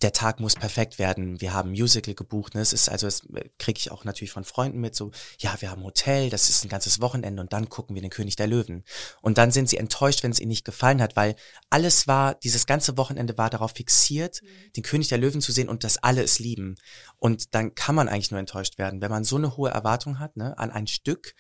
der 0.03 0.13
Tag 0.13 0.39
muss 0.39 0.55
perfekt 0.55 0.99
werden. 0.99 1.41
Wir 1.41 1.53
haben 1.53 1.71
Musical 1.71 2.15
gebucht. 2.15 2.55
Ne? 2.55 2.61
Es 2.61 2.73
ist 2.73 2.89
also, 2.89 3.07
das 3.07 3.23
kriege 3.59 3.79
ich 3.79 3.91
auch 3.91 4.05
natürlich 4.05 4.31
von 4.31 4.45
Freunden 4.45 4.81
mit, 4.81 4.95
so, 4.95 5.11
ja, 5.39 5.57
wir 5.61 5.71
haben 5.71 5.83
Hotel, 5.83 6.31
das 6.31 6.49
ist 6.51 6.65
ein 6.65 6.69
ganzes 6.69 7.01
Wochenende 7.01 7.43
und 7.43 7.53
dann 7.53 7.69
gucken 7.69 7.95
wir 7.95 8.03
den 8.03 8.11
König 8.11 8.37
der 8.37 8.47
Löwen. 8.47 8.85
Und 9.23 9.39
dann 9.39 9.51
sind 9.51 9.69
sie 9.69 9.77
enttäuscht, 9.77 10.23
wenn 10.23 10.31
es 10.31 10.39
ihnen 10.39 10.51
nicht 10.51 10.65
gefallen 10.65 11.03
hat, 11.03 11.17
weil 11.17 11.35
alles 11.69 12.07
war, 12.07 12.35
dieses 12.37 12.67
ganze 12.67 12.97
Wochenende 12.97 13.37
war 13.39 13.51
darauf 13.51 13.73
fixiert, 13.73 14.41
mhm. 14.43 14.73
den 14.77 14.83
König 14.85 15.09
der 15.09 15.19
Löwen 15.19 15.41
zu 15.41 15.51
sehen 15.51 15.69
und 15.69 15.83
dass 15.83 15.99
alle 15.99 16.23
es 16.23 16.39
lieben. 16.39 16.77
Und 17.17 17.55
dann 17.55 17.75
kann 17.75 17.97
man 17.97 18.09
eigentlich 18.09 18.31
nur 18.31 18.41
enttäuscht 18.41 18.79
werden, 18.79 19.01
wenn 19.01 19.11
man 19.11 19.25
so 19.25 19.37
eine 19.37 19.57
hohe 19.57 19.71
Erwartung 19.71 20.21
hat, 20.21 20.37
ne, 20.37 20.57
an 20.59 20.71
ein 20.71 20.87
Stück. 20.87 21.35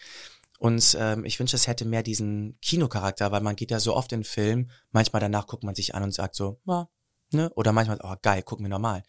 Und 0.59 0.97
ähm, 0.99 1.25
ich 1.25 1.38
wünsche, 1.38 1.55
es 1.55 1.68
hätte 1.68 1.85
mehr 1.85 2.03
diesen 2.03 2.59
Kinocharakter, 2.61 3.31
weil 3.31 3.40
man 3.40 3.55
geht 3.55 3.71
ja 3.71 3.79
so 3.79 3.94
oft 3.94 4.12
in 4.12 4.25
Film, 4.25 4.71
manchmal 4.90 5.21
danach 5.21 5.47
guckt 5.47 5.62
man 5.62 5.77
sich 5.77 5.94
an 5.94 6.03
und 6.03 6.12
sagt 6.12 6.35
so, 6.35 6.61
ja, 6.66 6.88
Ne? 7.31 7.51
Oder 7.55 7.73
manchmal, 7.73 7.99
oh 8.03 8.14
geil, 8.23 8.43
gucken 8.43 8.64
wir 8.64 8.71
normal. 8.71 9.03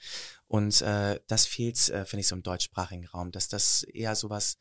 Und 0.47 0.82
äh, 0.82 1.19
das 1.27 1.45
fehlt, 1.45 1.89
äh, 1.89 2.05
finde 2.05 2.21
ich, 2.21 2.27
so 2.27 2.36
im 2.36 2.43
deutschsprachigen 2.43 3.08
Raum, 3.08 3.32
dass 3.32 3.47
das 3.47 3.84
eher 3.84 4.15
sowas, 4.15 4.58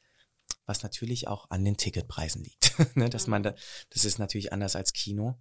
was 0.66 0.83
natürlich 0.83 1.29
auch 1.29 1.51
an 1.51 1.64
den 1.64 1.77
Ticketpreisen 1.77 2.44
liegt. 2.44 2.73
ne? 2.97 3.09
Dass 3.11 3.27
man 3.27 3.42
da, 3.42 3.55
das 3.90 4.05
ist 4.05 4.18
natürlich 4.18 4.53
anders 4.53 4.77
als 4.77 4.92
Kino. 4.92 5.38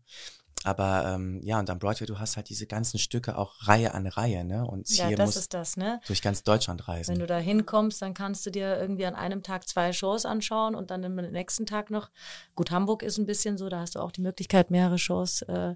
Aber 0.64 1.06
ähm, 1.14 1.40
ja, 1.44 1.60
und 1.60 1.70
am 1.70 1.80
Broadway, 1.80 2.06
du 2.06 2.20
hast 2.20 2.36
halt 2.36 2.50
diese 2.50 2.66
ganzen 2.66 2.98
Stücke 2.98 3.38
auch 3.38 3.68
Reihe 3.68 3.94
an 3.94 4.08
Reihe, 4.08 4.44
ne? 4.44 4.66
Und 4.66 4.90
ja, 4.90 5.08
hier 5.08 5.18
das 5.18 5.36
ist 5.36 5.54
das, 5.54 5.78
ne? 5.78 6.02
durch 6.08 6.22
ganz 6.22 6.44
Deutschland 6.44 6.88
reisen. 6.88 7.14
Wenn 7.14 7.20
du 7.20 7.28
da 7.28 7.38
hinkommst, 7.38 8.02
dann 8.02 8.14
kannst 8.14 8.46
du 8.46 8.50
dir 8.50 8.78
irgendwie 8.80 9.06
an 9.06 9.16
einem 9.16 9.44
Tag 9.44 9.68
zwei 9.68 9.94
Shows 9.94 10.26
anschauen 10.26 10.76
und 10.76 10.90
dann 10.90 11.06
am 11.06 11.16
nächsten 11.16 11.66
Tag 11.66 11.92
noch. 11.92 12.10
Gut, 12.56 12.72
Hamburg 12.72 13.04
ist 13.04 13.18
ein 13.18 13.26
bisschen 13.26 13.58
so, 13.58 13.70
da 13.70 13.82
hast 13.82 13.96
du 13.96 14.00
auch 14.00 14.12
die 14.12 14.22
Möglichkeit, 14.22 14.72
mehrere 14.72 14.98
Shows 14.98 15.44
äh, 15.44 15.76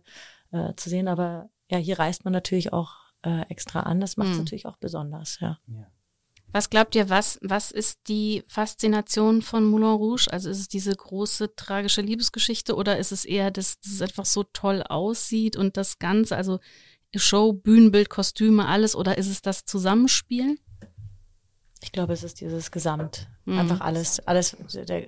äh, 0.51 0.73
zu 0.75 0.89
sehen, 0.89 1.07
aber 1.07 1.49
ja, 1.71 1.77
hier 1.77 1.97
reist 1.97 2.25
man 2.25 2.33
natürlich 2.33 2.73
auch 2.73 2.95
äh, 3.23 3.41
extra 3.49 3.81
an. 3.81 3.99
Das 3.99 4.17
macht 4.17 4.29
es 4.29 4.33
mhm. 4.35 4.41
natürlich 4.41 4.65
auch 4.65 4.77
besonders, 4.77 5.39
ja. 5.39 5.59
ja. 5.67 5.87
Was 6.53 6.69
glaubt 6.69 6.95
ihr, 6.95 7.09
was, 7.09 7.39
was 7.41 7.71
ist 7.71 8.09
die 8.09 8.43
Faszination 8.47 9.41
von 9.41 9.63
Moulin 9.63 9.87
Rouge? 9.87 10.27
Also 10.31 10.49
ist 10.49 10.59
es 10.59 10.67
diese 10.67 10.93
große 10.93 11.55
tragische 11.55 12.01
Liebesgeschichte 12.01 12.75
oder 12.75 12.97
ist 12.97 13.13
es 13.13 13.23
eher, 13.23 13.51
dass, 13.51 13.79
dass 13.79 13.93
es 13.93 14.01
einfach 14.01 14.25
so 14.25 14.43
toll 14.43 14.83
aussieht 14.83 15.55
und 15.55 15.77
das 15.77 15.97
Ganze, 15.97 16.35
also 16.35 16.59
Show, 17.15 17.53
Bühnenbild, 17.53 18.09
Kostüme, 18.09 18.67
alles 18.67 18.95
oder 18.95 19.17
ist 19.17 19.27
es 19.27 19.41
das 19.41 19.63
Zusammenspiel? 19.63 20.57
Ich 21.83 21.91
glaube, 21.91 22.13
es 22.13 22.23
ist 22.23 22.41
dieses 22.41 22.71
Gesamt. 22.71 23.27
Mhm. 23.45 23.59
Einfach 23.59 23.81
alles, 23.81 24.19
alles, 24.19 24.55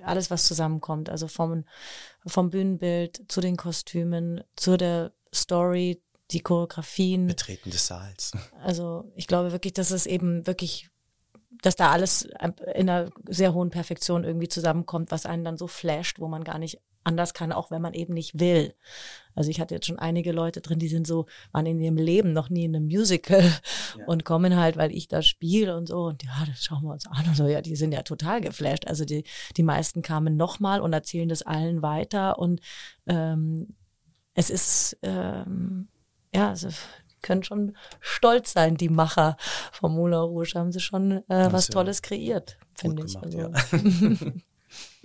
alles, 0.02 0.30
was 0.30 0.46
zusammenkommt. 0.46 1.08
Also 1.10 1.28
vom, 1.28 1.64
vom 2.26 2.50
Bühnenbild 2.50 3.22
zu 3.28 3.40
den 3.40 3.56
Kostümen, 3.56 4.42
zu 4.56 4.76
der 4.76 5.12
Story, 5.32 6.02
die 6.30 6.40
Choreografien. 6.40 7.26
Betreten 7.26 7.70
des 7.70 7.86
Saals. 7.86 8.32
Also 8.62 9.12
ich 9.14 9.26
glaube 9.26 9.52
wirklich, 9.52 9.74
dass 9.74 9.90
es 9.90 10.06
eben 10.06 10.46
wirklich, 10.46 10.88
dass 11.62 11.76
da 11.76 11.90
alles 11.90 12.26
in 12.74 12.88
einer 12.88 13.10
sehr 13.28 13.52
hohen 13.52 13.70
Perfektion 13.70 14.24
irgendwie 14.24 14.48
zusammenkommt, 14.48 15.10
was 15.10 15.26
einen 15.26 15.44
dann 15.44 15.58
so 15.58 15.66
flasht, 15.66 16.18
wo 16.18 16.28
man 16.28 16.44
gar 16.44 16.58
nicht 16.58 16.80
anders 17.04 17.34
kann, 17.34 17.52
auch 17.52 17.70
wenn 17.70 17.82
man 17.82 17.92
eben 17.92 18.14
nicht 18.14 18.40
will. 18.40 18.74
Also 19.34 19.50
ich 19.50 19.60
hatte 19.60 19.74
jetzt 19.74 19.86
schon 19.86 19.98
einige 19.98 20.32
Leute 20.32 20.60
drin, 20.60 20.78
die 20.78 20.88
sind 20.88 21.06
so, 21.06 21.26
waren 21.52 21.66
in 21.66 21.80
ihrem 21.80 21.96
Leben 21.96 22.32
noch 22.32 22.48
nie 22.48 22.64
in 22.64 22.74
einem 22.74 22.86
Musical 22.86 23.42
ja. 23.98 24.06
und 24.06 24.24
kommen 24.24 24.56
halt, 24.56 24.76
weil 24.76 24.90
ich 24.92 25.08
da 25.08 25.22
spiele 25.22 25.76
und 25.76 25.86
so 25.86 26.06
und 26.06 26.22
ja, 26.22 26.44
das 26.46 26.64
schauen 26.64 26.82
wir 26.82 26.92
uns 26.92 27.06
an 27.06 27.26
und 27.28 27.36
so. 27.36 27.46
Ja, 27.46 27.60
die 27.60 27.76
sind 27.76 27.92
ja 27.92 28.02
total 28.02 28.40
geflasht. 28.40 28.86
Also 28.86 29.04
die, 29.04 29.24
die 29.56 29.62
meisten 29.62 30.02
kamen 30.02 30.36
nochmal 30.36 30.80
und 30.80 30.92
erzählen 30.92 31.28
das 31.28 31.42
allen 31.42 31.82
weiter 31.82 32.38
und 32.38 32.60
ähm, 33.06 33.74
es 34.34 34.50
ist 34.50 34.96
ähm, 35.02 35.88
ja, 36.34 36.50
also 36.50 36.68
können 37.22 37.42
schon 37.42 37.76
stolz 38.00 38.52
sein, 38.52 38.76
die 38.76 38.90
Macher 38.90 39.36
vom 39.72 39.94
Moulin 39.94 40.18
Rouge. 40.18 40.54
Haben 40.54 40.72
sie 40.72 40.80
schon 40.80 41.12
äh, 41.28 41.52
was 41.52 41.68
Tolles 41.68 42.02
kreiert, 42.02 42.58
finde 42.74 43.04
ich. 43.06 43.16
also. 43.16 43.38
ja. 43.38 43.50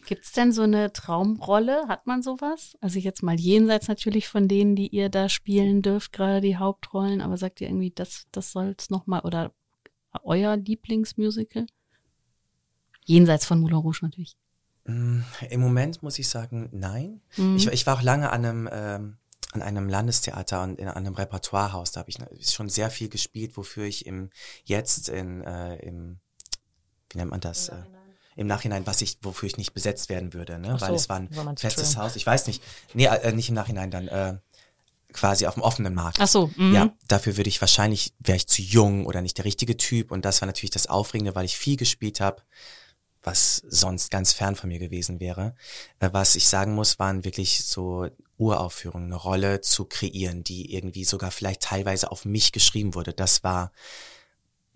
Gibt 0.05 0.25
es 0.25 0.31
denn 0.31 0.51
so 0.51 0.63
eine 0.63 0.91
Traumrolle? 0.91 1.87
Hat 1.87 2.07
man 2.07 2.23
sowas? 2.23 2.75
Also 2.81 2.97
jetzt 2.97 3.21
mal 3.21 3.39
jenseits 3.39 3.87
natürlich 3.87 4.27
von 4.27 4.47
denen, 4.47 4.75
die 4.75 4.87
ihr 4.87 5.09
da 5.09 5.29
spielen 5.29 5.83
dürft, 5.83 6.13
gerade 6.13 6.41
die 6.41 6.57
Hauptrollen, 6.57 7.21
aber 7.21 7.37
sagt 7.37 7.61
ihr 7.61 7.67
irgendwie, 7.67 7.91
das, 7.91 8.25
das 8.31 8.51
soll 8.51 8.73
es 8.75 8.89
nochmal, 8.89 9.21
oder 9.21 9.53
euer 10.23 10.57
Lieblingsmusical? 10.57 11.67
Jenseits 13.05 13.45
von 13.45 13.59
Moulin 13.59 13.77
Rouge 13.77 13.99
natürlich. 14.01 14.35
Mm, 14.85 15.19
Im 15.51 15.61
Moment 15.61 16.01
muss 16.01 16.17
ich 16.17 16.27
sagen, 16.27 16.69
nein. 16.71 17.21
Mhm. 17.37 17.57
Ich, 17.57 17.67
ich, 17.67 17.85
war 17.85 17.97
auch 17.97 18.01
lange 18.01 18.31
an 18.31 18.45
einem, 18.45 18.69
ähm, 18.71 19.17
an 19.51 19.61
einem 19.61 19.89
Landestheater 19.89 20.63
und 20.63 20.79
in 20.79 20.87
einem 20.87 21.15
Repertoirehaus. 21.15 21.91
Da 21.91 22.01
habe 22.01 22.09
ich 22.09 22.19
ne, 22.19 22.27
schon 22.41 22.69
sehr 22.69 22.89
viel 22.91 23.09
gespielt, 23.09 23.57
wofür 23.57 23.85
ich 23.85 24.05
im 24.05 24.29
jetzt 24.63 25.09
in 25.09 25.41
äh, 25.41 25.77
im 25.77 26.19
wie 27.11 27.17
nennt 27.17 27.31
man 27.31 27.39
das? 27.39 27.69
Im 27.69 27.75
Nachhinein, 27.75 28.01
äh, 28.35 28.41
im 28.41 28.47
Nachhinein 28.47 28.87
was 28.87 29.01
ich, 29.01 29.17
wofür 29.23 29.47
ich 29.47 29.57
nicht 29.57 29.73
besetzt 29.73 30.09
werden 30.09 30.33
würde, 30.33 30.59
ne? 30.59 30.77
So, 30.79 30.81
Weil 30.81 30.93
es 30.93 31.09
war 31.09 31.17
ein 31.17 31.57
festes 31.57 31.97
Haus. 31.97 32.15
Ich 32.15 32.25
weiß 32.25 32.47
nicht. 32.47 32.63
Nee, 32.93 33.05
äh, 33.05 33.31
nicht 33.31 33.49
im 33.49 33.55
Nachhinein 33.55 33.91
dann. 33.91 34.07
Äh, 34.07 34.37
quasi 35.11 35.47
auf 35.47 35.55
dem 35.55 35.63
offenen 35.63 35.95
Markt. 35.95 36.19
Ach 36.19 36.27
so. 36.27 36.51
Mhm. 36.55 36.73
Ja, 36.73 36.93
dafür 37.07 37.35
würde 37.35 37.49
ich 37.49 37.59
wahrscheinlich, 37.61 38.13
wäre 38.19 38.35
ich 38.35 38.47
zu 38.47 38.61
jung 38.61 39.07
oder 39.07 39.21
nicht 39.23 39.39
der 39.39 39.45
richtige 39.45 39.75
Typ. 39.75 40.11
Und 40.11 40.23
das 40.23 40.41
war 40.41 40.45
natürlich 40.45 40.69
das 40.69 40.85
Aufregende, 40.87 41.33
weil 41.33 41.45
ich 41.45 41.57
viel 41.57 41.77
gespielt 41.77 42.19
habe, 42.19 42.43
was 43.29 43.63
sonst 43.67 44.09
ganz 44.09 44.33
fern 44.33 44.55
von 44.55 44.69
mir 44.69 44.79
gewesen 44.79 45.19
wäre. 45.19 45.55
Äh, 45.99 46.09
was 46.11 46.35
ich 46.35 46.47
sagen 46.47 46.73
muss, 46.73 46.97
waren 46.97 47.23
wirklich 47.23 47.63
so 47.63 48.07
Uraufführungen, 48.37 49.07
eine 49.07 49.21
Rolle 49.21 49.61
zu 49.61 49.85
kreieren, 49.85 50.43
die 50.43 50.73
irgendwie 50.73 51.03
sogar 51.03 51.29
vielleicht 51.29 51.61
teilweise 51.61 52.11
auf 52.11 52.25
mich 52.25 52.51
geschrieben 52.51 52.95
wurde. 52.95 53.13
Das 53.13 53.43
war 53.43 53.71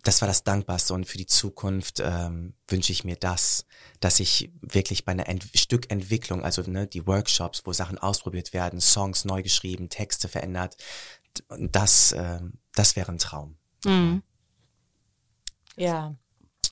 das 0.04 0.20
war 0.20 0.28
das 0.28 0.44
Dankbarste 0.44 0.92
und 0.92 1.06
für 1.06 1.16
die 1.16 1.26
Zukunft 1.26 1.98
ähm, 2.04 2.52
wünsche 2.68 2.92
ich 2.92 3.04
mir 3.04 3.16
das, 3.16 3.64
dass 4.00 4.20
ich 4.20 4.52
wirklich 4.60 5.06
bei 5.06 5.12
einer 5.12 5.28
Ent 5.28 5.48
Stückentwicklung, 5.54 6.44
also 6.44 6.60
ne, 6.62 6.86
die 6.86 7.06
Workshops, 7.06 7.62
wo 7.64 7.72
Sachen 7.72 7.96
ausprobiert 7.96 8.52
werden, 8.52 8.82
Songs 8.82 9.24
neu 9.24 9.42
geschrieben, 9.42 9.88
Texte 9.88 10.28
verändert, 10.28 10.76
das, 11.48 12.12
äh, 12.12 12.40
das 12.74 12.96
wäre 12.96 13.12
ein 13.12 13.18
Traum. 13.18 13.56
Mhm. 13.86 14.22
Ja, 15.76 16.14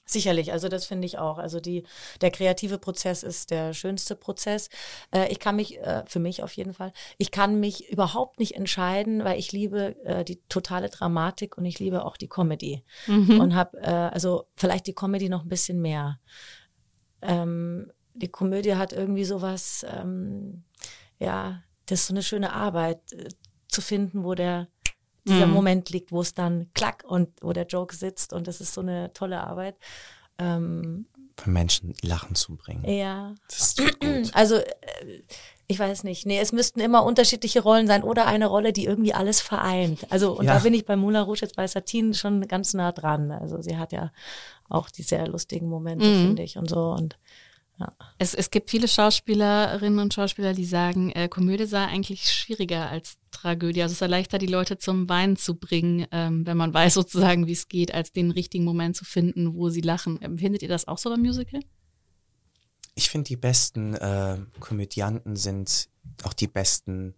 Sicherlich, 0.04 0.52
also 0.52 0.68
das 0.68 0.86
finde 0.86 1.06
ich 1.06 1.18
auch. 1.18 1.38
Also 1.38 1.60
die, 1.60 1.84
der 2.20 2.30
kreative 2.30 2.78
Prozess 2.78 3.22
ist 3.22 3.50
der 3.50 3.74
schönste 3.74 4.16
Prozess. 4.16 4.68
Äh, 5.12 5.30
ich 5.30 5.38
kann 5.38 5.56
mich, 5.56 5.78
äh, 5.78 6.04
für 6.06 6.20
mich 6.20 6.42
auf 6.42 6.52
jeden 6.54 6.74
Fall, 6.74 6.92
ich 7.18 7.30
kann 7.30 7.60
mich 7.60 7.90
überhaupt 7.90 8.38
nicht 8.38 8.54
entscheiden, 8.54 9.24
weil 9.24 9.38
ich 9.38 9.52
liebe 9.52 9.96
äh, 10.04 10.24
die 10.24 10.40
totale 10.48 10.88
Dramatik 10.88 11.58
und 11.58 11.64
ich 11.64 11.78
liebe 11.78 12.04
auch 12.04 12.16
die 12.16 12.28
Comedy. 12.28 12.84
Mhm. 13.06 13.40
Und 13.40 13.54
habe, 13.54 13.78
äh, 13.80 13.90
also 13.90 14.46
vielleicht 14.54 14.86
die 14.86 14.94
Comedy 14.94 15.28
noch 15.28 15.42
ein 15.42 15.48
bisschen 15.48 15.80
mehr. 15.80 16.18
Ähm, 17.20 17.90
die 18.14 18.28
Komödie 18.28 18.74
hat 18.74 18.92
irgendwie 18.92 19.24
sowas, 19.24 19.86
ähm, 19.88 20.64
ja, 21.18 21.62
das 21.86 22.00
ist 22.00 22.06
so 22.08 22.14
eine 22.14 22.22
schöne 22.22 22.52
Arbeit 22.52 23.00
äh, 23.12 23.28
zu 23.68 23.80
finden, 23.80 24.24
wo 24.24 24.34
der 24.34 24.68
dieser 25.26 25.46
mhm. 25.46 25.52
Moment 25.52 25.90
liegt, 25.90 26.12
wo 26.12 26.20
es 26.20 26.34
dann 26.34 26.68
klack 26.74 27.04
und 27.06 27.28
wo 27.40 27.52
der 27.52 27.66
Joke 27.66 27.94
sitzt 27.94 28.32
und 28.32 28.46
das 28.46 28.60
ist 28.60 28.74
so 28.74 28.80
eine 28.80 29.12
tolle 29.12 29.42
Arbeit. 29.44 29.76
Ähm, 30.38 31.06
Für 31.36 31.50
Menschen 31.50 31.94
Lachen 32.02 32.34
zu 32.34 32.56
bringen. 32.56 32.84
Ja. 32.84 33.34
Das 33.48 33.60
ist 33.60 33.78
gut. 33.78 33.96
Also 34.34 34.56
äh, 34.56 35.22
ich 35.68 35.78
weiß 35.78 36.04
nicht. 36.04 36.26
Nee, 36.26 36.38
es 36.38 36.52
müssten 36.52 36.80
immer 36.80 37.04
unterschiedliche 37.04 37.62
Rollen 37.62 37.86
sein 37.86 38.02
oder 38.02 38.26
eine 38.26 38.46
Rolle, 38.46 38.72
die 38.72 38.84
irgendwie 38.84 39.14
alles 39.14 39.40
vereint. 39.40 40.06
Also 40.10 40.36
und 40.36 40.44
ja. 40.46 40.54
da 40.54 40.60
bin 40.60 40.74
ich 40.74 40.84
bei 40.84 40.96
Moulin 40.96 41.22
Rouge 41.22 41.40
jetzt 41.42 41.56
bei 41.56 41.66
Satine 41.66 42.14
schon 42.14 42.46
ganz 42.46 42.74
nah 42.74 42.92
dran. 42.92 43.30
Also 43.30 43.62
sie 43.62 43.78
hat 43.78 43.92
ja 43.92 44.12
auch 44.68 44.90
die 44.90 45.02
sehr 45.02 45.26
lustigen 45.28 45.68
Momente, 45.68 46.04
mhm. 46.04 46.26
finde 46.26 46.42
ich 46.42 46.58
und 46.58 46.68
so 46.68 46.90
und 46.90 47.18
ja. 47.82 47.92
Es, 48.18 48.34
es 48.34 48.50
gibt 48.50 48.70
viele 48.70 48.88
Schauspielerinnen 48.88 49.98
und 49.98 50.14
Schauspieler, 50.14 50.54
die 50.54 50.64
sagen, 50.64 51.10
äh, 51.10 51.28
Komödie 51.28 51.66
sei 51.66 51.84
eigentlich 51.84 52.30
schwieriger 52.30 52.88
als 52.88 53.16
Tragödie. 53.30 53.82
Also 53.82 53.92
es 53.92 54.00
ist 54.00 54.08
leichter, 54.08 54.38
die 54.38 54.46
Leute 54.46 54.78
zum 54.78 55.08
Weinen 55.08 55.36
zu 55.36 55.56
bringen, 55.56 56.06
ähm, 56.12 56.46
wenn 56.46 56.56
man 56.56 56.72
weiß 56.74 56.94
sozusagen, 56.94 57.46
wie 57.46 57.52
es 57.52 57.68
geht, 57.68 57.92
als 57.94 58.12
den 58.12 58.30
richtigen 58.30 58.64
Moment 58.64 58.96
zu 58.96 59.04
finden, 59.04 59.54
wo 59.54 59.70
sie 59.70 59.80
lachen. 59.80 60.20
Empfindet 60.22 60.62
ihr 60.62 60.68
das 60.68 60.88
auch 60.88 60.98
so 60.98 61.10
beim 61.10 61.20
Musical? 61.20 61.60
Ich 62.94 63.10
finde, 63.10 63.28
die 63.28 63.36
besten 63.36 63.94
äh, 63.94 64.38
Komödianten 64.60 65.36
sind 65.36 65.88
auch 66.24 66.34
die 66.34 66.46
besten 66.46 67.14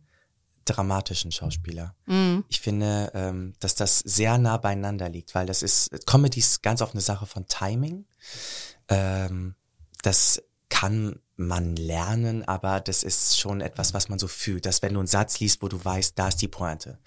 dramatischen 0.64 1.30
Schauspieler. 1.30 1.94
Mhm. 2.06 2.44
Ich 2.48 2.60
finde, 2.60 3.10
ähm, 3.14 3.54
dass 3.60 3.74
das 3.74 3.98
sehr 3.98 4.38
nah 4.38 4.56
beieinander 4.56 5.08
liegt, 5.08 5.34
weil 5.34 5.46
das 5.46 5.62
ist, 5.62 6.06
Comedy 6.06 6.40
ist 6.40 6.62
ganz 6.62 6.80
oft 6.80 6.94
eine 6.94 7.02
Sache 7.02 7.26
von 7.26 7.46
Timing. 7.46 8.06
Ähm, 8.88 9.54
das 10.02 10.42
kann 10.84 11.18
man 11.36 11.76
lernen, 11.76 12.44
aber 12.46 12.78
das 12.78 13.02
ist 13.02 13.40
schon 13.40 13.62
etwas, 13.62 13.94
was 13.94 14.10
man 14.10 14.18
so 14.18 14.28
fühlt, 14.28 14.66
dass 14.66 14.82
wenn 14.82 14.92
du 14.92 15.00
einen 15.00 15.06
Satz 15.06 15.40
liest, 15.40 15.62
wo 15.62 15.68
du 15.68 15.82
weißt, 15.82 16.18
da 16.18 16.28
ist 16.28 16.42
die 16.42 16.48
Pointe, 16.48 16.98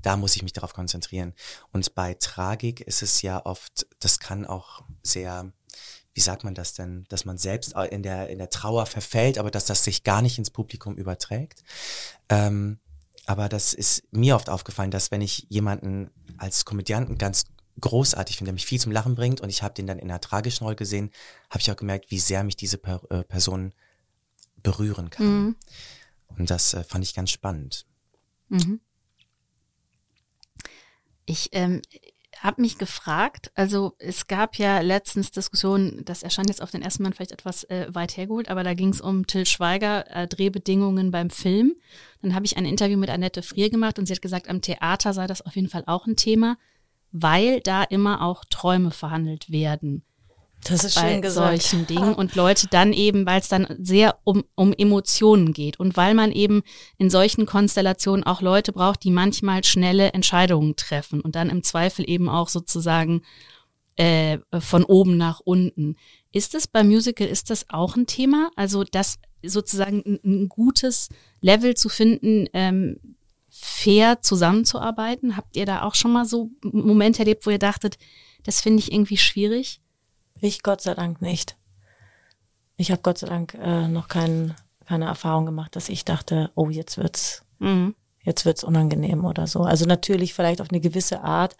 da 0.00 0.16
muss 0.16 0.36
ich 0.36 0.42
mich 0.42 0.54
darauf 0.54 0.72
konzentrieren. 0.72 1.34
Und 1.70 1.94
bei 1.94 2.14
Tragik 2.14 2.80
ist 2.80 3.02
es 3.02 3.20
ja 3.20 3.44
oft, 3.44 3.86
das 4.00 4.20
kann 4.20 4.46
auch 4.46 4.82
sehr, 5.02 5.52
wie 6.14 6.20
sagt 6.22 6.44
man 6.44 6.54
das 6.54 6.72
denn, 6.72 7.04
dass 7.10 7.26
man 7.26 7.36
selbst 7.36 7.74
in 7.90 8.02
der, 8.02 8.30
in 8.30 8.38
der 8.38 8.48
Trauer 8.48 8.86
verfällt, 8.86 9.36
aber 9.36 9.50
dass 9.50 9.66
das 9.66 9.84
sich 9.84 10.02
gar 10.02 10.22
nicht 10.22 10.38
ins 10.38 10.50
Publikum 10.50 10.96
überträgt. 10.96 11.62
Ähm, 12.30 12.78
aber 13.26 13.50
das 13.50 13.74
ist 13.74 14.02
mir 14.12 14.34
oft 14.34 14.48
aufgefallen, 14.48 14.90
dass 14.90 15.10
wenn 15.10 15.20
ich 15.20 15.46
jemanden 15.50 16.10
als 16.38 16.64
Komödianten 16.64 17.18
ganz 17.18 17.44
großartig 17.80 18.36
finde, 18.36 18.50
der 18.50 18.54
mich 18.54 18.66
viel 18.66 18.80
zum 18.80 18.92
Lachen 18.92 19.14
bringt 19.14 19.40
und 19.40 19.48
ich 19.48 19.62
habe 19.62 19.74
den 19.74 19.86
dann 19.86 19.98
in 19.98 20.10
einer 20.10 20.20
tragischen 20.20 20.64
Rolle 20.64 20.76
gesehen, 20.76 21.10
habe 21.50 21.60
ich 21.60 21.70
auch 21.70 21.76
gemerkt, 21.76 22.10
wie 22.10 22.18
sehr 22.18 22.44
mich 22.44 22.56
diese 22.56 22.78
per 22.78 23.02
äh, 23.10 23.22
Person 23.24 23.72
berühren 24.62 25.10
kann. 25.10 25.26
Mhm. 25.26 25.56
Und 26.38 26.50
das 26.50 26.74
äh, 26.74 26.84
fand 26.84 27.04
ich 27.04 27.14
ganz 27.14 27.30
spannend. 27.30 27.86
Mhm. 28.48 28.80
Ich 31.26 31.50
ähm, 31.52 31.82
habe 32.38 32.62
mich 32.62 32.78
gefragt, 32.78 33.50
also 33.54 33.94
es 33.98 34.26
gab 34.26 34.56
ja 34.56 34.80
letztens 34.80 35.30
Diskussionen, 35.30 36.04
das 36.04 36.22
erscheint 36.22 36.48
jetzt 36.48 36.62
auf 36.62 36.70
den 36.70 36.82
ersten 36.82 37.02
Mal 37.02 37.12
vielleicht 37.12 37.32
etwas 37.32 37.64
äh, 37.64 37.86
weit 37.90 38.16
hergeholt, 38.16 38.48
aber 38.48 38.62
da 38.62 38.74
ging 38.74 38.90
es 38.90 39.00
um 39.00 39.26
Till 39.26 39.46
Schweiger, 39.46 40.04
äh, 40.14 40.28
Drehbedingungen 40.28 41.10
beim 41.10 41.30
Film. 41.30 41.74
Dann 42.22 42.34
habe 42.34 42.46
ich 42.46 42.56
ein 42.56 42.64
Interview 42.64 42.98
mit 42.98 43.10
Annette 43.10 43.42
Frier 43.42 43.70
gemacht 43.70 43.98
und 43.98 44.06
sie 44.06 44.14
hat 44.14 44.22
gesagt, 44.22 44.48
am 44.48 44.62
Theater 44.62 45.12
sei 45.12 45.26
das 45.26 45.42
auf 45.42 45.56
jeden 45.56 45.68
Fall 45.68 45.84
auch 45.86 46.06
ein 46.06 46.16
Thema 46.16 46.56
weil 47.22 47.60
da 47.60 47.82
immer 47.82 48.22
auch 48.22 48.44
Träume 48.44 48.90
verhandelt 48.90 49.50
werden. 49.50 50.04
Das 50.64 50.84
ist 50.84 50.96
bei 50.96 51.12
schön 51.12 51.22
gesagt. 51.22 51.62
solchen 51.62 51.86
Dingen 51.86 52.14
und 52.16 52.34
Leute 52.34 52.66
dann 52.68 52.92
eben, 52.92 53.24
weil 53.26 53.40
es 53.40 53.48
dann 53.48 53.66
sehr 53.78 54.18
um, 54.24 54.44
um 54.54 54.72
Emotionen 54.72 55.52
geht 55.52 55.78
und 55.78 55.96
weil 55.96 56.14
man 56.14 56.32
eben 56.32 56.62
in 56.98 57.08
solchen 57.08 57.46
Konstellationen 57.46 58.24
auch 58.24 58.42
Leute 58.42 58.72
braucht, 58.72 59.04
die 59.04 59.10
manchmal 59.10 59.64
schnelle 59.64 60.12
Entscheidungen 60.12 60.76
treffen 60.76 61.20
und 61.20 61.36
dann 61.36 61.50
im 61.50 61.62
Zweifel 61.62 62.08
eben 62.08 62.28
auch 62.28 62.48
sozusagen 62.48 63.22
äh, 63.96 64.38
von 64.58 64.84
oben 64.84 65.16
nach 65.16 65.40
unten. 65.40 65.96
Ist 66.32 66.54
es 66.54 66.66
beim 66.66 66.88
Musical, 66.88 67.26
ist 67.26 67.48
das 67.50 67.66
auch 67.70 67.96
ein 67.96 68.06
Thema? 68.06 68.50
Also 68.56 68.84
das 68.84 69.18
sozusagen 69.42 70.02
ein, 70.04 70.18
ein 70.24 70.48
gutes 70.48 71.08
Level 71.40 71.74
zu 71.74 71.88
finden, 71.88 72.48
ähm, 72.52 73.15
fair 73.58 74.20
zusammenzuarbeiten? 74.22 75.36
Habt 75.36 75.56
ihr 75.56 75.66
da 75.66 75.82
auch 75.82 75.94
schon 75.94 76.12
mal 76.12 76.24
so 76.24 76.50
Momente 76.62 77.20
erlebt, 77.20 77.46
wo 77.46 77.50
ihr 77.50 77.58
dachtet, 77.58 77.98
das 78.44 78.60
finde 78.60 78.80
ich 78.80 78.92
irgendwie 78.92 79.16
schwierig? 79.16 79.80
Ich 80.40 80.62
Gott 80.62 80.80
sei 80.80 80.94
Dank 80.94 81.22
nicht. 81.22 81.56
Ich 82.76 82.90
habe 82.90 83.02
Gott 83.02 83.18
sei 83.18 83.26
Dank 83.26 83.54
äh, 83.54 83.88
noch 83.88 84.08
kein, 84.08 84.54
keine 84.86 85.06
Erfahrung 85.06 85.46
gemacht, 85.46 85.76
dass 85.76 85.88
ich 85.88 86.04
dachte, 86.04 86.50
oh, 86.54 86.68
jetzt 86.68 86.98
wird's, 86.98 87.42
mhm. 87.58 87.94
jetzt 88.22 88.44
wird's 88.44 88.64
unangenehm 88.64 89.24
oder 89.24 89.46
so. 89.46 89.62
Also 89.62 89.86
natürlich 89.86 90.34
vielleicht 90.34 90.60
auf 90.60 90.70
eine 90.70 90.80
gewisse 90.80 91.22
Art, 91.22 91.56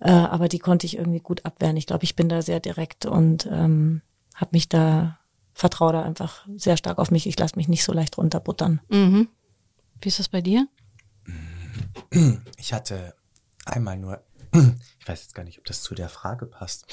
äh, 0.00 0.10
aber 0.10 0.48
die 0.48 0.58
konnte 0.58 0.86
ich 0.86 0.98
irgendwie 0.98 1.20
gut 1.20 1.44
abwehren. 1.46 1.76
Ich 1.76 1.86
glaube, 1.86 2.04
ich 2.04 2.16
bin 2.16 2.28
da 2.28 2.42
sehr 2.42 2.60
direkt 2.60 3.06
und 3.06 3.46
ähm, 3.50 4.02
habe 4.34 4.50
mich 4.52 4.68
da 4.68 5.18
vertraue 5.54 5.92
da 5.92 6.02
einfach 6.02 6.46
sehr 6.56 6.76
stark 6.76 6.98
auf 6.98 7.10
mich. 7.10 7.26
Ich 7.26 7.38
lasse 7.38 7.56
mich 7.56 7.68
nicht 7.68 7.84
so 7.84 7.92
leicht 7.92 8.18
runterbuttern. 8.18 8.80
Mhm. 8.88 9.28
Wie 10.00 10.08
ist 10.08 10.18
das 10.18 10.28
bei 10.28 10.40
dir? 10.40 10.66
Ich 12.56 12.72
hatte 12.72 13.14
einmal 13.64 13.98
nur, 13.98 14.22
ich 14.52 15.08
weiß 15.08 15.22
jetzt 15.22 15.34
gar 15.34 15.44
nicht, 15.44 15.58
ob 15.58 15.64
das 15.64 15.82
zu 15.82 15.94
der 15.94 16.08
Frage 16.08 16.46
passt. 16.46 16.86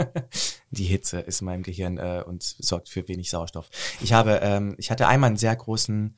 Die 0.70 0.84
Hitze 0.84 1.20
ist 1.20 1.40
in 1.40 1.46
meinem 1.46 1.62
Gehirn 1.62 1.98
äh, 1.98 2.22
und 2.26 2.42
sorgt 2.42 2.88
für 2.88 3.08
wenig 3.08 3.30
Sauerstoff. 3.30 3.70
Ich 4.00 4.12
habe, 4.12 4.40
ähm, 4.42 4.74
ich 4.78 4.90
hatte 4.90 5.06
einmal 5.06 5.28
einen 5.28 5.36
sehr 5.36 5.56
großen, 5.56 6.16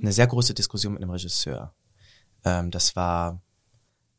eine 0.00 0.12
sehr 0.12 0.26
große 0.26 0.54
Diskussion 0.54 0.94
mit 0.94 1.02
einem 1.02 1.10
Regisseur. 1.10 1.74
Ähm, 2.44 2.70
das 2.70 2.96
war, 2.96 3.42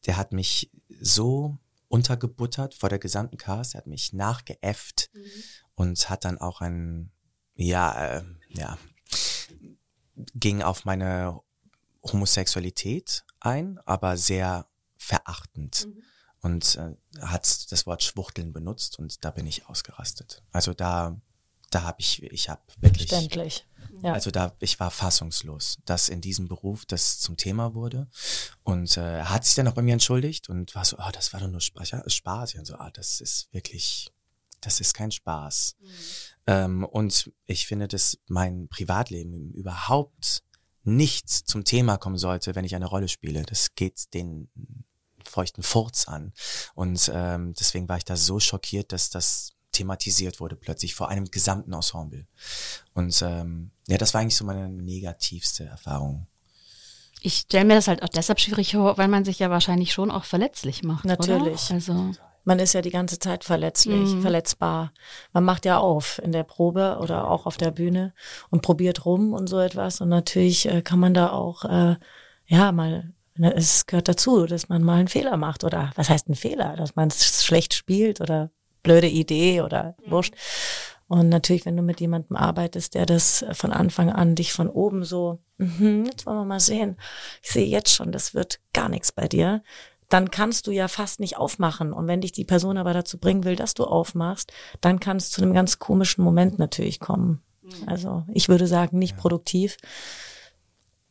der 0.06 0.18
hat 0.18 0.34
mich 0.34 0.72
so 1.00 1.58
untergebuttert 1.88 2.74
vor 2.74 2.90
der 2.90 3.00
gesamten 3.00 3.38
Cast, 3.38 3.76
er 3.76 3.80
hat 3.80 3.88
mich 3.88 4.14
nachgeäfft 4.14 5.12
mhm. 5.14 5.24
und 5.76 6.10
hat 6.10 6.26
dann 6.26 6.40
auch 6.40 6.60
ein, 6.62 7.12
ja, 7.56 8.18
äh, 8.18 8.24
ja, 8.50 8.78
ging 10.36 10.62
auf 10.62 10.86
meine 10.86 11.40
Homosexualität 12.04 13.24
ein, 13.40 13.80
aber 13.86 14.18
sehr 14.18 14.68
verachtend. 14.98 15.88
Mhm. 15.88 16.04
Und 16.42 16.76
äh, 16.76 16.96
hat 17.22 17.72
das 17.72 17.86
Wort 17.86 18.04
Schwuchteln 18.04 18.52
benutzt 18.52 19.00
und 19.00 19.24
da 19.24 19.32
bin 19.32 19.48
ich 19.48 19.66
ausgerastet. 19.68 20.44
Also 20.52 20.74
da, 20.74 21.16
da 21.72 21.84
habe 21.84 22.02
ich, 22.02 22.22
ich 22.22 22.50
habe 22.50 22.62
wirklich. 22.82 23.08
Verständlich. 23.08 23.66
Ja. 24.02 24.12
Also 24.12 24.30
da, 24.30 24.54
ich 24.60 24.78
war 24.78 24.92
fassungslos, 24.92 25.78
dass 25.86 26.10
in 26.10 26.20
diesem 26.20 26.50
Beruf 26.50 26.86
das 26.86 27.20
zum 27.20 27.38
Thema 27.38 27.76
wurde. 27.76 28.10
Und 28.64 28.98
äh, 28.98 29.20
er 29.20 29.30
hat 29.30 29.46
sich 29.46 29.56
dann 29.56 29.70
auch 29.70 29.74
bei 29.74 29.82
mir 29.82 29.94
entschuldigt 29.94 30.50
und 30.50 30.76
war 30.76 30.84
so, 30.84 30.98
ah, 30.98 31.08
oh, 31.08 31.12
das 31.14 31.32
war 31.32 31.40
doch 31.40 31.48
nur 31.48 31.62
Spaß. 31.62 31.94
Spaß. 32.08 32.56
Und 32.56 32.66
so, 32.66 32.76
ah, 32.76 32.92
das 32.92 33.22
ist 33.22 33.48
wirklich 33.54 34.12
das 34.66 34.80
ist 34.80 34.94
kein 34.94 35.12
Spaß. 35.12 35.76
Ähm, 36.48 36.84
und 36.86 37.32
ich 37.46 37.68
finde, 37.68 37.88
dass 37.88 38.18
mein 38.28 38.68
Privatleben 38.70 39.52
überhaupt 39.52 40.44
nicht 40.84 41.30
zum 41.30 41.64
Thema 41.64 41.98
kommen 41.98 42.18
sollte, 42.18 42.56
wenn 42.56 42.66
ich 42.66 42.76
eine 42.76 42.86
Rolle 42.86 43.08
spiele. 43.08 43.44
Das 43.44 43.76
geht 43.76 44.14
den 44.14 44.50
feuchten 45.24 45.64
Furz 45.64 46.08
an. 46.08 46.34
Und 46.76 47.12
ähm, 47.14 47.54
deswegen 47.58 47.88
war 47.90 47.98
ich 47.98 48.06
da 48.06 48.16
so 48.16 48.40
schockiert, 48.40 48.92
dass 48.92 49.10
das 49.10 49.54
thematisiert 49.72 50.40
wurde 50.40 50.56
plötzlich 50.56 50.94
vor 50.94 51.10
einem 51.10 51.26
gesamten 51.26 51.74
Ensemble. 51.74 52.28
Und 52.94 53.22
ähm, 53.22 53.72
ja, 53.88 53.98
das 53.98 54.14
war 54.14 54.22
eigentlich 54.22 54.36
so 54.38 54.46
meine 54.46 54.70
negativste 54.70 55.66
Erfahrung. 55.66 56.28
Ich 57.22 57.40
stelle 57.40 57.66
mir 57.66 57.76
das 57.76 57.88
halt 57.88 58.04
auch 58.04 58.10
deshalb 58.10 58.40
schwierig 58.40 58.74
vor, 58.74 58.98
weil 58.98 59.08
man 59.08 59.26
sich 59.26 59.40
ja 59.40 59.50
wahrscheinlich 59.50 59.94
schon 59.94 60.12
auch 60.12 60.26
verletzlich 60.26 60.84
macht. 60.84 61.06
Natürlich. 61.06 61.66
Oder? 61.68 61.76
Also 61.76 62.12
Man 62.44 62.60
ist 62.60 62.74
ja 62.74 62.82
die 62.82 62.90
ganze 62.90 63.20
Zeit 63.20 63.44
verletzlich, 63.44 64.14
Mhm. 64.16 64.22
verletzbar. 64.22 64.92
Man 65.32 65.44
macht 65.44 65.66
ja 65.66 65.78
auf 65.78 66.20
in 66.24 66.32
der 66.32 66.44
Probe 66.44 66.98
oder 67.02 67.30
auch 67.30 67.46
auf 67.46 67.58
der 67.58 67.72
Bühne 67.72 68.14
und 68.50 68.62
probiert 68.62 69.06
rum 69.06 69.34
und 69.34 69.48
so 69.48 69.60
etwas. 69.60 70.02
Und 70.02 70.10
natürlich 70.10 70.68
äh, 70.68 70.82
kann 70.82 71.00
man 71.00 71.14
da 71.14 71.32
auch, 71.32 71.64
äh, 71.66 71.96
ja, 72.46 72.72
mal, 72.72 73.14
ne, 73.36 73.54
es 73.56 73.86
gehört 73.86 74.08
dazu, 74.10 74.46
dass 74.46 74.68
man 74.70 74.84
mal 74.84 75.00
einen 75.00 75.08
Fehler 75.08 75.38
macht. 75.38 75.64
Oder 75.64 75.92
was 75.96 76.10
heißt 76.10 76.28
ein 76.30 76.36
Fehler? 76.36 76.76
Dass 76.76 76.96
man 76.96 77.08
es 77.08 77.46
schlecht 77.46 77.74
spielt 77.74 78.20
oder 78.20 78.52
blöde 78.84 79.08
Idee 79.08 79.62
oder 79.62 79.96
wurscht. 80.06 80.34
Und 81.08 81.30
natürlich, 81.30 81.66
wenn 81.66 81.78
du 81.78 81.84
mit 81.84 82.02
jemandem 82.02 82.36
arbeitest, 82.36 82.96
der 82.96 83.06
das 83.06 83.46
von 83.52 83.72
Anfang 83.72 84.10
an 84.12 84.36
dich 84.36 84.52
von 84.52 84.68
oben 84.70 85.04
so, 85.06 85.40
mhm, 85.58 86.06
jetzt 86.06 86.26
wollen 86.26 86.38
wir 86.38 86.46
mal 86.46 86.60
sehen, 86.60 86.98
ich 87.42 87.52
sehe 87.52 87.68
jetzt 87.68 87.94
schon, 87.94 88.12
das 88.12 88.34
wird 88.34 88.60
gar 88.74 88.90
nichts 88.90 89.12
bei 89.12 89.28
dir, 89.28 89.62
dann 90.10 90.32
kannst 90.32 90.68
du 90.68 90.72
ja 90.72 90.88
fast 90.88 91.20
nicht 91.20 91.38
aufmachen. 91.38 91.94
Und 91.94 92.08
wenn 92.08 92.22
dich 92.22 92.32
die 92.32 92.46
Person 92.46 92.78
aber 92.78 92.94
dazu 92.94 93.18
bringen 93.18 93.44
will, 93.44 93.56
dass 93.56 93.74
du 93.74 93.86
aufmachst, 93.86 94.52
dann 94.82 95.00
kann 95.00 95.18
es 95.18 95.32
zu 95.32 95.42
einem 95.42 95.54
ganz 95.54 95.80
komischen 95.80 96.24
Moment 96.24 96.60
natürlich 96.60 97.00
kommen. 97.00 97.42
Also 97.86 98.26
ich 98.34 98.50
würde 98.50 98.68
sagen, 98.68 98.98
nicht 98.98 99.18
produktiv. 99.18 99.78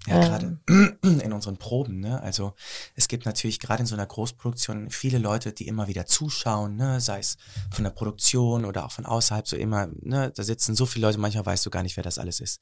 Ja, 0.06 0.16
Ähm. 0.16 0.60
gerade 0.66 0.98
in 1.22 1.32
unseren 1.32 1.58
Proben, 1.58 2.00
ne? 2.00 2.20
Also 2.22 2.54
es 2.96 3.06
gibt 3.06 3.24
natürlich 3.24 3.60
gerade 3.60 3.82
in 3.82 3.86
so 3.86 3.94
einer 3.94 4.06
Großproduktion 4.06 4.90
viele 4.90 5.18
Leute, 5.18 5.52
die 5.52 5.68
immer 5.68 5.86
wieder 5.86 6.06
zuschauen, 6.06 6.74
ne? 6.76 7.00
Sei 7.00 7.20
es 7.20 7.36
von 7.70 7.84
der 7.84 7.92
Produktion 7.92 8.64
oder 8.64 8.84
auch 8.84 8.90
von 8.92 9.06
außerhalb, 9.06 9.46
so 9.46 9.56
immer, 9.56 9.88
ne? 10.00 10.32
Da 10.34 10.42
sitzen 10.42 10.74
so 10.74 10.86
viele 10.86 11.06
Leute, 11.06 11.18
manchmal 11.18 11.46
weißt 11.46 11.64
du 11.64 11.70
gar 11.70 11.84
nicht, 11.84 11.96
wer 11.96 12.02
das 12.04 12.18
alles 12.18 12.40
ist. 12.40 12.60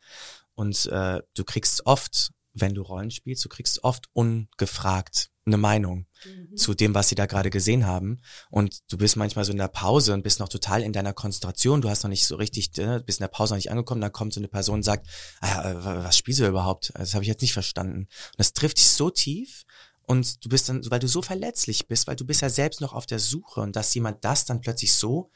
Und 0.54 0.86
äh, 0.86 1.22
du 1.34 1.44
kriegst 1.44 1.86
oft, 1.86 2.30
wenn 2.60 2.74
du 2.74 2.82
Rollen 2.82 3.10
spielst, 3.10 3.44
du 3.44 3.48
kriegst 3.48 3.84
oft 3.84 4.08
ungefragt 4.12 5.30
eine 5.46 5.56
Meinung 5.56 6.06
zu 6.54 6.74
dem, 6.74 6.94
was 6.94 7.08
sie 7.08 7.14
da 7.14 7.26
gerade 7.26 7.50
gesehen 7.50 7.86
haben. 7.86 8.20
Und 8.50 8.80
du 8.90 8.98
bist 8.98 9.16
manchmal 9.16 9.44
so 9.44 9.52
in 9.52 9.58
der 9.58 9.68
Pause 9.68 10.12
und 10.12 10.22
bist 10.22 10.38
noch 10.38 10.48
total 10.48 10.82
in 10.82 10.92
deiner 10.92 11.12
Konzentration. 11.12 11.80
Du 11.80 11.88
hast 11.88 12.02
noch 12.02 12.10
nicht 12.10 12.26
so 12.26 12.36
richtig, 12.36 12.76
äh, 12.78 13.00
bist 13.04 13.20
in 13.20 13.24
der 13.24 13.28
Pause 13.28 13.54
noch 13.54 13.58
nicht 13.58 13.70
angekommen. 13.70 14.00
Dann 14.00 14.12
kommt 14.12 14.32
so 14.32 14.40
eine 14.40 14.48
Person 14.48 14.76
und 14.76 14.82
sagt, 14.82 15.08
ah, 15.40 15.70
äh, 15.70 16.04
was 16.04 16.16
spielst 16.16 16.40
du 16.40 16.46
überhaupt? 16.46 16.92
Das 16.94 17.14
habe 17.14 17.24
ich 17.24 17.28
jetzt 17.28 17.42
nicht 17.42 17.52
verstanden. 17.52 18.00
Und 18.00 18.38
das 18.38 18.52
trifft 18.52 18.78
dich 18.78 18.88
so 18.88 19.10
tief. 19.10 19.64
Und 20.06 20.44
du 20.44 20.48
bist 20.48 20.68
dann, 20.68 20.82
weil 20.90 20.98
du 20.98 21.08
so 21.08 21.22
verletzlich 21.22 21.86
bist, 21.86 22.06
weil 22.06 22.16
du 22.16 22.26
bist 22.26 22.42
ja 22.42 22.50
selbst 22.50 22.80
noch 22.80 22.92
auf 22.92 23.06
der 23.06 23.20
Suche 23.20 23.60
und 23.60 23.76
dass 23.76 23.94
jemand 23.94 24.24
das 24.24 24.44
dann 24.44 24.60
plötzlich 24.60 24.92
so 24.92 25.30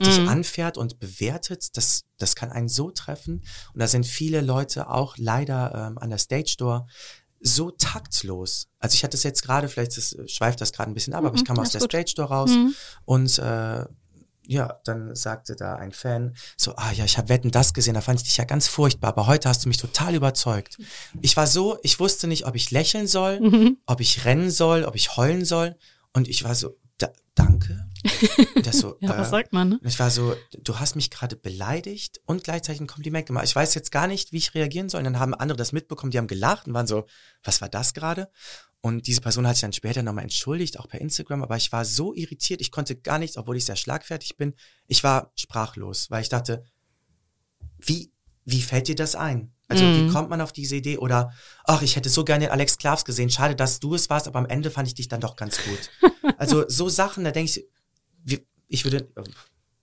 dich 0.00 0.18
Mhm. 0.20 0.28
anfährt 0.28 0.76
und 0.78 0.98
bewertet, 1.00 1.76
das, 1.76 2.04
das 2.18 2.36
kann 2.36 2.50
einen 2.52 2.68
so 2.68 2.90
treffen. 2.90 3.42
Und 3.72 3.80
da 3.80 3.86
sind 3.88 4.06
viele 4.06 4.40
Leute 4.40 4.90
auch 4.90 5.16
leider 5.18 5.74
ähm, 5.88 5.98
an 5.98 6.10
der 6.10 6.18
Stage 6.18 6.54
Door 6.58 6.86
so 7.40 7.70
taktlos. 7.70 8.66
Also 8.80 8.94
ich 8.94 9.04
hatte 9.04 9.16
es 9.16 9.22
jetzt 9.22 9.42
gerade, 9.42 9.68
vielleicht 9.68 9.96
das, 9.96 10.16
schweift 10.26 10.60
das 10.60 10.72
gerade 10.72 10.90
ein 10.90 10.94
bisschen 10.94 11.14
ab, 11.14 11.24
aber 11.24 11.36
ich 11.36 11.44
kam 11.44 11.58
aus 11.58 11.70
der 11.70 11.80
gut. 11.80 11.90
Stage 11.90 12.12
Door 12.16 12.26
raus 12.26 12.50
Mhm. 12.50 12.74
und 13.04 13.38
äh, 13.38 13.84
ja, 14.50 14.80
dann 14.84 15.14
sagte 15.14 15.54
da 15.56 15.74
ein 15.74 15.92
Fan 15.92 16.34
so, 16.56 16.74
ah 16.76 16.90
ja, 16.92 17.04
ich 17.04 17.18
habe 17.18 17.28
Wetten 17.28 17.50
das 17.50 17.74
gesehen, 17.74 17.94
da 17.94 18.00
fand 18.00 18.20
ich 18.20 18.26
dich 18.28 18.38
ja 18.38 18.44
ganz 18.44 18.66
furchtbar, 18.66 19.08
aber 19.08 19.26
heute 19.26 19.48
hast 19.48 19.62
du 19.64 19.68
mich 19.68 19.76
total 19.76 20.14
überzeugt. 20.14 20.78
Ich 21.20 21.36
war 21.36 21.46
so, 21.46 21.78
ich 21.82 22.00
wusste 22.00 22.26
nicht, 22.28 22.46
ob 22.46 22.56
ich 22.56 22.70
lächeln 22.70 23.06
soll, 23.06 23.40
Mhm. 23.40 23.76
ob 23.86 24.00
ich 24.00 24.24
rennen 24.24 24.50
soll, 24.50 24.84
ob 24.84 24.94
ich 24.96 25.16
heulen 25.16 25.44
soll 25.44 25.76
und 26.14 26.28
ich 26.28 26.44
war 26.44 26.54
so, 26.54 26.76
da, 26.96 27.10
danke. 27.34 27.87
Das 28.62 28.78
so, 28.78 28.96
Ja, 29.00 29.14
äh, 29.14 29.18
was 29.18 29.30
sagt 29.30 29.52
man, 29.52 29.68
ne? 29.68 29.80
ich 29.84 29.98
war 29.98 30.10
so, 30.10 30.34
du 30.62 30.78
hast 30.78 30.96
mich 30.96 31.10
gerade 31.10 31.36
beleidigt 31.36 32.20
und 32.26 32.44
gleichzeitig 32.44 32.80
ein 32.80 32.86
Kompliment 32.86 33.26
gemacht. 33.26 33.44
Ich 33.46 33.54
weiß 33.56 33.74
jetzt 33.74 33.92
gar 33.92 34.06
nicht, 34.06 34.32
wie 34.32 34.38
ich 34.38 34.54
reagieren 34.54 34.88
soll. 34.88 34.98
Und 34.98 35.04
dann 35.04 35.18
haben 35.18 35.34
andere 35.34 35.56
das 35.56 35.72
mitbekommen, 35.72 36.10
die 36.10 36.18
haben 36.18 36.26
gelacht 36.26 36.66
und 36.66 36.74
waren 36.74 36.86
so, 36.86 37.06
was 37.42 37.60
war 37.60 37.68
das 37.68 37.94
gerade? 37.94 38.28
Und 38.80 39.06
diese 39.06 39.20
Person 39.20 39.46
hat 39.46 39.56
sich 39.56 39.62
dann 39.62 39.72
später 39.72 40.02
nochmal 40.02 40.24
entschuldigt, 40.24 40.78
auch 40.78 40.88
per 40.88 41.00
Instagram, 41.00 41.42
aber 41.42 41.56
ich 41.56 41.72
war 41.72 41.84
so 41.84 42.14
irritiert, 42.14 42.60
ich 42.60 42.70
konnte 42.70 42.94
gar 42.96 43.18
nichts, 43.18 43.36
obwohl 43.36 43.56
ich 43.56 43.64
sehr 43.64 43.74
schlagfertig 43.76 44.36
bin. 44.36 44.54
Ich 44.86 45.02
war 45.02 45.32
sprachlos, 45.34 46.10
weil 46.10 46.22
ich 46.22 46.28
dachte, 46.28 46.64
wie, 47.78 48.12
wie 48.44 48.62
fällt 48.62 48.88
dir 48.88 48.94
das 48.94 49.14
ein? 49.14 49.52
Also 49.68 49.84
Mhm. 49.84 49.96
wie 49.96 50.06
kommt 50.06 50.30
man 50.30 50.40
auf 50.40 50.52
diese 50.52 50.76
Idee? 50.76 50.96
Oder, 50.98 51.32
ach, 51.64 51.82
ich 51.82 51.96
hätte 51.96 52.08
so 52.08 52.24
gerne 52.24 52.50
Alex 52.50 52.78
Klavs 52.78 53.04
gesehen, 53.04 53.30
schade, 53.30 53.54
dass 53.54 53.80
du 53.80 53.94
es 53.94 54.08
warst, 54.08 54.26
aber 54.26 54.38
am 54.38 54.46
Ende 54.46 54.70
fand 54.70 54.88
ich 54.88 54.94
dich 54.94 55.08
dann 55.08 55.20
doch 55.20 55.36
ganz 55.36 55.58
gut. 55.62 55.90
also 56.38 56.64
so 56.68 56.88
Sachen, 56.88 57.24
da 57.24 57.30
denke 57.32 57.50
ich, 57.50 57.66
ich 58.68 58.84
würde, 58.84 59.08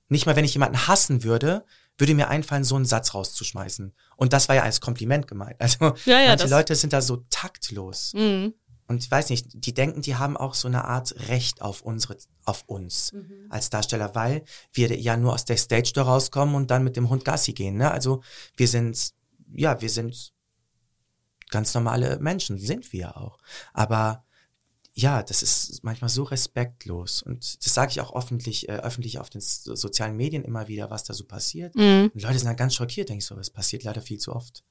nicht 0.09 0.25
mal 0.25 0.36
wenn 0.36 0.45
ich 0.45 0.53
jemanden 0.53 0.88
hassen 0.88 1.23
würde, 1.23 1.65
würde 1.97 2.13
mir 2.13 2.27
einfallen, 2.27 2.63
so 2.63 2.75
einen 2.75 2.86
Satz 2.86 3.13
rauszuschmeißen. 3.13 3.93
Und 4.17 4.33
das 4.33 4.49
war 4.49 4.55
ja 4.55 4.63
als 4.63 4.81
Kompliment 4.81 5.27
gemeint. 5.27 5.59
Also 5.59 5.95
Ja, 6.05 6.19
ja, 6.19 6.27
manche 6.29 6.47
Leute 6.47 6.75
sind 6.75 6.93
da 6.93 7.01
so 7.01 7.25
taktlos. 7.29 8.13
Mhm. 8.13 8.53
Und 8.88 9.03
ich 9.03 9.09
weiß 9.09 9.29
nicht, 9.29 9.47
die 9.53 9.73
denken, 9.73 10.01
die 10.01 10.15
haben 10.15 10.38
auch 10.38 10.53
so 10.53 10.67
eine 10.67 10.86
Art 10.86 11.15
Recht 11.27 11.61
auf 11.61 11.81
unsere, 11.81 12.17
auf 12.43 12.63
uns 12.67 13.13
als 13.49 13.71
Darsteller, 13.71 14.13
weil 14.13 14.43
wir 14.73 14.95
ja 14.99 15.17
nur 15.17 15.33
aus 15.33 15.45
der 15.45 15.57
Stage 15.57 15.91
Door 15.93 16.05
rauskommen 16.05 16.53
und 16.53 16.69
dann 16.69 16.83
mit 16.83 16.95
dem 16.95 17.09
Hund 17.09 17.25
Gassi 17.25 17.53
gehen. 17.53 17.77
Ne? 17.77 17.89
Also 17.89 18.21
wir 18.57 18.67
sind, 18.67 19.13
ja, 19.55 19.81
wir 19.81 19.89
sind 19.89 20.33
ganz 21.49 21.73
normale 21.73 22.19
Menschen, 22.19 22.59
sind 22.59 22.93
wir 22.93 23.17
auch. 23.17 23.39
Aber 23.73 24.24
ja, 24.98 25.22
das 25.22 25.43
ist 25.43 25.84
manchmal 25.84 26.10
so 26.10 26.24
respektlos. 26.24 27.22
Und 27.22 27.66
das 27.66 27.74
sage 27.74 27.91
ich 27.91 28.02
auch 28.02 28.16
öffentlich, 28.16 28.70
äh, 28.70 28.78
öffentlich 28.78 29.20
auf 29.20 29.30
den 29.30 29.41
so 29.41 29.76
sozialen 29.76 30.16
Medien 30.16 30.43
immer 30.43 30.68
wieder, 30.68 30.89
was 30.89 31.04
da 31.04 31.14
so 31.14 31.26
passiert. 31.26 31.76
Mhm. 31.76 32.12
Und 32.14 32.22
Leute 32.22 32.39
sind 32.39 32.48
dann 32.48 32.56
ganz 32.56 32.76
schockiert, 32.76 33.10
denke 33.10 33.20
ich 33.20 33.26
so, 33.26 33.38
es 33.38 33.50
passiert 33.50 33.84
leider 33.84 34.02
viel 34.02 34.20
zu 34.20 34.34
oft. 34.34 34.64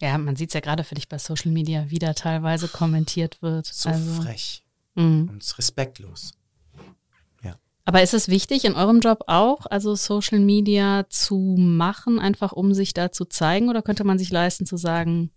Ja, 0.00 0.18
man 0.18 0.34
sieht 0.34 0.50
es 0.50 0.54
ja 0.54 0.60
gerade 0.60 0.82
für 0.82 0.96
dich 0.96 1.08
bei 1.08 1.18
Social 1.18 1.52
Media, 1.52 1.88
wie 1.88 1.98
da 1.98 2.14
teilweise 2.14 2.66
kommentiert 2.68 3.42
wird. 3.42 3.66
So 3.66 3.90
also, 3.90 4.22
frech 4.22 4.64
mhm. 4.96 5.28
und 5.30 5.58
respektlos. 5.58 6.32
Aber 7.90 8.02
ist 8.02 8.14
es 8.14 8.28
wichtig 8.28 8.64
in 8.64 8.74
eurem 8.74 9.00
Job 9.00 9.24
auch, 9.26 9.66
also 9.66 9.96
Social 9.96 10.38
Media 10.38 11.06
zu 11.08 11.56
machen, 11.58 12.20
einfach 12.20 12.52
um 12.52 12.72
sich 12.72 12.94
da 12.94 13.10
zu 13.10 13.24
zeigen? 13.24 13.68
Oder 13.68 13.82
könnte 13.82 14.04
man 14.04 14.16
sich 14.16 14.30
leisten 14.30 14.64
zu 14.64 14.76
sagen, 14.76 15.32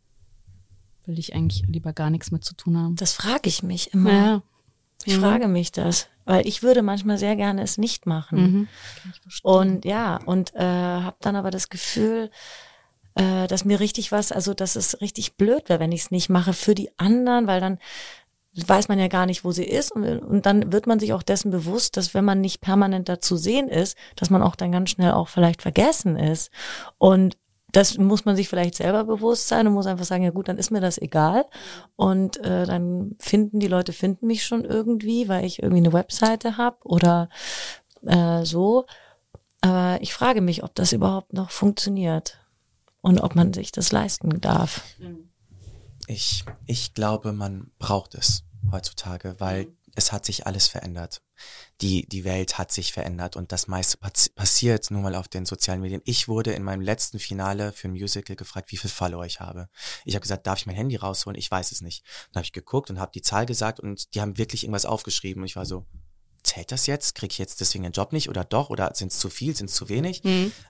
will 1.05 1.19
ich 1.19 1.35
eigentlich 1.35 1.63
lieber 1.67 1.93
gar 1.93 2.09
nichts 2.09 2.31
mit 2.31 2.43
zu 2.43 2.55
tun 2.55 2.77
haben? 2.77 2.95
Das 2.95 3.13
frage 3.13 3.49
ich 3.49 3.63
mich 3.63 3.93
immer. 3.93 4.11
Ja. 4.11 4.41
Ich 5.05 5.17
Mhm. 5.17 5.21
frage 5.21 5.47
mich 5.49 5.71
das, 5.71 6.07
weil 6.25 6.47
ich 6.47 6.63
würde 6.63 6.81
manchmal 6.81 7.17
sehr 7.17 7.35
gerne 7.35 7.61
es 7.61 7.77
nicht 7.77 8.05
machen. 8.05 8.39
Mhm. 8.41 8.67
Und 9.41 9.85
ja, 9.85 10.17
und 10.25 10.55
äh, 10.55 10.59
habe 10.61 11.17
dann 11.19 11.35
aber 11.35 11.51
das 11.51 11.67
Gefühl, 11.69 12.31
äh, 13.15 13.47
dass 13.47 13.65
mir 13.65 13.79
richtig 13.81 14.11
was, 14.11 14.31
also 14.31 14.53
dass 14.53 14.75
es 14.77 15.01
richtig 15.01 15.35
blöd 15.35 15.67
wäre, 15.67 15.79
wenn 15.79 15.91
ich 15.91 16.01
es 16.03 16.11
nicht 16.11 16.29
mache 16.29 16.53
für 16.53 16.73
die 16.73 16.89
anderen, 16.97 17.47
weil 17.47 17.59
dann 17.59 17.79
weiß 18.55 18.87
man 18.87 18.99
ja 18.99 19.07
gar 19.07 19.25
nicht, 19.25 19.43
wo 19.43 19.51
sie 19.51 19.65
ist 19.65 19.91
und, 19.91 20.05
und 20.19 20.45
dann 20.45 20.71
wird 20.71 20.85
man 20.87 20.99
sich 20.99 21.11
auch 21.13 21.23
dessen 21.23 21.51
bewusst, 21.51 21.97
dass 21.97 22.13
wenn 22.13 22.23
man 22.23 22.39
nicht 22.39 22.61
permanent 22.61 23.09
da 23.09 23.19
zu 23.19 23.35
sehen 23.35 23.67
ist, 23.67 23.97
dass 24.15 24.29
man 24.29 24.41
auch 24.43 24.55
dann 24.55 24.71
ganz 24.71 24.91
schnell 24.91 25.11
auch 25.11 25.27
vielleicht 25.27 25.61
vergessen 25.63 26.15
ist. 26.17 26.51
Und 26.99 27.35
das 27.73 27.97
muss 27.97 28.23
man 28.23 28.35
sich 28.35 28.47
vielleicht 28.47 28.75
selber 28.75 29.03
bewusst 29.03 29.47
sein 29.47 29.67
und 29.67 29.73
muss 29.73 29.87
einfach 29.87 30.05
sagen, 30.05 30.23
ja 30.23 30.29
gut, 30.29 30.47
dann 30.47 30.59
ist 30.59 30.71
mir 30.71 30.79
das 30.79 30.99
egal. 30.99 31.45
Und 31.95 32.37
äh, 32.37 32.65
dann 32.65 33.15
finden 33.19 33.59
die 33.59 33.67
Leute 33.67 33.93
finden 33.93 34.27
mich 34.27 34.45
schon 34.45 34.63
irgendwie, 34.63 35.27
weil 35.27 35.43
ich 35.43 35.61
irgendwie 35.61 35.81
eine 35.81 35.91
Webseite 35.91 36.57
habe 36.57 36.77
oder 36.83 37.29
äh, 38.03 38.45
so. 38.45 38.85
Aber 39.61 39.97
ich 40.01 40.13
frage 40.13 40.41
mich, 40.41 40.63
ob 40.63 40.75
das 40.75 40.93
überhaupt 40.93 41.33
noch 41.33 41.49
funktioniert 41.49 42.37
und 43.01 43.19
ob 43.19 43.33
man 43.33 43.53
sich 43.53 43.71
das 43.71 43.91
leisten 43.91 44.39
darf. 44.39 44.83
Ich, 46.07 46.45
ich 46.67 46.93
glaube, 46.93 47.33
man 47.33 47.71
braucht 47.79 48.13
es 48.13 48.43
heutzutage, 48.71 49.35
weil 49.39 49.67
es 49.95 50.11
hat 50.11 50.25
sich 50.25 50.45
alles 50.45 50.67
verändert. 50.67 51.23
Die, 51.81 52.07
die 52.07 52.23
Welt 52.23 52.57
hat 52.57 52.71
sich 52.71 52.93
verändert 52.93 53.35
und 53.35 53.51
das 53.51 53.67
meiste 53.67 53.97
pass 53.97 54.29
passiert 54.29 54.91
nun 54.91 55.01
mal 55.01 55.15
auf 55.15 55.27
den 55.27 55.45
sozialen 55.45 55.81
Medien. 55.81 56.01
Ich 56.05 56.27
wurde 56.27 56.53
in 56.53 56.63
meinem 56.63 56.81
letzten 56.81 57.19
Finale 57.19 57.73
für 57.73 57.87
ein 57.87 57.91
Musical 57.91 58.35
gefragt, 58.35 58.71
wie 58.71 58.77
viel 58.77 58.89
Follower 58.89 59.25
ich 59.25 59.39
habe. 59.39 59.67
Ich 60.05 60.15
habe 60.15 60.21
gesagt, 60.21 60.45
darf 60.45 60.59
ich 60.59 60.65
mein 60.65 60.75
Handy 60.75 60.95
rausholen? 60.95 61.37
Ich 61.37 61.49
weiß 61.49 61.71
es 61.71 61.81
nicht. 61.81 62.05
Dann 62.31 62.41
habe 62.41 62.45
ich 62.45 62.53
geguckt 62.53 62.89
und 62.89 62.99
habe 62.99 63.11
die 63.13 63.21
Zahl 63.21 63.45
gesagt 63.45 63.79
und 63.79 64.13
die 64.13 64.21
haben 64.21 64.37
wirklich 64.37 64.63
irgendwas 64.63 64.85
aufgeschrieben 64.85 65.41
und 65.41 65.47
ich 65.47 65.55
war 65.55 65.65
so, 65.65 65.85
zählt 66.43 66.71
das 66.71 66.87
jetzt? 66.87 67.15
Kriege 67.15 67.31
ich 67.31 67.37
jetzt 67.37 67.59
deswegen 67.61 67.83
den 67.83 67.93
Job 67.93 68.13
nicht 68.13 68.29
oder 68.29 68.43
doch? 68.43 68.69
Oder 68.69 68.91
sind 68.93 69.11
es 69.11 69.19
zu 69.19 69.29
viel, 69.29 69.55
sind 69.55 69.69
es 69.69 69.75
zu 69.75 69.89
wenig? 69.89 70.21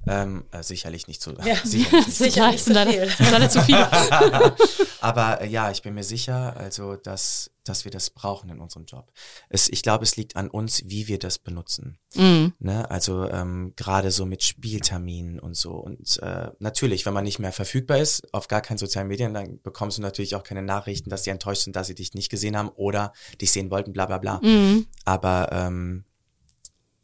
Ähm, 0.07 0.45
äh, 0.51 0.63
sicherlich 0.63 1.07
nicht 1.07 1.21
zu. 1.21 1.35
sicherlich 1.63 2.19
nicht 2.19 2.33
zu 2.33 2.39
Ja, 2.39 2.57
sind 2.57 2.73
leider, 2.73 3.03
es 3.03 3.17
sind 3.17 3.31
leider 3.31 3.49
zu 3.49 3.61
viele. 3.61 3.89
Aber 5.01 5.41
äh, 5.41 5.47
ja, 5.47 5.71
ich 5.71 5.81
bin 5.81 5.93
mir 5.93 6.03
sicher, 6.03 6.55
also 6.57 6.95
dass 6.95 7.51
dass 7.63 7.85
wir 7.85 7.91
das 7.91 8.09
brauchen 8.09 8.49
in 8.49 8.59
unserem 8.59 8.85
Job. 8.85 9.11
Es, 9.49 9.69
ich 9.69 9.81
glaube, 9.81 10.03
es 10.03 10.15
liegt 10.15 10.35
an 10.35 10.49
uns, 10.49 10.83
wie 10.85 11.07
wir 11.07 11.19
das 11.19 11.39
benutzen. 11.39 11.97
Mhm. 12.15 12.53
Ne? 12.59 12.89
Also 12.89 13.29
ähm, 13.29 13.73
gerade 13.75 14.11
so 14.11 14.25
mit 14.25 14.43
Spielterminen 14.43 15.39
und 15.39 15.55
so. 15.55 15.73
Und 15.73 16.17
äh, 16.21 16.51
natürlich, 16.59 17.05
wenn 17.05 17.13
man 17.13 17.23
nicht 17.23 17.39
mehr 17.39 17.53
verfügbar 17.53 17.99
ist, 17.99 18.33
auf 18.33 18.47
gar 18.47 18.61
keinen 18.61 18.77
sozialen 18.77 19.07
Medien, 19.07 19.33
dann 19.33 19.61
bekommst 19.61 19.97
du 19.97 20.01
natürlich 20.01 20.35
auch 20.35 20.43
keine 20.43 20.63
Nachrichten, 20.63 21.09
dass 21.09 21.23
die 21.23 21.29
enttäuscht 21.29 21.63
sind, 21.63 21.75
dass 21.75 21.87
sie 21.87 21.95
dich 21.95 22.13
nicht 22.13 22.29
gesehen 22.29 22.57
haben 22.57 22.69
oder 22.69 23.13
dich 23.41 23.51
sehen 23.51 23.71
wollten, 23.71 23.93
bla 23.93 24.05
bla 24.05 24.17
bla. 24.17 24.39
Mhm. 24.43 24.87
Aber 25.05 25.49
ähm, 25.51 26.05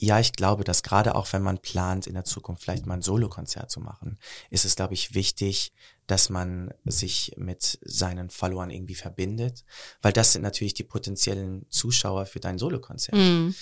ja, 0.01 0.19
ich 0.19 0.31
glaube, 0.31 0.63
dass 0.63 0.81
gerade 0.81 1.13
auch 1.15 1.31
wenn 1.33 1.41
man 1.41 1.59
plant, 1.59 2.07
in 2.07 2.13
der 2.13 2.23
Zukunft 2.23 2.63
vielleicht 2.63 2.85
mal 2.85 2.95
ein 2.95 3.01
Solokonzert 3.01 3.69
zu 3.69 3.81
machen, 3.81 4.17
ist 4.49 4.63
es, 4.63 4.77
glaube 4.77 4.93
ich, 4.93 5.13
wichtig, 5.13 5.73
dass 6.09 6.29
man 6.29 6.73
sich 6.85 7.33
mit 7.37 7.77
seinen 7.83 8.31
Followern 8.31 8.71
irgendwie 8.71 8.95
verbindet, 8.95 9.63
weil 10.01 10.11
das 10.11 10.33
sind 10.33 10.41
natürlich 10.41 10.73
die 10.73 10.83
potenziellen 10.83 11.67
Zuschauer 11.69 12.25
für 12.25 12.39
dein 12.39 12.57
Solokonzert. 12.57 13.15
Mhm. 13.15 13.53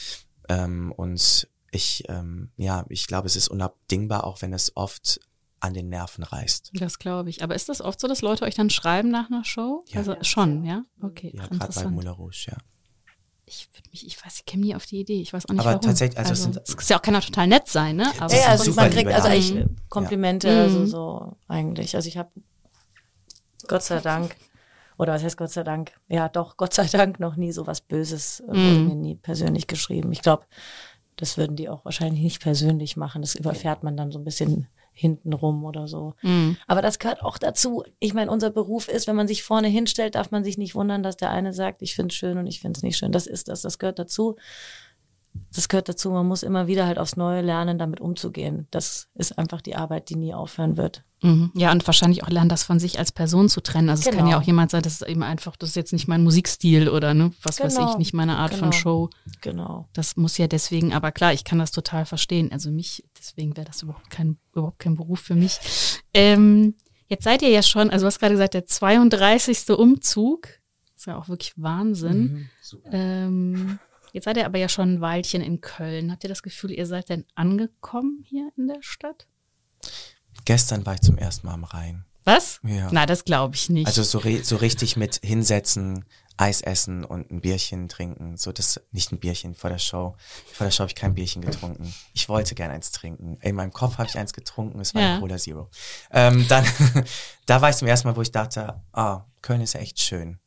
Ähm, 0.48 0.93
und 0.93 1.50
ich, 1.72 2.06
ähm, 2.08 2.52
ja, 2.56 2.86
ich 2.88 3.08
glaube, 3.08 3.28
es 3.28 3.36
ist 3.36 3.50
unabdingbar, 3.50 4.24
auch 4.24 4.41
wenn 4.41 4.54
es 4.54 4.78
oft 4.78 5.20
an 5.60 5.74
den 5.74 5.89
Nerven 5.89 6.24
reißt. 6.24 6.72
Das 6.76 7.00
glaube 7.00 7.30
ich. 7.30 7.43
Aber 7.43 7.54
ist 7.54 7.68
das 7.68 7.82
oft 7.82 8.00
so, 8.00 8.08
dass 8.08 8.22
Leute 8.22 8.45
euch 8.45 8.56
dann 8.56 8.70
schreiben 8.70 9.10
nach 9.10 9.30
einer 9.30 9.43
Show? 9.43 9.84
Ja. 9.89 9.98
Also 9.98 10.16
schon, 10.22 10.64
ja? 10.64 10.86
Okay, 11.02 11.34
Ja, 11.36 11.48
gerade 11.48 11.74
bei. 11.74 11.88
Moulin 11.89 12.12
Rouge, 12.12 12.45
ja. 12.50 12.58
Ich 13.50 13.70
würde 13.74 13.89
mich, 13.91 14.06
ich 14.06 14.24
weiß, 14.26 14.39
ich 14.39 14.45
käme 14.45 14.64
nie 14.66 14.76
auf 14.76 14.86
die 14.86 15.00
Idee. 15.00 15.22
Ich 15.22 15.32
weiß 15.32 15.45
auch 15.45 15.52
nicht 15.54 15.62
Aber 15.62 15.70
warum. 15.70 15.82
tatsächlich, 15.82 16.20
also 16.20 16.34
es 16.34 16.43
sind- 16.43 16.58
es 16.58 16.74
ist 16.76 16.89
ja 16.89 16.98
auch 16.98 17.02
kann 17.02 17.16
auch 17.16 17.24
total 17.24 17.48
nett 17.48 17.70
sein, 17.70 17.95
ne? 17.95 18.12
Aber 18.20 18.36
Ja, 18.36 18.48
also 18.48 18.66
super 18.66 18.82
man 18.82 18.91
kriegt 18.91 19.08
also 19.10 19.28
Nachrichten. 19.30 19.58
eigentlich 19.60 19.89
Komplimente, 19.89 20.50
Ja. 20.50 20.62
also 20.64 20.86
so 20.86 21.38
eigentlich. 21.48 21.95
Also 21.95 22.10
ich 22.10 22.18
habe 22.18 22.30
Gott 23.70 23.84
sei 23.84 24.00
Dank, 24.02 24.36
oder 24.98 25.14
was 25.14 25.24
heißt 25.24 25.38
Gott 25.38 25.52
sei 25.52 25.64
Dank? 25.64 25.93
Ja, 26.10 26.28
doch, 26.28 26.58
Gott 26.58 26.74
sei 26.74 26.86
Dank 26.88 27.20
noch 27.22 27.38
nie 27.38 27.52
so 27.54 27.66
was 27.68 27.80
Böses 27.82 28.41
äh, 28.41 28.48
wurde 28.50 28.58
Mhm. 28.60 28.86
mir 28.88 28.95
nie 28.95 29.16
persönlich 29.16 29.68
geschrieben. 29.68 30.12
Ich 30.12 30.22
glaube, 30.22 30.43
das 31.16 31.38
würden 31.38 31.56
die 31.56 31.70
auch 31.70 31.86
wahrscheinlich 31.86 32.22
nicht 32.22 32.41
persönlich 32.41 32.98
machen. 32.98 33.22
Das 33.22 33.34
überfährt 33.36 33.82
man 33.84 33.95
dann 33.95 34.12
so 34.12 34.20
ein 34.20 34.26
bisschen 34.26 34.68
hintenrum 34.98 35.64
oder 35.64 35.88
so. 35.88 36.16
Mhm. 36.24 36.58
Aber 36.66 36.82
das 36.82 36.98
gehört 36.98 37.22
auch 37.22 37.38
dazu. 37.38 37.84
Ich 38.00 38.16
meine, 38.16 38.32
unser 38.32 38.50
Beruf 38.50 38.88
ist, 38.88 39.08
wenn 39.08 39.16
man 39.16 39.28
sich 39.28 39.43
vorne 39.43 39.68
hinstellt, 39.68 40.16
darf 40.16 40.32
man 40.32 40.43
sich 40.43 40.58
nicht 40.58 40.74
wundern, 40.74 41.04
dass 41.04 41.18
der 41.18 41.30
eine 41.30 41.54
sagt, 41.54 41.84
ich 41.84 41.95
finde 41.95 42.12
es 42.12 42.18
schön 42.18 42.38
und 42.38 42.48
ich 42.48 42.60
finde 42.60 42.78
es 42.78 42.84
nicht 42.84 42.98
schön. 42.98 43.12
Das 43.12 43.28
ist 43.28 43.48
das, 43.48 43.62
das 43.62 43.78
gehört 43.78 44.00
dazu. 44.00 44.38
Das 45.53 45.69
gehört 45.69 45.89
dazu. 45.89 46.11
Man 46.11 46.27
muss 46.27 46.43
immer 46.43 46.67
wieder 46.67 46.85
halt 46.85 46.99
aufs 46.99 47.15
Neue 47.17 47.41
lernen, 47.41 47.77
damit 47.79 47.99
umzugehen. 48.01 48.67
Das 48.71 49.07
ist 49.15 49.38
einfach 49.38 49.61
die 49.61 49.75
Arbeit, 49.75 50.09
die 50.09 50.15
nie 50.15 50.33
aufhören 50.33 50.77
wird. 50.77 51.03
Mhm. 51.23 51.51
Ja, 51.55 51.71
und 51.71 51.85
wahrscheinlich 51.88 52.23
auch 52.23 52.29
lernen, 52.29 52.49
das 52.49 52.63
von 52.63 52.79
sich 52.79 52.99
als 52.99 53.11
Person 53.11 53.49
zu 53.49 53.61
trennen. 53.61 53.89
Also 53.89 54.01
es 54.01 54.05
kann 54.05 54.17
Genau. 54.25 54.29
ja 54.31 54.38
auch 54.39 54.43
jemand 54.43 54.69
sein, 54.69 54.83
das 54.83 54.93
ist 55.01 55.07
eben 55.07 55.23
einfach, 55.23 55.55
das 55.55 55.69
ist 55.69 55.75
jetzt 55.75 55.91
nicht 55.93 56.07
mein 56.07 56.21
Musikstil 56.23 56.89
oder 56.89 57.15
ne, 57.15 57.31
was 57.41 57.59
weiß 57.59 57.75
Genau. 57.75 57.91
ich, 57.93 57.97
nicht 57.97 58.13
meine 58.13 58.38
Art 58.38 58.51
von 58.53 58.69
Genau. 58.69 58.81
Show. 58.81 59.09
Genau. 59.41 59.88
Das 59.93 60.15
muss 60.15 60.38
ja 60.38 60.45
deswegen, 60.47 60.93
aber 60.93 61.11
klar, 61.11 61.33
ich 61.33 61.43
kann 61.43 61.57
das 61.57 61.71
total 61.71 62.05
verstehen. 62.05 62.51
Also 62.51 62.69
mich, 62.69 63.03
deswegen 63.17 63.57
wäre 63.57 63.65
das 63.65 63.81
überhaupt 63.81 64.11
kein, 64.11 64.38
überhaupt 64.53 64.77
kein 64.79 64.95
Beruf 64.95 65.21
für 65.21 65.33
mich. 65.35 65.57
Ähm, 66.13 66.75
jetzt 67.07 67.23
seid 67.23 67.41
ihr 67.41 67.49
ja 67.49 67.63
schon, 67.63 67.89
also 67.89 68.03
du 68.03 68.07
hast 68.07 68.19
gerade 68.19 68.33
gesagt, 68.35 68.53
der 68.53 68.67
32. 68.67 69.69
Umzug. 69.71 70.49
Das 70.93 71.01
ist 71.01 71.05
ja 71.07 71.17
auch 71.17 71.29
wirklich 71.29 71.53
Wahnsinn. 71.57 72.49
Ähm, 72.91 73.79
jetzt 74.14 74.26
seid 74.26 74.38
ihr 74.38 74.45
aber 74.45 74.58
ja 74.58 74.70
schon 74.70 74.95
ein 74.95 75.01
Weilchen 75.01 75.41
in 75.41 75.62
Köln. 75.62 76.12
Habt 76.12 76.24
ihr 76.24 76.30
das 76.30 76.43
Gefühl, 76.43 76.72
ihr 76.72 76.86
seid 76.86 77.10
denn 77.10 77.26
angekommen 77.36 78.24
hier 78.28 78.51
in 78.58 78.68
der 78.68 78.82
Stadt? 78.82 79.28
Gestern 80.45 80.86
war 80.86 80.93
ich 80.95 81.01
zum 81.01 81.18
ersten 81.18 81.47
Mal 81.47 81.53
am 81.53 81.64
Rhein. 81.64 82.05
Was? 82.24 82.60
Ja. 82.64 82.89
Na, 82.91 83.05
das 83.05 83.24
glaube 83.24 83.55
ich 83.55 83.70
nicht. 83.70 83.88
Also 83.88 84.03
so, 84.03 84.22
so 84.43 84.55
richtig 84.58 84.97
mit 84.97 85.20
hinsetzen, 85.24 86.03
Eis 86.36 86.62
essen 86.62 87.03
und 87.03 87.32
ein 87.32 87.41
Bierchen 87.41 87.88
trinken. 87.88 88.38
So 88.38 88.51
das, 88.51 88.80
nicht 88.91 89.12
ein 89.12 89.20
Bierchen 89.20 89.55
vor 89.55 89.70
der 89.70 89.80
Show. 89.80 90.16
Vor 90.53 90.66
der 90.66 90.72
Show 90.72 90.82
habe 90.82 90.89
ich 90.89 90.95
kein 90.95 91.16
Bierchen 91.16 91.41
getrunken. 91.41 91.93
Ich 92.14 92.30
wollte 92.30 92.53
gern 92.53 92.70
eins 92.70 92.91
trinken. 92.91 93.38
In 93.41 93.55
meinem 93.55 93.72
Kopf 93.74 93.97
habe 93.97 94.08
ich 94.10 94.18
eins 94.18 94.34
getrunken, 94.34 94.80
es 94.82 94.93
war 94.93 95.01
Ja. 95.01 95.14
ein 95.16 95.22
Cola 95.22 95.38
Zero. 95.38 95.70
Ähm, 96.12 96.45
dann, 96.47 96.66
da 97.45 97.62
war 97.62 97.70
ich 97.70 97.78
zum 97.78 97.88
ersten 97.88 98.08
Mal, 98.08 98.16
wo 98.16 98.22
ich 98.22 98.32
dachte, 98.32 98.82
ah, 98.91 99.24
Köln 99.41 99.62
ist 99.62 99.74
ja 99.74 99.80
echt 99.80 99.99
schön. 99.99 100.38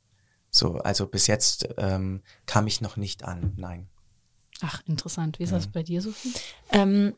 So, 0.51 0.75
also 0.79 1.07
bis 1.07 1.27
jetzt 1.27 1.69
ähm, 1.79 2.23
kam 2.47 2.67
ich 2.67 2.81
noch 2.81 2.97
nicht 2.97 3.25
an, 3.25 3.53
nein. 3.57 3.89
Ach, 4.63 4.83
interessant. 4.87 5.39
Wie 5.39 5.45
ist 5.45 5.53
das 5.53 5.69
bei 5.69 5.83
dir, 5.83 6.03
Sophie? 6.03 6.33
Ähm, 6.73 7.15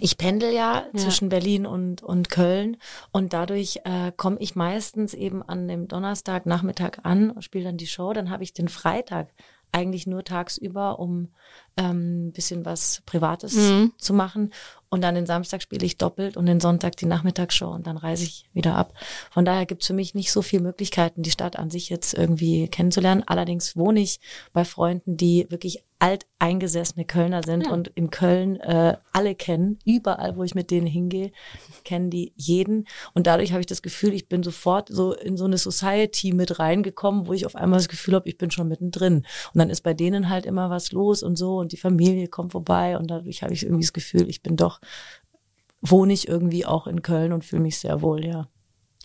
ich 0.00 0.16
pendel 0.16 0.52
ja, 0.52 0.86
Ja. 0.92 0.98
zwischen 0.98 1.28
Berlin 1.28 1.66
und, 1.66 2.02
und 2.02 2.28
Köln 2.28 2.76
und 3.12 3.32
dadurch 3.32 3.80
äh, 3.84 4.12
komme 4.16 4.38
ich 4.40 4.56
meistens 4.56 5.12
eben 5.14 5.42
an 5.42 5.68
dem 5.68 5.86
Donnerstag 5.88 6.46
Nachmittag 6.46 7.00
an 7.04 7.30
und 7.30 7.42
spiele 7.42 7.64
dann 7.64 7.76
die 7.76 7.86
Show. 7.86 8.12
Dann 8.12 8.30
habe 8.30 8.42
ich 8.42 8.52
den 8.52 8.68
Freitag 8.68 9.28
eigentlich 9.70 10.06
nur 10.06 10.24
tagsüber, 10.24 10.98
um 10.98 11.28
ähm, 11.76 12.28
ein 12.28 12.32
bisschen 12.32 12.64
was 12.64 13.02
Privates 13.06 13.54
Mhm. 13.54 13.92
zu 13.98 14.12
machen. 14.14 14.52
Und 14.90 15.00
dann 15.00 15.14
den 15.14 15.24
Samstag 15.24 15.62
spiele 15.62 15.86
ich 15.86 15.96
doppelt 15.96 16.36
und 16.36 16.44
den 16.44 16.60
Sonntag 16.60 16.96
die 16.98 17.06
Nachmittagsshow 17.06 17.70
und 17.70 17.86
dann 17.86 17.96
reise 17.96 18.24
ich 18.24 18.44
wieder 18.52 18.74
ab. 18.76 18.92
Von 19.30 19.46
daher 19.46 19.64
gibt's 19.64 19.86
für 19.86 19.94
mich 19.94 20.14
nicht 20.14 20.30
so 20.30 20.42
viele 20.42 20.62
Möglichkeiten, 20.62 21.22
die 21.22 21.30
Stadt 21.30 21.58
an 21.58 21.70
sich 21.70 21.88
jetzt 21.88 22.12
irgendwie 22.12 22.68
kennenzulernen. 22.68 23.22
Allerdings 23.26 23.74
wohne 23.74 24.00
ich 24.00 24.20
bei 24.52 24.66
Freunden, 24.66 25.16
die 25.16 25.46
wirklich 25.48 25.82
alteingesessene 25.98 27.04
Kölner 27.04 27.42
sind 27.42 27.66
Ja. 27.66 27.72
und 27.72 27.88
in 27.94 28.10
Köln 28.10 28.56
äh, 28.60 28.96
alle 29.12 29.34
kennen. 29.34 29.78
Überall, 29.86 30.36
wo 30.36 30.42
ich 30.42 30.54
mit 30.54 30.70
denen 30.70 30.86
hingehe, 30.86 31.30
kennen 31.84 32.10
die 32.10 32.32
jeden. 32.36 32.86
Und 33.14 33.26
dadurch 33.26 33.52
habe 33.52 33.60
ich 33.60 33.66
das 33.66 33.82
Gefühl, 33.82 34.12
ich 34.12 34.28
bin 34.28 34.42
sofort 34.42 34.88
so 34.90 35.12
in 35.14 35.36
so 35.36 35.44
eine 35.44 35.58
Society 35.58 36.32
mit 36.32 36.58
reingekommen, 36.58 37.28
wo 37.28 37.32
ich 37.32 37.46
auf 37.46 37.54
einmal 37.56 37.78
das 37.78 37.88
Gefühl 37.88 38.14
habe, 38.16 38.28
ich 38.28 38.36
bin 38.36 38.50
schon 38.50 38.68
mittendrin. 38.68 39.24
Und 39.54 39.58
dann 39.58 39.70
ist 39.70 39.82
bei 39.82 39.94
denen 39.94 40.28
halt 40.28 40.44
immer 40.44 40.68
was 40.70 40.92
los 40.92 41.22
und 41.22 41.36
so 41.36 41.56
und 41.62 41.72
die 41.72 41.78
Familie 41.78 42.28
kommt 42.28 42.52
vorbei 42.52 42.98
und 42.98 43.10
dadurch 43.10 43.42
habe 43.42 43.54
ich 43.54 43.62
irgendwie 43.62 43.84
das 43.84 43.92
Gefühl, 43.92 44.28
ich 44.28 44.42
bin 44.42 44.56
doch, 44.56 44.80
wohne 45.80 46.12
ich 46.12 46.28
irgendwie 46.28 46.66
auch 46.66 46.86
in 46.86 47.02
Köln 47.02 47.32
und 47.32 47.44
fühle 47.44 47.62
mich 47.62 47.78
sehr 47.78 48.02
wohl, 48.02 48.24
ja. 48.24 48.48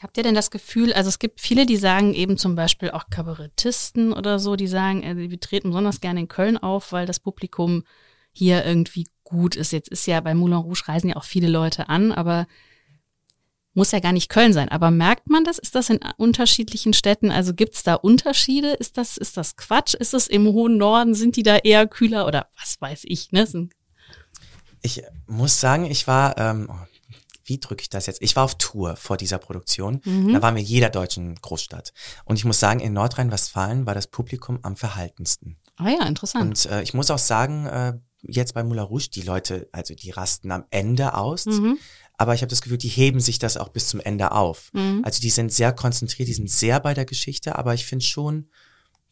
Habt 0.02 0.18
ihr 0.18 0.24
denn 0.24 0.36
das 0.36 0.52
Gefühl, 0.52 0.94
also 0.94 1.10
es 1.10 1.18
gibt 1.18 1.42
viele, 1.42 1.66
die 1.66 1.78
sagen 1.78 2.14
eben 2.14 2.38
zum 2.38 2.56
Beispiel 2.56 2.92
auch 2.92 3.10
Kabarettisten 3.10 4.14
oder 4.14 4.38
so, 4.38 4.56
die 4.56 4.68
sagen, 4.68 5.02
äh, 5.02 5.18
wir 5.18 5.40
treten 5.40 5.70
besonders 5.70 6.02
gerne 6.02 6.20
in 6.20 6.28
Köln 6.28 6.58
auf, 6.58 6.92
weil 6.92 7.08
das 7.08 7.20
Publikum 7.20 7.84
hier 8.32 8.64
irgendwie 8.64 9.08
gut 9.24 9.56
ist. 9.56 9.72
Jetzt 9.72 9.90
ist 9.90 10.06
ja 10.06 10.22
bei 10.22 10.36
Moulin 10.36 10.58
Rouge 10.58 10.84
reisen 10.88 11.10
ja 11.10 11.16
auch 11.16 11.24
viele 11.24 11.48
Leute 11.48 11.90
an, 11.90 12.12
aber 12.12 12.46
muss 13.78 13.92
ja 13.92 14.00
gar 14.00 14.12
nicht 14.12 14.30
Köln 14.30 14.54
sein. 14.54 14.70
Aber 14.70 14.90
merkt 14.90 15.30
man 15.30 15.44
das? 15.44 15.60
Ist 15.60 15.76
das 15.76 15.90
in 15.92 16.00
unterschiedlichen 16.18 16.94
Städten? 16.94 17.32
Also 17.32 17.54
gibt's 17.54 17.84
da 17.84 17.94
Unterschiede? 17.94 18.72
Ist 18.72 18.98
das, 18.98 19.18
ist 19.18 19.38
das 19.38 19.56
Quatsch? 19.56 19.94
Ist 19.94 20.16
es 20.16 20.28
im 20.28 20.48
hohen 20.48 20.78
Norden? 20.78 21.14
Sind 21.14 21.36
die 21.36 21.44
da 21.44 21.58
eher 21.58 21.88
kühler 21.88 22.26
oder 22.26 22.48
was 22.60 22.82
weiß 22.82 23.02
ich? 23.04 23.32
Ne? 23.32 23.46
Sind, 23.46 23.74
Ich 24.82 25.04
muss 25.28 25.60
sagen, 25.60 25.86
ich 25.86 26.08
war, 26.08 26.38
ähm, 26.40 26.68
oh, 26.72 26.88
wie 27.46 27.60
drücke 27.60 27.82
ich 27.82 27.90
das 27.90 28.08
jetzt? 28.08 28.22
Ich 28.22 28.36
war 28.36 28.46
auf 28.46 28.58
Tour 28.58 28.96
vor 28.96 29.16
dieser 29.16 29.38
Produktion. 29.38 30.02
Da 30.34 30.42
waren 30.42 30.56
wir 30.56 30.62
in 30.62 30.68
jeder 30.68 30.90
deutschen 30.90 31.36
Großstadt. 31.36 31.94
Und 32.26 32.38
ich 32.38 32.46
muss 32.46 32.60
sagen, 32.60 32.80
in 32.80 32.94
Nordrhein-Westfalen 32.94 33.86
war 33.86 33.94
das 33.94 34.08
Publikum 34.08 34.60
am 34.64 34.76
verhaltensten. 34.76 35.58
ah 35.78 35.90
ja, 35.90 36.08
interessant. 36.08 36.66
Und 36.66 36.72
äh, 36.72 36.82
ich 36.82 36.96
muss 36.96 37.12
auch 37.12 37.20
sagen, 37.20 37.68
äh, 37.68 37.94
jetzt 38.24 38.54
bei 38.54 38.64
Moulin 38.64 38.84
Rouge, 38.84 39.10
die 39.14 39.22
Leute, 39.22 39.70
also 39.72 39.94
die 39.94 40.10
rasten 40.10 40.52
am 40.52 40.66
Ende 40.70 41.14
aus. 41.14 41.46
Mhm. 41.46 41.78
Aber 42.18 42.34
ich 42.34 42.42
habe 42.42 42.50
das 42.50 42.62
Gefühl, 42.62 42.78
die 42.80 42.88
heben 42.90 43.20
sich 43.20 43.40
das 43.40 43.58
auch 43.58 43.70
bis 43.70 43.88
zum 43.88 44.00
Ende 44.00 44.32
auf. 44.32 44.72
Mhm. 44.74 45.02
Also 45.04 45.22
die 45.22 45.30
sind 45.30 45.54
sehr 45.54 45.72
konzentriert, 45.72 46.28
die 46.28 46.34
sind 46.34 46.50
sehr 46.50 46.80
bei 46.80 46.94
der 46.94 47.06
Geschichte, 47.06 47.56
aber 47.58 47.74
ich 47.74 47.86
finde 47.86 48.04
schon 48.06 48.48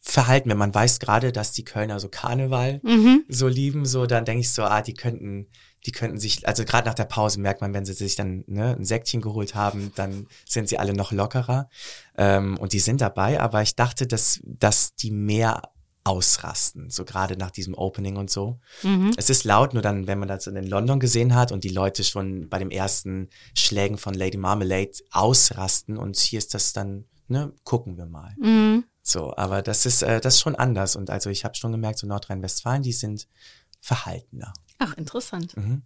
verhalten, 0.00 0.50
wenn 0.50 0.58
man 0.58 0.74
weiß 0.74 1.00
gerade, 1.00 1.32
dass 1.32 1.52
die 1.52 1.64
Kölner 1.64 1.98
so 1.98 2.08
Karneval 2.08 2.80
Mhm. 2.84 3.24
so 3.28 3.48
lieben, 3.48 3.86
so 3.86 4.06
dann 4.06 4.24
denke 4.24 4.40
ich 4.40 4.50
so, 4.50 4.62
ah, 4.62 4.80
die 4.80 4.94
könnten, 4.94 5.48
die 5.84 5.90
könnten 5.92 6.18
sich, 6.18 6.46
also 6.46 6.64
gerade 6.64 6.86
nach 6.88 6.94
der 6.94 7.04
Pause 7.06 7.40
merkt 7.40 7.60
man, 7.60 7.74
wenn 7.74 7.84
sie 7.84 7.92
sich 7.92 8.14
dann 8.14 8.44
ne, 8.46 8.76
ein 8.76 8.84
Säckchen 8.84 9.20
geholt 9.20 9.54
haben, 9.54 9.92
dann 9.96 10.26
sind 10.48 10.68
sie 10.68 10.78
alle 10.78 10.94
noch 10.94 11.10
lockerer 11.10 11.68
ähm, 12.16 12.56
und 12.58 12.72
die 12.72 12.78
sind 12.78 13.00
dabei. 13.00 13.40
Aber 13.40 13.62
ich 13.62 13.74
dachte, 13.74 14.06
dass 14.06 14.40
dass 14.44 14.94
die 14.94 15.10
mehr 15.10 15.62
ausrasten, 16.06 16.88
so 16.88 17.04
gerade 17.04 17.36
nach 17.36 17.50
diesem 17.50 17.74
Opening 17.74 18.16
und 18.16 18.30
so. 18.30 18.60
Mhm. 18.82 19.12
Es 19.16 19.28
ist 19.28 19.42
laut, 19.42 19.74
nur 19.74 19.82
dann, 19.82 20.06
wenn 20.06 20.20
man 20.20 20.28
das 20.28 20.46
in 20.46 20.66
London 20.66 21.00
gesehen 21.00 21.34
hat 21.34 21.50
und 21.50 21.64
die 21.64 21.68
Leute 21.68 22.04
schon 22.04 22.48
bei 22.48 22.60
dem 22.60 22.70
ersten 22.70 23.28
Schlägen 23.54 23.98
von 23.98 24.14
Lady 24.14 24.36
Marmalade 24.36 24.92
ausrasten 25.10 25.98
und 25.98 26.16
hier 26.16 26.38
ist 26.38 26.54
das 26.54 26.72
dann, 26.72 27.06
ne, 27.26 27.52
gucken 27.64 27.98
wir 27.98 28.06
mal. 28.06 28.34
Mhm. 28.38 28.84
So, 29.02 29.36
aber 29.36 29.62
das 29.62 29.84
ist 29.84 30.02
äh, 30.02 30.20
das 30.20 30.34
ist 30.34 30.40
schon 30.40 30.54
anders 30.54 30.94
und 30.94 31.10
also 31.10 31.28
ich 31.28 31.44
habe 31.44 31.56
schon 31.56 31.72
gemerkt, 31.72 31.98
so 31.98 32.06
Nordrhein-Westfalen, 32.06 32.82
die 32.82 32.92
sind 32.92 33.26
verhaltener. 33.80 34.52
Ach, 34.78 34.96
interessant. 34.96 35.56
Mhm. 35.56 35.82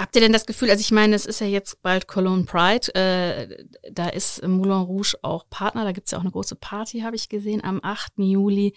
Habt 0.00 0.16
ihr 0.16 0.22
denn 0.22 0.32
das 0.32 0.46
Gefühl, 0.46 0.70
also 0.70 0.80
ich 0.80 0.92
meine, 0.92 1.14
es 1.14 1.26
ist 1.26 1.42
ja 1.42 1.46
jetzt 1.46 1.82
bald 1.82 2.08
Cologne 2.08 2.44
Pride, 2.44 2.94
äh, 2.94 3.66
da 3.92 4.08
ist 4.08 4.42
Moulin 4.42 4.80
Rouge 4.80 5.14
auch 5.20 5.44
Partner, 5.50 5.84
da 5.84 5.92
gibt's 5.92 6.12
ja 6.12 6.16
auch 6.16 6.22
eine 6.22 6.30
große 6.30 6.54
Party, 6.54 7.00
habe 7.00 7.16
ich 7.16 7.28
gesehen, 7.28 7.62
am 7.62 7.80
8. 7.82 8.12
Juli. 8.16 8.72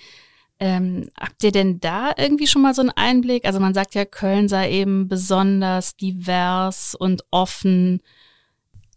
Ähm, 0.60 1.08
habt 1.18 1.42
ihr 1.42 1.54
denn 1.54 1.80
da 1.80 2.12
irgendwie 2.18 2.46
schon 2.46 2.62
mal 2.62 2.74
so 2.74 2.82
einen 2.82 2.90
Einblick? 2.90 3.46
Also 3.46 3.62
man 3.62 3.74
sagt 3.74 3.96
ja, 3.96 4.04
Köln 4.04 4.50
sei 4.50 4.70
eben 4.70 5.08
besonders 5.08 5.96
divers 5.96 6.94
und 6.94 7.24
offen. 7.32 8.02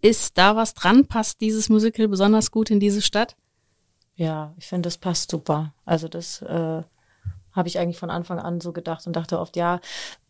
Ist 0.02 0.36
da 0.36 0.56
was 0.56 0.74
dran? 0.74 1.06
Passt 1.06 1.40
dieses 1.40 1.68
Musical 1.68 2.08
besonders 2.08 2.50
gut 2.50 2.70
in 2.72 2.80
diese 2.80 3.02
Stadt? 3.02 3.36
Ja, 4.16 4.52
ich 4.58 4.66
finde, 4.66 4.88
das 4.88 4.98
passt 4.98 5.30
super. 5.30 5.74
Also 5.84 6.08
das 6.08 6.42
äh, 6.42 6.82
habe 7.56 7.68
ich 7.68 7.78
eigentlich 7.78 7.98
von 7.98 8.10
Anfang 8.10 8.38
an 8.38 8.60
so 8.60 8.72
gedacht 8.72 9.06
und 9.06 9.16
dachte 9.16 9.40
oft, 9.40 9.56
ja, 9.56 9.80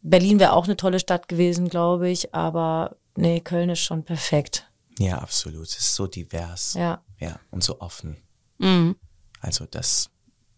Berlin 0.00 0.38
wäre 0.38 0.52
auch 0.52 0.64
eine 0.64 0.76
tolle 0.76 1.00
Stadt 1.00 1.28
gewesen, 1.28 1.68
glaube 1.68 2.08
ich, 2.08 2.34
aber 2.34 2.96
nee, 3.16 3.40
Köln 3.40 3.68
ist 3.68 3.80
schon 3.80 4.04
perfekt. 4.04 4.70
Ja, 4.98 5.18
absolut. 5.18 5.66
Es 5.66 5.78
ist 5.78 5.94
so 5.94 6.06
divers. 6.06 6.74
Ja. 6.74 7.02
Ja, 7.18 7.38
und 7.50 7.62
so 7.62 7.80
offen. 7.80 8.16
Mhm. 8.58 8.96
Also 9.40 9.66
das 9.66 10.10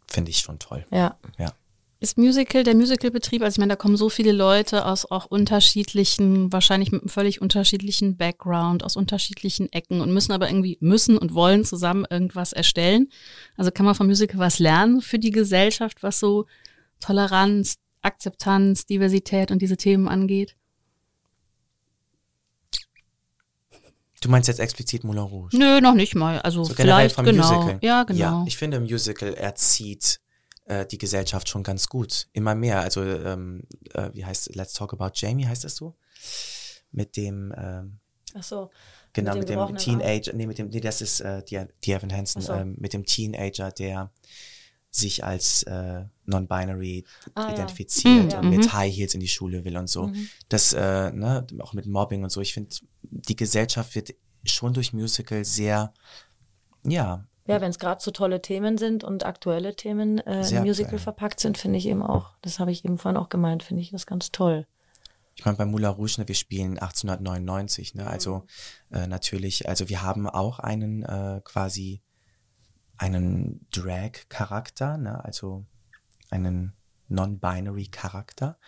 finde 0.06 0.30
ich 0.30 0.38
schon 0.38 0.58
toll. 0.58 0.86
Ja. 0.90 1.18
Ja. 1.38 1.52
Ist 2.01 2.16
Musical, 2.16 2.62
der 2.62 2.76
Musicalbetrieb, 2.76 3.42
also 3.42 3.57
ich 3.57 3.59
meine, 3.59 3.72
da 3.72 3.76
kommen 3.76 3.96
so 3.96 4.09
viele 4.09 4.30
Leute 4.30 4.86
aus 4.86 5.05
auch 5.05 5.26
unterschiedlichen, 5.26 6.53
wahrscheinlich 6.53 6.92
mit 6.92 7.03
einem 7.03 7.09
völlig 7.09 7.42
unterschiedlichen 7.42 8.16
Background, 8.16 8.84
aus 8.84 8.94
unterschiedlichen 8.94 9.72
Ecken 9.72 10.01
und 10.01 10.12
müssen 10.12 10.30
aber 10.30 10.49
irgendwie, 10.49 10.78
müssen 10.80 11.18
und 11.18 11.34
wollen 11.34 11.64
zusammen 11.64 12.07
irgendwas 12.09 12.53
erstellen. 12.53 13.09
Also 13.57 13.72
kann 13.72 13.84
man 13.84 13.96
vom 13.96 14.07
Musical 14.07 14.38
was 14.38 14.61
lernen 14.61 15.01
für 15.01 15.18
die 15.18 15.32
Gesellschaft, 15.32 16.05
was 16.05 16.20
so 16.20 16.46
Toleranz, 17.01 17.78
Akzeptanz, 18.01 18.86
Diversität 18.86 19.51
und 19.51 19.61
diese 19.61 19.76
Themen 19.76 20.07
angeht? 20.07 20.55
Du 24.20 24.28
meinst 24.28 24.46
jetzt 24.46 24.61
explizit 24.61 25.03
Moulin 25.03 25.22
Rouge? 25.22 25.57
Nö, 25.57 25.80
noch 25.80 25.94
nicht 25.94 26.14
mal. 26.14 26.40
Also 26.40 26.62
So 26.62 26.74
vielleicht, 26.74 27.16
genau. 27.16 27.55
Musical. 27.55 27.78
Ja, 27.82 28.05
genau. 28.05 28.18
Ja, 28.20 28.44
ich 28.46 28.57
finde, 28.57 28.78
Musical 28.78 29.34
erzieht 29.34 30.20
äh, 30.68 30.86
die 30.86 30.98
Gesellschaft 30.98 31.48
schon 31.48 31.62
ganz 31.62 31.88
gut. 31.88 32.28
Immer 32.32 32.54
mehr. 32.54 32.80
Also, 32.80 33.02
ähm, 33.02 33.62
äh, 33.94 34.10
wie 34.14 34.24
heißt 34.24 34.54
Let's 34.54 34.74
Talk 34.74 34.92
About 34.92 35.10
Jamie, 35.14 35.46
heißt 35.46 35.64
das 35.64 35.76
so? 35.76 35.96
Mit 36.90 37.16
dem, 37.16 37.52
ähm, 37.56 37.98
Ach 38.34 38.42
so. 38.42 38.70
genau, 39.12 39.32
dem 39.32 39.40
mit 39.40 39.48
dem, 39.48 39.76
Teenager, 39.76 40.32
nee, 40.34 40.46
mit 40.46 40.58
dem, 40.58 40.68
nee, 40.68 40.80
das 40.80 41.00
ist 41.00 41.20
äh, 41.20 41.42
die, 41.44 41.60
die 41.84 41.92
Evan 41.92 42.12
Hansen, 42.12 42.42
so. 42.42 42.52
ähm, 42.52 42.76
mit 42.78 42.92
dem 42.92 43.04
Teenager, 43.04 43.70
der 43.70 44.10
sich 44.90 45.22
als 45.22 45.64
äh, 45.64 46.04
non-binary 46.24 47.04
Ah, 47.34 47.48
ja. 47.48 47.54
identifiziert 47.54 48.32
Mhm. 48.32 48.38
und 48.38 48.50
mit 48.50 48.72
High 48.72 48.94
Heels 48.94 49.12
in 49.14 49.20
die 49.20 49.28
Schule 49.28 49.64
will 49.64 49.76
und 49.76 49.88
so. 49.88 50.10
Das, 50.48 50.72
äh, 50.72 51.10
ne, 51.12 51.46
auch 51.60 51.74
mit 51.74 51.86
Mobbing 51.86 52.24
und 52.24 52.30
so. 52.30 52.40
Ich 52.40 52.54
finde, 52.54 52.74
die 53.02 53.36
Gesellschaft 53.36 53.94
wird 53.94 54.14
schon 54.44 54.72
durch 54.72 54.94
Musical 54.94 55.44
sehr, 55.44 55.92
ja, 56.84 57.26
Ja, 57.49 57.61
wenn 57.61 57.70
es 57.70 57.78
gerade 57.78 58.01
so 58.01 58.11
tolle 58.11 58.42
Themen 58.42 58.78
sind 58.78 59.05
und 59.05 59.24
aktuelle 59.24 59.74
Themen 59.74 60.18
äh, 60.18 60.49
im 60.49 60.62
Musical 60.62 60.84
aktuell. 60.84 60.99
verpackt 60.99 61.40
sind, 61.40 61.59
finde 61.59 61.78
ich 61.78 61.86
eben 61.86 62.03
auch, 62.03 62.36
das 62.42 62.59
habe 62.61 62.70
ich 62.70 62.84
eben 62.84 62.99
vorhin 62.99 63.16
auch 63.16 63.30
gemeint, 63.30 63.62
finde 63.62 63.82
ich 63.82 63.90
das 63.90 64.07
ganz 64.07 64.30
toll. 64.30 64.66
Ich 65.34 65.44
meine, 65.44 65.57
bei 65.57 65.64
Moulin 65.64 65.90
Rouge, 65.90 66.16
ne, 66.18 66.28
wir 66.28 66.34
spielen 66.34 66.78
1899, 66.78 67.94
ne? 67.94 68.07
Also 68.07 68.44
äh, 68.90 69.07
natürlich, 69.07 69.68
also 69.68 69.88
wir 69.88 70.03
haben 70.03 70.28
auch 70.28 70.59
einen 70.59 71.05
äh, 71.05 71.40
quasi 71.44 72.03
einen 72.96 73.66
Drag-Charakter, 73.70 74.99
ne? 74.99 75.24
Also 75.24 75.64
einen 76.30 76.74
Non-Binary-Charakter. 77.09 78.59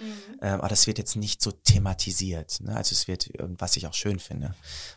Ähm, 0.41 0.61
aber 0.61 0.68
das 0.68 0.87
wird 0.87 0.99
jetzt 0.99 1.16
nicht 1.16 1.43
so 1.43 1.53
thematisiert. 1.53 2.61
Ne? 2.61 2.74
Also 2.74 2.95
es 2.95 3.07
wird, 3.07 3.35
äh, 3.35 3.49
was 3.59 3.76
ich 3.76 3.87
auch 3.87 3.95
schön 3.95 4.18
finde, 4.18 4.55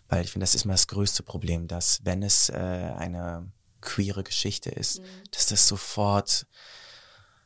weil 0.08 0.24
ich 0.24 0.32
finde, 0.32 0.44
das 0.44 0.56
ist 0.56 0.66
immer 0.66 0.74
das 0.76 0.88
größte 0.88 1.24
Problem, 1.24 1.68
dass 1.68 2.00
wenn 2.04 2.24
es 2.24 2.50
äh, 2.50 2.54
eine 2.54 3.52
queere 3.84 4.24
Geschichte 4.24 4.70
ist, 4.70 5.02
dass 5.32 5.48
das 5.48 5.68
sofort 5.68 6.48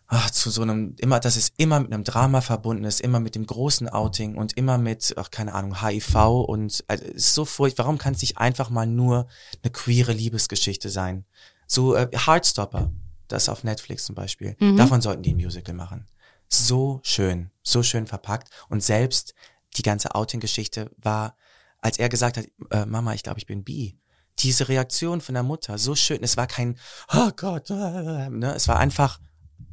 ach, 0.08 0.30
zu 0.32 0.50
so 0.50 0.62
einem, 0.62 0.96
immer, 1.00 1.20
dass 1.20 1.36
es 1.36 1.52
immer 1.58 1.80
mit 1.80 1.94
einem 1.94 2.04
Drama 2.04 2.42
verbunden 2.42 2.86
ist, 2.86 3.02
immer 3.02 3.20
mit 3.20 3.36
dem 3.36 3.46
großen 3.46 3.90
Outing 3.90 4.36
und 4.36 4.58
immer 4.58 4.78
mit, 4.78 5.14
ach, 5.18 5.32
keine 5.32 5.54
Ahnung, 5.54 5.82
HIV 5.82 6.16
und 6.48 6.84
also, 6.88 7.06
es 7.06 7.16
ist 7.16 7.34
so 7.34 7.46
furchtbar. 7.46 7.86
Warum 7.86 7.98
kann 7.98 8.14
es 8.14 8.22
nicht 8.22 8.38
einfach 8.38 8.70
mal 8.70 8.88
nur 8.88 9.28
eine 9.64 9.72
queere 9.72 10.14
Liebesgeschichte 10.14 10.90
sein? 10.90 11.26
So 11.68 11.96
äh, 11.96 12.10
Heartstopper, 12.14 12.92
das 13.28 13.50
auf 13.50 13.64
Netflix 13.64 14.06
zum 14.06 14.16
Beispiel. 14.16 14.56
Davon 14.78 15.02
sollten 15.02 15.24
die 15.24 15.34
ein 15.34 15.38
Musical 15.38 15.76
machen. 15.76 16.08
So 16.48 17.02
schön, 17.04 17.52
so 17.62 17.84
schön 17.84 18.08
verpackt 18.08 18.50
und 18.70 18.82
selbst 18.82 19.34
die 19.76 19.82
ganze 19.82 20.16
Outing-Geschichte 20.16 20.90
war, 20.98 21.36
als 21.80 22.00
er 22.00 22.08
gesagt 22.08 22.38
hat, 22.38 22.46
äh, 22.72 22.86
Mama, 22.86 23.14
ich 23.14 23.24
glaube, 23.24 23.40
ich 23.40 23.46
bin 23.46 23.66
bi. 23.66 23.98
Diese 24.40 24.68
Reaktion 24.70 25.22
von 25.22 25.34
der 25.34 25.44
Mutter, 25.44 25.78
so 25.78 25.96
schön. 25.96 26.20
Es 26.22 26.38
war 26.38 26.48
kein, 26.48 26.78
oh 27.14 27.32
Gott, 27.36 27.70
äh, 27.70 28.30
ne? 28.30 28.54
es 28.56 28.68
war 28.68 28.78
einfach, 28.78 29.20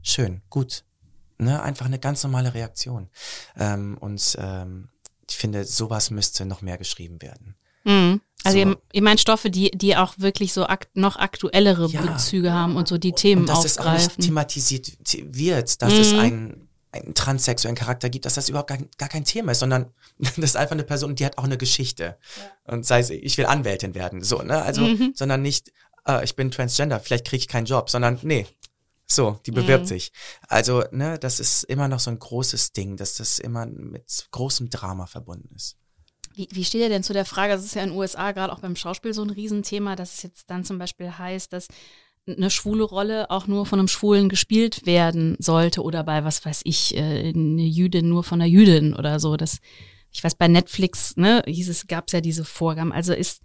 schön, 0.02 0.42
gut. 0.50 0.84
Ne? 1.38 1.62
Einfach 1.62 1.86
eine 1.86 1.98
ganz 1.98 2.22
normale 2.22 2.54
Reaktion. 2.54 3.08
Ähm, 3.56 3.98
und 4.00 4.36
ähm, 4.38 4.88
ich 5.28 5.36
finde, 5.36 5.64
sowas 5.64 6.10
müsste 6.10 6.46
noch 6.46 6.62
mehr 6.62 6.78
geschrieben 6.78 7.20
werden. 7.20 7.56
Mhm. 7.84 8.20
Also 8.44 8.58
So. 8.58 8.64
ihr, 8.64 8.76
ihr 8.92 9.02
meint 9.02 9.20
Stoffe, 9.20 9.50
die, 9.50 9.70
die 9.72 9.96
auch 9.96 10.14
wirklich 10.18 10.52
so 10.52 10.66
akt, 10.66 10.96
noch 10.96 11.16
aktuellere 11.16 11.88
Ja. 11.88 12.02
Bezüge 12.02 12.52
haben 12.52 12.76
und 12.76 12.88
so 12.88 12.98
die 12.98 13.12
Themen 13.12 13.42
Und 13.42 13.48
dass 13.48 13.64
es 13.64 13.78
auch 13.78 13.84
nicht 13.92 14.02
aufgreifen. 14.02 14.22
thematisiert 14.24 14.92
wird, 15.34 15.82
dass 15.82 15.92
es 15.92 16.12
einen, 16.12 16.63
einen 16.94 17.14
transsexuellen 17.14 17.76
Charakter 17.76 18.08
gibt, 18.08 18.24
dass 18.24 18.34
das 18.34 18.48
überhaupt 18.48 18.68
gar, 18.68 18.78
gar 18.98 19.08
kein 19.08 19.24
Thema 19.24 19.52
ist, 19.52 19.60
sondern 19.60 19.92
das 20.18 20.38
ist 20.38 20.56
einfach 20.56 20.72
eine 20.72 20.84
Person, 20.84 21.14
die 21.14 21.26
hat 21.26 21.38
auch 21.38 21.44
eine 21.44 21.58
Geschichte. 21.58 22.18
Und 22.64 22.86
sei 22.86 23.00
es, 23.00 23.10
ich 23.10 23.36
will 23.38 23.46
Anwältin 23.46 23.94
werden, 23.94 24.22
so, 24.22 24.42
ne? 24.42 24.62
Also, 24.62 24.88
sondern 25.14 25.42
nicht, 25.42 25.72
äh, 26.06 26.24
ich 26.24 26.36
bin 26.36 26.50
transgender, 26.50 27.00
vielleicht 27.00 27.26
kriege 27.26 27.40
ich 27.40 27.48
keinen 27.48 27.66
Job, 27.66 27.90
sondern 27.90 28.18
nee. 28.22 28.46
So, 29.06 29.38
die 29.44 29.50
bewirbt 29.50 29.86
sich. 29.86 30.12
Also, 30.48 30.82
ne, 30.90 31.18
das 31.18 31.38
ist 31.38 31.64
immer 31.64 31.88
noch 31.88 32.00
so 32.00 32.10
ein 32.10 32.18
großes 32.18 32.72
Ding, 32.72 32.96
dass 32.96 33.14
das 33.14 33.38
immer 33.38 33.66
mit 33.66 34.28
großem 34.30 34.70
Drama 34.70 35.06
verbunden 35.06 35.54
ist. 35.54 35.76
Wie, 36.34 36.48
wie 36.50 36.64
steht 36.64 36.80
ihr 36.80 36.88
denn 36.88 37.02
zu 37.02 37.12
der 37.12 37.26
Frage, 37.26 37.52
das 37.52 37.64
ist 37.64 37.74
ja 37.74 37.82
in 37.82 37.90
den 37.90 37.98
USA 37.98 38.32
gerade 38.32 38.52
auch 38.52 38.60
beim 38.60 38.76
Schauspiel 38.76 39.12
so 39.12 39.22
ein 39.22 39.30
Riesenthema, 39.30 39.94
dass 39.94 40.14
es 40.14 40.22
jetzt 40.22 40.50
dann 40.50 40.64
zum 40.64 40.78
Beispiel 40.78 41.16
heißt, 41.16 41.52
dass 41.52 41.68
eine 42.26 42.50
schwule 42.50 42.84
Rolle 42.84 43.30
auch 43.30 43.46
nur 43.46 43.66
von 43.66 43.78
einem 43.78 43.88
Schwulen 43.88 44.28
gespielt 44.28 44.86
werden 44.86 45.36
sollte 45.38 45.82
oder 45.82 46.04
bei, 46.04 46.24
was 46.24 46.44
weiß 46.44 46.62
ich, 46.64 46.96
äh, 46.96 47.28
eine 47.28 47.62
Jüdin 47.62 48.08
nur 48.08 48.24
von 48.24 48.40
einer 48.40 48.48
Jüdin 48.48 48.94
oder 48.94 49.20
so. 49.20 49.36
Das, 49.36 49.58
ich 50.10 50.24
weiß, 50.24 50.36
bei 50.36 50.48
Netflix, 50.48 51.16
ne, 51.16 51.42
hieß 51.46 51.68
es, 51.68 51.86
gab 51.86 52.06
es 52.06 52.12
ja 52.12 52.20
diese 52.20 52.44
Vorgaben. 52.44 52.92
Also 52.92 53.12
ist, 53.12 53.42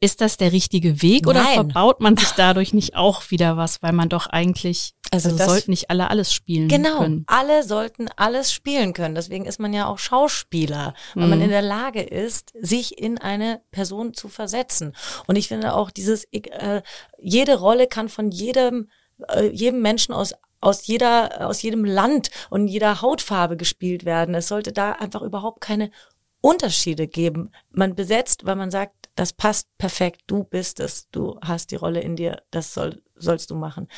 ist 0.00 0.20
das 0.20 0.36
der 0.36 0.52
richtige 0.52 1.02
Weg 1.02 1.26
oder 1.26 1.42
Nein. 1.42 1.54
verbaut 1.54 2.00
man 2.00 2.16
sich 2.16 2.30
dadurch 2.30 2.72
nicht 2.72 2.94
auch 2.94 3.30
wieder 3.30 3.56
was, 3.56 3.82
weil 3.82 3.92
man 3.92 4.08
doch 4.08 4.26
eigentlich, 4.28 4.94
Also 5.10 5.30
also, 5.30 5.44
sollten 5.44 5.72
nicht 5.72 5.90
alle 5.90 6.08
alles 6.08 6.32
spielen 6.32 6.68
Genau, 6.68 6.98
können. 6.98 7.24
alle 7.26 7.64
sollten 7.64 8.08
alles 8.16 8.52
spielen 8.52 8.92
können. 8.92 9.16
Deswegen 9.16 9.44
ist 9.44 9.58
man 9.58 9.72
ja 9.72 9.86
auch 9.86 9.98
Schauspieler, 9.98 10.94
weil 11.14 11.26
man 11.28 11.40
in 11.40 11.50
der 11.50 11.62
Lage 11.62 12.02
ist, 12.02 12.52
sich 12.60 12.96
in 12.98 13.18
eine 13.18 13.60
Person 13.72 14.14
zu 14.14 14.28
versetzen. 14.28 14.94
Und 15.26 15.34
ich 15.36 15.48
finde 15.48 15.74
auch 15.74 15.90
dieses, 15.90 16.24
äh, 16.32 16.82
jede 17.20 17.58
Rolle 17.58 17.88
kann 17.88 18.08
von 18.08 18.30
jedem, 18.30 18.90
äh, 19.28 19.48
jedem 19.48 19.82
Menschen 19.82 20.14
aus 20.14 20.34
aus 20.60 20.88
jeder, 20.88 21.46
aus 21.46 21.62
jedem 21.62 21.84
Land 21.84 22.30
und 22.50 22.66
jeder 22.66 23.00
Hautfarbe 23.00 23.56
gespielt 23.56 24.04
werden. 24.04 24.34
Es 24.34 24.48
sollte 24.48 24.72
da 24.72 24.90
einfach 24.90 25.22
überhaupt 25.22 25.60
keine 25.60 25.92
Unterschiede 26.40 27.06
geben. 27.08 27.52
Man 27.70 27.94
besetzt, 27.94 28.44
weil 28.44 28.56
man 28.56 28.70
sagt, 28.72 29.07
das 29.18 29.32
passt 29.32 29.66
perfekt, 29.78 30.22
du 30.28 30.44
bist 30.44 30.78
es, 30.78 31.10
du 31.10 31.40
hast 31.42 31.72
die 31.72 31.76
Rolle 31.76 32.00
in 32.00 32.14
dir, 32.14 32.40
das 32.52 32.72
soll, 32.72 33.02
sollst 33.20 33.50
du 33.50 33.54
machen. 33.54 33.88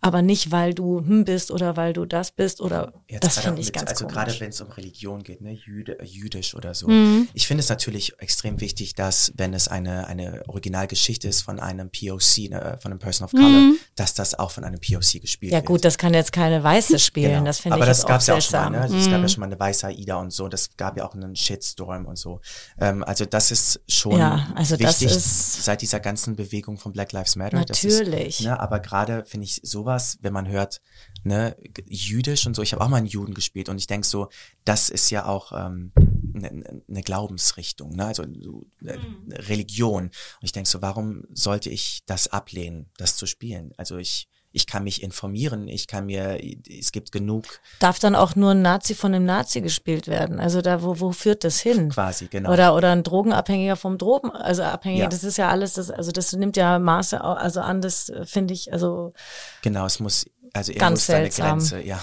Aber 0.00 0.22
nicht, 0.22 0.50
weil 0.52 0.74
du 0.74 0.98
hm 1.00 1.24
bist 1.24 1.50
oder 1.50 1.76
weil 1.76 1.92
du 1.92 2.04
das 2.04 2.30
bist 2.30 2.60
oder 2.60 2.92
Jetzt 3.08 3.24
das 3.24 3.38
finde 3.38 3.60
ich 3.60 3.66
mit- 3.68 3.74
ganz 3.74 3.90
Also 3.90 4.04
komisch. 4.04 4.14
gerade 4.14 4.40
wenn 4.40 4.50
es 4.50 4.60
um 4.60 4.70
Religion 4.70 5.22
geht, 5.22 5.40
ne, 5.40 5.52
Jüde, 5.52 5.98
äh, 6.00 6.04
jüdisch 6.04 6.54
oder 6.54 6.74
so. 6.74 6.88
Mhm. 6.88 7.28
Ich 7.34 7.46
finde 7.46 7.62
es 7.62 7.68
natürlich 7.68 8.18
extrem 8.20 8.60
wichtig, 8.60 8.94
dass 8.94 9.32
wenn 9.36 9.54
es 9.54 9.68
eine 9.68 10.06
eine 10.06 10.42
Originalgeschichte 10.48 11.28
ist 11.28 11.42
von 11.42 11.60
einem 11.60 11.90
POC, 11.90 12.48
ne, 12.50 12.78
von 12.80 12.92
einem 12.92 12.98
Person 12.98 13.24
of 13.24 13.32
Color, 13.32 13.72
dass 13.96 14.14
das 14.14 14.34
auch 14.38 14.50
von 14.50 14.64
einem 14.64 14.80
POC 14.80 15.20
gespielt 15.20 15.52
ja 15.52 15.58
wird. 15.58 15.66
gut, 15.66 15.84
das 15.84 15.98
kann 15.98 16.14
jetzt 16.14 16.32
keine 16.32 16.62
Weiße 16.62 16.98
spielen, 16.98 17.30
Genau. 17.32 17.44
das 17.44 17.60
finde 17.60 17.74
Aber 17.76 17.84
ich 17.84 17.88
das 17.88 17.98
jetzt 17.98 18.06
gab's 18.08 18.24
auch 18.24 18.28
ja 18.28 18.34
auch 18.38 18.40
schon 18.42 18.60
mal, 18.60 18.70
ne? 18.70 18.80
Also 18.82 18.96
Es 18.96 19.10
gab 19.10 19.20
ja 19.22 19.28
schon 19.28 19.40
mal 19.40 19.46
eine 19.46 19.58
weiße 19.58 19.86
Aida 19.88 20.16
und 20.16 20.32
so. 20.32 20.48
Das 20.48 20.76
gab 20.76 20.96
ja 20.96 21.06
auch 21.06 21.14
einen 21.14 21.34
Shitstorm 21.36 22.06
und 22.06 22.16
so. 22.16 22.40
Ähm, 22.78 23.02
also 23.04 23.24
das 23.24 23.50
ist 23.50 23.80
schon 23.88 24.18
Ja, 24.18 24.48
also 24.54 24.76
das 24.76 25.00
wichtig 25.00 25.16
ist- 25.16 25.64
seit 25.64 25.82
dieser 25.82 26.00
ganzen 26.00 26.36
Bewegung 26.36 26.78
von 26.78 26.92
Black 26.92 27.12
Lives 27.12 27.36
Matter. 27.36 27.56
Natürlich. 27.58 28.36
Das 28.36 28.40
ist, 28.40 28.46
ne, 28.46 28.58
aber 28.66 28.80
gerade 28.80 29.24
finde 29.24 29.44
ich 29.44 29.60
sowas, 29.62 30.18
wenn 30.22 30.32
man 30.32 30.48
hört, 30.48 30.80
ne, 31.22 31.56
jüdisch 31.86 32.46
und 32.46 32.56
so. 32.56 32.62
Ich 32.62 32.72
habe 32.72 32.84
auch 32.84 32.88
mal 32.88 32.96
einen 32.96 33.06
Juden 33.06 33.32
gespielt 33.32 33.68
und 33.68 33.78
ich 33.78 33.86
denk 33.86 34.04
so, 34.04 34.28
das 34.64 34.88
ist 34.88 35.10
ja 35.10 35.26
auch 35.26 35.52
ähm, 35.52 35.92
eine 36.34 36.82
ne 36.88 37.02
Glaubensrichtung, 37.02 37.94
ne? 37.94 38.06
also 38.06 38.24
so, 38.40 38.66
äh, 38.84 38.98
Religion. 39.30 40.06
Und 40.06 40.12
ich 40.42 40.50
denk 40.50 40.66
so, 40.66 40.82
warum 40.82 41.22
sollte 41.32 41.70
ich 41.70 42.02
das 42.06 42.26
ablehnen, 42.26 42.90
das 42.96 43.16
zu 43.16 43.26
spielen? 43.26 43.72
Also 43.76 43.98
ich 43.98 44.28
ich 44.56 44.66
kann 44.66 44.84
mich 44.84 45.02
informieren, 45.02 45.68
ich 45.68 45.86
kann 45.86 46.06
mir, 46.06 46.40
es 46.66 46.90
gibt 46.90 47.12
genug 47.12 47.60
Darf 47.78 47.98
dann 47.98 48.14
auch 48.14 48.36
nur 48.36 48.52
ein 48.52 48.62
Nazi 48.62 48.94
von 48.94 49.14
einem 49.14 49.26
Nazi 49.26 49.60
gespielt 49.60 50.08
werden? 50.08 50.40
Also 50.40 50.62
da, 50.62 50.82
wo, 50.82 50.98
wo 50.98 51.12
führt 51.12 51.44
das 51.44 51.60
hin? 51.60 51.90
quasi, 51.90 52.28
genau. 52.28 52.50
Oder, 52.50 52.74
oder 52.74 52.90
ein 52.92 53.02
Drogenabhängiger 53.02 53.76
vom 53.76 53.98
Drogen, 53.98 54.30
also 54.30 54.62
Abhängiger, 54.62 55.04
Ja. 55.04 55.08
das 55.10 55.24
ist 55.24 55.36
ja 55.36 55.50
alles, 55.50 55.74
das, 55.74 55.90
also 55.90 56.10
das 56.10 56.32
nimmt 56.32 56.56
ja 56.56 56.78
Maße, 56.78 57.20
also 57.22 57.60
an, 57.60 57.82
das 57.82 58.08
äh, 58.08 58.24
finde 58.24 58.54
ich, 58.54 58.72
also 58.72 59.12
Genau, 59.60 59.84
es 59.84 60.00
muss, 60.00 60.24
also 60.54 60.72
irgendwo 60.72 60.86
Ganz 60.86 61.00
ist 61.00 61.08
da 61.10 61.14
eine 61.16 61.22
seltsam. 61.24 61.58
Grenze, 61.58 61.82
ja. 61.82 62.00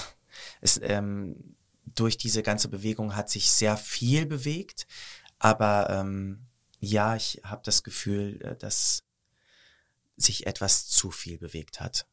Es, 0.62 0.80
ähm, 0.84 1.56
durch 1.96 2.18
diese 2.18 2.44
ganze 2.44 2.68
Bewegung 2.70 3.16
hat 3.16 3.32
sich 3.32 3.50
sehr 3.52 3.78
viel 3.78 4.28
bewegt, 4.28 4.86
aber 5.40 5.90
ähm, 5.90 6.46
ja, 6.80 7.16
ich 7.16 7.42
habe 7.44 7.64
das 7.66 7.82
Gefühl, 7.82 8.40
äh, 8.44 8.56
dass 8.56 9.04
sich 10.18 10.46
etwas 10.46 10.88
zu 10.88 11.10
viel 11.10 11.40
bewegt 11.40 11.80
hat. 11.82 12.06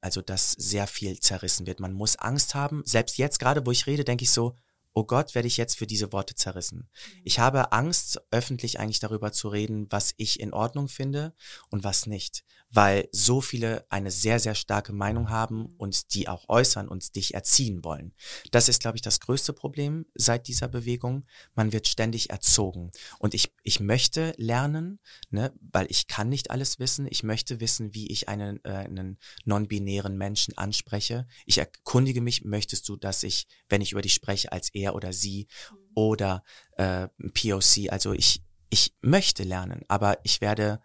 Also, 0.00 0.22
dass 0.22 0.52
sehr 0.52 0.86
viel 0.86 1.20
zerrissen 1.20 1.66
wird. 1.66 1.80
Man 1.80 1.92
muss 1.92 2.16
Angst 2.16 2.54
haben. 2.54 2.82
Selbst 2.84 3.18
jetzt 3.18 3.38
gerade, 3.38 3.64
wo 3.66 3.70
ich 3.70 3.86
rede, 3.86 4.04
denke 4.04 4.24
ich 4.24 4.30
so, 4.30 4.56
oh 4.94 5.04
Gott, 5.04 5.34
werde 5.34 5.48
ich 5.48 5.56
jetzt 5.56 5.78
für 5.78 5.86
diese 5.86 6.12
Worte 6.12 6.34
zerrissen. 6.34 6.88
Ich 7.24 7.38
habe 7.38 7.72
Angst, 7.72 8.20
öffentlich 8.30 8.78
eigentlich 8.78 9.00
darüber 9.00 9.32
zu 9.32 9.48
reden, 9.48 9.86
was 9.90 10.14
ich 10.16 10.40
in 10.40 10.52
Ordnung 10.52 10.88
finde 10.88 11.34
und 11.70 11.84
was 11.84 12.06
nicht, 12.06 12.44
weil 12.72 13.08
so 13.12 13.40
viele 13.40 13.84
eine 13.90 14.10
sehr, 14.10 14.40
sehr 14.40 14.54
starke 14.54 14.92
Meinung 14.92 15.28
haben 15.28 15.66
und 15.76 16.14
die 16.14 16.26
auch 16.26 16.48
äußern 16.48 16.88
und 16.88 17.14
dich 17.16 17.34
erziehen 17.34 17.84
wollen. 17.84 18.14
Das 18.50 18.68
ist, 18.68 18.80
glaube 18.80 18.96
ich, 18.96 19.02
das 19.02 19.20
größte 19.20 19.52
Problem 19.52 20.06
seit 20.14 20.48
dieser 20.48 20.68
Bewegung. 20.68 21.26
Man 21.54 21.72
wird 21.72 21.86
ständig 21.86 22.30
erzogen. 22.30 22.90
Und 23.18 23.34
ich, 23.34 23.52
ich 23.62 23.80
möchte 23.80 24.32
lernen, 24.38 25.00
ne, 25.30 25.52
weil 25.60 25.86
ich 25.90 26.06
kann 26.06 26.30
nicht 26.30 26.50
alles 26.50 26.78
wissen. 26.78 27.06
Ich 27.10 27.22
möchte 27.22 27.60
wissen, 27.60 27.94
wie 27.94 28.10
ich 28.10 28.30
einen, 28.30 28.58
äh, 28.64 28.70
einen 28.70 29.18
non-binären 29.44 30.16
Menschen 30.16 30.56
anspreche. 30.56 31.26
Ich 31.44 31.58
erkundige 31.58 32.22
mich, 32.22 32.44
möchtest 32.44 32.88
du, 32.88 32.96
dass 32.96 33.22
ich, 33.22 33.46
wenn 33.68 33.82
ich 33.82 33.92
über 33.92 34.02
dich 34.02 34.14
spreche, 34.14 34.50
als 34.50 34.70
er 34.72 34.94
oder 34.94 35.12
sie 35.12 35.46
oder 35.94 36.42
äh, 36.78 37.08
POC. 37.34 37.90
Also 37.90 38.14
ich, 38.14 38.42
ich 38.70 38.94
möchte 39.02 39.42
lernen, 39.42 39.82
aber 39.88 40.18
ich 40.22 40.40
werde 40.40 40.80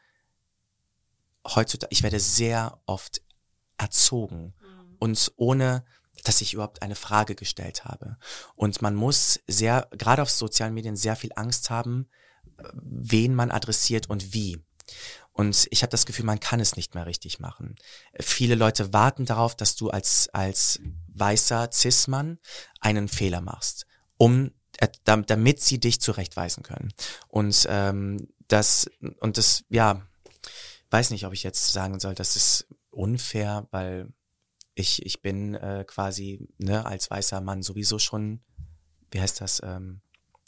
heutzutage, 1.55 1.91
ich 1.91 2.03
werde 2.03 2.19
sehr 2.19 2.79
oft 2.85 3.21
erzogen 3.77 4.53
und 4.99 5.31
ohne 5.35 5.83
dass 6.23 6.41
ich 6.41 6.53
überhaupt 6.53 6.81
eine 6.81 6.95
Frage 6.95 7.35
gestellt 7.35 7.85
habe. 7.85 8.17
Und 8.55 8.81
man 8.81 8.95
muss 8.95 9.39
sehr, 9.47 9.87
gerade 9.91 10.21
auf 10.21 10.29
sozialen 10.29 10.73
Medien, 10.73 10.95
sehr 10.95 11.15
viel 11.15 11.31
Angst 11.35 11.69
haben, 11.69 12.09
wen 12.73 13.35
man 13.35 13.51
adressiert 13.51 14.09
und 14.09 14.33
wie. 14.33 14.61
Und 15.31 15.67
ich 15.69 15.83
habe 15.83 15.91
das 15.91 16.05
Gefühl, 16.05 16.25
man 16.25 16.39
kann 16.39 16.59
es 16.59 16.75
nicht 16.75 16.95
mehr 16.95 17.05
richtig 17.05 17.39
machen. 17.39 17.75
Viele 18.19 18.55
Leute 18.55 18.93
warten 18.93 19.25
darauf, 19.25 19.55
dass 19.55 19.75
du 19.75 19.89
als, 19.89 20.29
als 20.33 20.79
weißer 21.13 21.69
Cis-Mann 21.71 22.39
einen 22.79 23.07
Fehler 23.07 23.41
machst, 23.41 23.85
um 24.17 24.51
äh, 24.79 24.87
damit 25.05 25.61
sie 25.61 25.79
dich 25.79 26.01
zurechtweisen 26.01 26.63
können. 26.63 26.91
Und 27.27 27.67
ähm, 27.69 28.27
das, 28.47 28.89
und 29.19 29.37
das, 29.37 29.63
ja, 29.69 30.01
weiß 30.89 31.11
nicht, 31.11 31.25
ob 31.25 31.33
ich 31.33 31.43
jetzt 31.43 31.71
sagen 31.71 31.99
soll, 31.99 32.15
das 32.15 32.35
ist 32.35 32.67
unfair, 32.89 33.67
weil 33.71 34.11
ich, 34.73 35.05
ich 35.05 35.21
bin 35.21 35.55
äh, 35.55 35.85
quasi 35.87 36.47
ne, 36.57 36.85
als 36.85 37.09
weißer 37.09 37.41
Mann 37.41 37.63
sowieso 37.63 37.99
schon, 37.99 38.41
wie 39.11 39.19
heißt 39.19 39.41
das, 39.41 39.61
ähm, 39.63 40.01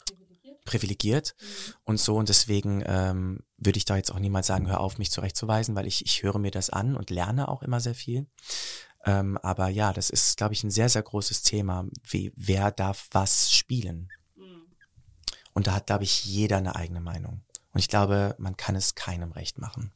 privilegiert, 0.05 0.65
privilegiert 0.65 1.35
mhm. 1.39 1.73
und 1.85 1.99
so. 1.99 2.15
Und 2.15 2.29
deswegen 2.29 2.83
ähm, 2.85 3.39
würde 3.57 3.77
ich 3.77 3.85
da 3.85 3.97
jetzt 3.97 4.11
auch 4.11 4.19
niemals 4.19 4.47
sagen, 4.47 4.67
hör 4.67 4.81
auf, 4.81 4.97
mich 4.97 5.11
zurechtzuweisen, 5.11 5.75
weil 5.75 5.87
ich, 5.87 6.05
ich 6.05 6.23
höre 6.23 6.37
mir 6.37 6.51
das 6.51 6.69
an 6.69 6.95
und 6.95 7.09
lerne 7.09 7.47
auch 7.47 7.63
immer 7.63 7.79
sehr 7.79 7.95
viel. 7.95 8.27
Ähm, 9.05 9.37
aber 9.37 9.69
ja, 9.69 9.93
das 9.93 10.09
ist, 10.09 10.37
glaube 10.37 10.53
ich, 10.53 10.63
ein 10.63 10.71
sehr, 10.71 10.89
sehr 10.89 11.03
großes 11.03 11.41
Thema. 11.41 11.87
Wie, 12.03 12.31
wer 12.35 12.71
darf 12.71 13.07
was 13.11 13.51
spielen? 13.51 14.09
Mhm. 14.35 14.67
Und 15.53 15.67
da 15.67 15.73
hat, 15.73 15.87
glaube 15.87 16.03
ich, 16.03 16.25
jeder 16.25 16.57
eine 16.57 16.75
eigene 16.75 17.01
Meinung. 17.01 17.43
Und 17.71 17.79
ich 17.79 17.87
glaube, 17.87 18.35
man 18.37 18.57
kann 18.57 18.75
es 18.75 18.95
keinem 18.95 19.31
recht 19.31 19.57
machen. 19.57 19.91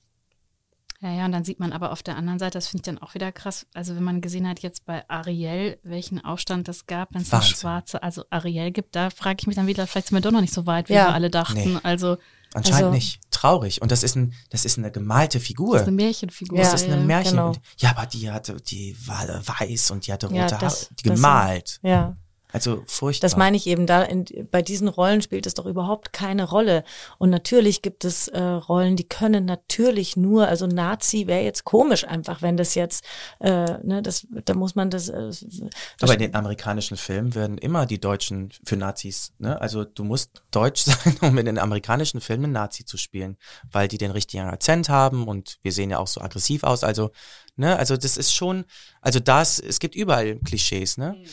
Ja, 1.03 1.11
ja, 1.11 1.25
und 1.25 1.33
dann 1.33 1.43
sieht 1.43 1.59
man 1.59 1.73
aber 1.73 1.91
auf 1.91 2.01
der 2.01 2.15
anderen 2.15 2.39
Seite, 2.39 2.57
das 2.57 2.67
finde 2.67 2.81
ich 2.81 2.85
dann 2.85 2.97
auch 2.97 3.13
wieder 3.13 3.33
krass, 3.33 3.65
also 3.73 3.93
wenn 3.97 4.03
man 4.03 4.21
gesehen 4.21 4.47
hat 4.47 4.61
jetzt 4.61 4.85
bei 4.85 5.03
Ariel, 5.09 5.77
welchen 5.83 6.23
Aufstand 6.23 6.69
es 6.69 6.87
gab, 6.87 7.13
wenn 7.13 7.23
es 7.23 7.33
eine 7.33 7.43
schwarze, 7.43 8.01
also 8.01 8.23
Ariel 8.29 8.71
gibt, 8.71 8.95
da 8.95 9.09
frage 9.09 9.39
ich 9.41 9.47
mich 9.47 9.57
dann 9.57 9.67
wieder, 9.67 9.85
vielleicht 9.85 10.07
sind 10.07 10.15
wir 10.15 10.21
doch 10.21 10.31
noch 10.31 10.39
nicht 10.39 10.53
so 10.53 10.65
weit, 10.65 10.87
wie 10.87 10.93
ja. 10.93 11.07
wir 11.07 11.13
alle 11.13 11.29
dachten. 11.29 11.73
Nee. 11.73 11.79
Also 11.83 12.15
Anscheinend 12.53 12.83
also, 12.83 12.95
nicht. 12.95 13.19
Traurig. 13.31 13.81
Und 13.81 13.91
das 13.91 14.03
ist 14.03 14.15
ein, 14.15 14.33
das 14.49 14.63
ist 14.63 14.77
eine 14.77 14.91
gemalte 14.91 15.39
Figur. 15.39 15.73
Das 15.73 15.81
ist 15.81 15.87
eine 15.87 15.95
Märchenfigur. 15.95 16.59
Ja, 16.59 16.71
das 16.71 16.81
ist 16.81 16.87
eine 16.87 16.99
ja, 16.99 17.03
Märchen. 17.03 17.31
Genau. 17.31 17.53
Ja, 17.79 17.89
aber 17.89 18.05
die 18.05 18.31
hatte, 18.31 18.57
die 18.57 18.95
war 19.05 19.27
weiß 19.27 19.91
und 19.91 20.05
die 20.05 20.13
hatte 20.13 20.27
rote 20.27 20.37
ja, 20.37 20.47
das, 20.47 20.61
Haare, 20.61 20.95
die 20.99 21.03
gemalt. 21.09 21.67
Sind, 21.81 21.89
ja. 21.89 22.15
Also 22.53 22.83
furchtbar. 22.85 23.25
Das 23.25 23.35
meine 23.35 23.57
ich 23.57 23.65
eben, 23.65 23.87
da 23.87 24.03
in, 24.03 24.25
bei 24.51 24.61
diesen 24.61 24.87
Rollen 24.87 25.23
spielt 25.23 25.47
es 25.47 25.55
doch 25.55 25.65
überhaupt 25.65 26.13
keine 26.13 26.47
Rolle. 26.47 26.83
Und 27.17 27.31
natürlich 27.31 27.81
gibt 27.81 28.05
es 28.05 28.27
äh, 28.27 28.39
Rollen, 28.39 28.95
die 28.95 29.07
können 29.07 29.45
natürlich 29.45 30.15
nur, 30.15 30.47
also 30.47 30.67
Nazi 30.67 31.25
wäre 31.25 31.41
jetzt 31.41 31.63
komisch 31.63 32.05
einfach, 32.05 32.43
wenn 32.43 32.55
das 32.55 32.75
jetzt, 32.75 33.03
äh, 33.39 33.79
ne, 33.83 34.03
das, 34.03 34.27
da 34.45 34.53
muss 34.53 34.75
man 34.75 34.91
das. 34.91 35.09
Äh, 35.09 35.29
das 35.29 35.43
Aber 36.01 36.13
in 36.13 36.19
den 36.19 36.35
amerikanischen 36.35 36.95
Filmen 36.95 37.33
werden 37.33 37.57
immer 37.57 37.87
die 37.87 37.99
Deutschen 37.99 38.53
für 38.63 38.77
Nazis, 38.77 39.33
ne? 39.39 39.59
Also 39.59 39.83
du 39.83 40.03
musst 40.03 40.43
deutsch 40.51 40.81
sein, 40.83 41.17
um 41.21 41.35
in 41.39 41.47
den 41.47 41.57
amerikanischen 41.57 42.21
Filmen 42.21 42.45
einen 42.45 42.53
Nazi 42.53 42.85
zu 42.85 42.97
spielen, 42.97 43.35
weil 43.71 43.87
die 43.87 43.97
den 43.97 44.11
richtigen 44.11 44.43
Akzent 44.43 44.89
haben 44.89 45.27
und 45.27 45.57
wir 45.63 45.71
sehen 45.71 45.89
ja 45.89 45.97
auch 45.97 46.07
so 46.07 46.21
aggressiv 46.21 46.63
aus. 46.63 46.83
Also, 46.83 47.09
ne, 47.55 47.79
also 47.79 47.97
das 47.97 48.15
ist 48.15 48.31
schon, 48.31 48.65
also 49.01 49.19
das, 49.19 49.57
es 49.57 49.79
gibt 49.79 49.95
überall 49.95 50.35
Klischees, 50.35 50.97
ne? 50.99 51.15
Mhm. 51.17 51.25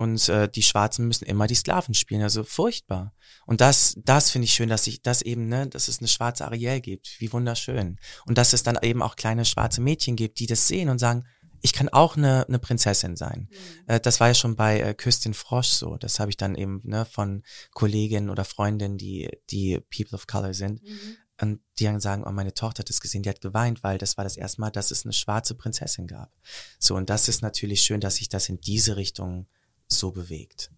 Und 0.00 0.30
äh, 0.30 0.48
die 0.48 0.62
Schwarzen 0.62 1.06
müssen 1.08 1.26
immer 1.26 1.46
die 1.46 1.54
Sklaven 1.54 1.92
spielen, 1.92 2.22
also 2.22 2.42
furchtbar. 2.42 3.12
Und 3.44 3.60
das, 3.60 3.96
das 4.02 4.30
finde 4.30 4.46
ich 4.46 4.54
schön, 4.54 4.70
dass 4.70 4.86
ich 4.86 5.02
das 5.02 5.20
eben, 5.20 5.46
ne, 5.46 5.66
dass 5.66 5.88
es 5.88 5.98
eine 5.98 6.08
schwarze 6.08 6.46
Ariel 6.46 6.80
gibt, 6.80 7.16
wie 7.18 7.30
wunderschön. 7.34 7.98
Und 8.24 8.38
dass 8.38 8.54
es 8.54 8.62
dann 8.62 8.78
eben 8.80 9.02
auch 9.02 9.14
kleine 9.14 9.44
schwarze 9.44 9.82
Mädchen 9.82 10.16
gibt, 10.16 10.38
die 10.38 10.46
das 10.46 10.66
sehen 10.66 10.88
und 10.88 11.00
sagen, 11.00 11.26
ich 11.60 11.74
kann 11.74 11.90
auch 11.90 12.16
eine, 12.16 12.48
eine 12.48 12.58
Prinzessin 12.58 13.14
sein. 13.14 13.50
Mhm. 13.50 13.84
Äh, 13.88 14.00
das 14.00 14.20
war 14.20 14.28
ja 14.28 14.34
schon 14.34 14.56
bei 14.56 14.80
äh, 14.80 14.94
Küstin 14.94 15.34
Frosch 15.34 15.68
so. 15.68 15.98
Das 15.98 16.18
habe 16.18 16.30
ich 16.30 16.38
dann 16.38 16.54
eben 16.54 16.80
ne, 16.82 17.04
von 17.04 17.42
Kolleginnen 17.74 18.30
oder 18.30 18.46
Freundinnen, 18.46 18.96
die, 18.96 19.28
die 19.50 19.80
People 19.94 20.14
of 20.14 20.26
Color 20.26 20.54
sind. 20.54 20.82
Mhm. 20.82 21.16
Und 21.42 21.60
die 21.78 21.84
dann 21.84 22.00
sagen, 22.00 22.24
oh, 22.26 22.32
meine 22.32 22.54
Tochter 22.54 22.78
hat 22.78 22.88
das 22.88 23.02
gesehen, 23.02 23.22
die 23.22 23.28
hat 23.28 23.42
geweint, 23.42 23.82
weil 23.82 23.98
das 23.98 24.16
war 24.16 24.24
das 24.24 24.38
erste 24.38 24.62
Mal, 24.62 24.70
dass 24.70 24.90
es 24.90 25.04
eine 25.04 25.12
schwarze 25.12 25.54
Prinzessin 25.54 26.06
gab. 26.06 26.32
So, 26.78 26.96
und 26.96 27.10
das 27.10 27.28
ist 27.28 27.42
natürlich 27.42 27.82
schön, 27.82 28.00
dass 28.00 28.16
sich 28.16 28.30
das 28.30 28.48
in 28.48 28.62
diese 28.62 28.96
Richtung 28.96 29.46
so 29.92 30.10
bewegt. 30.10 30.70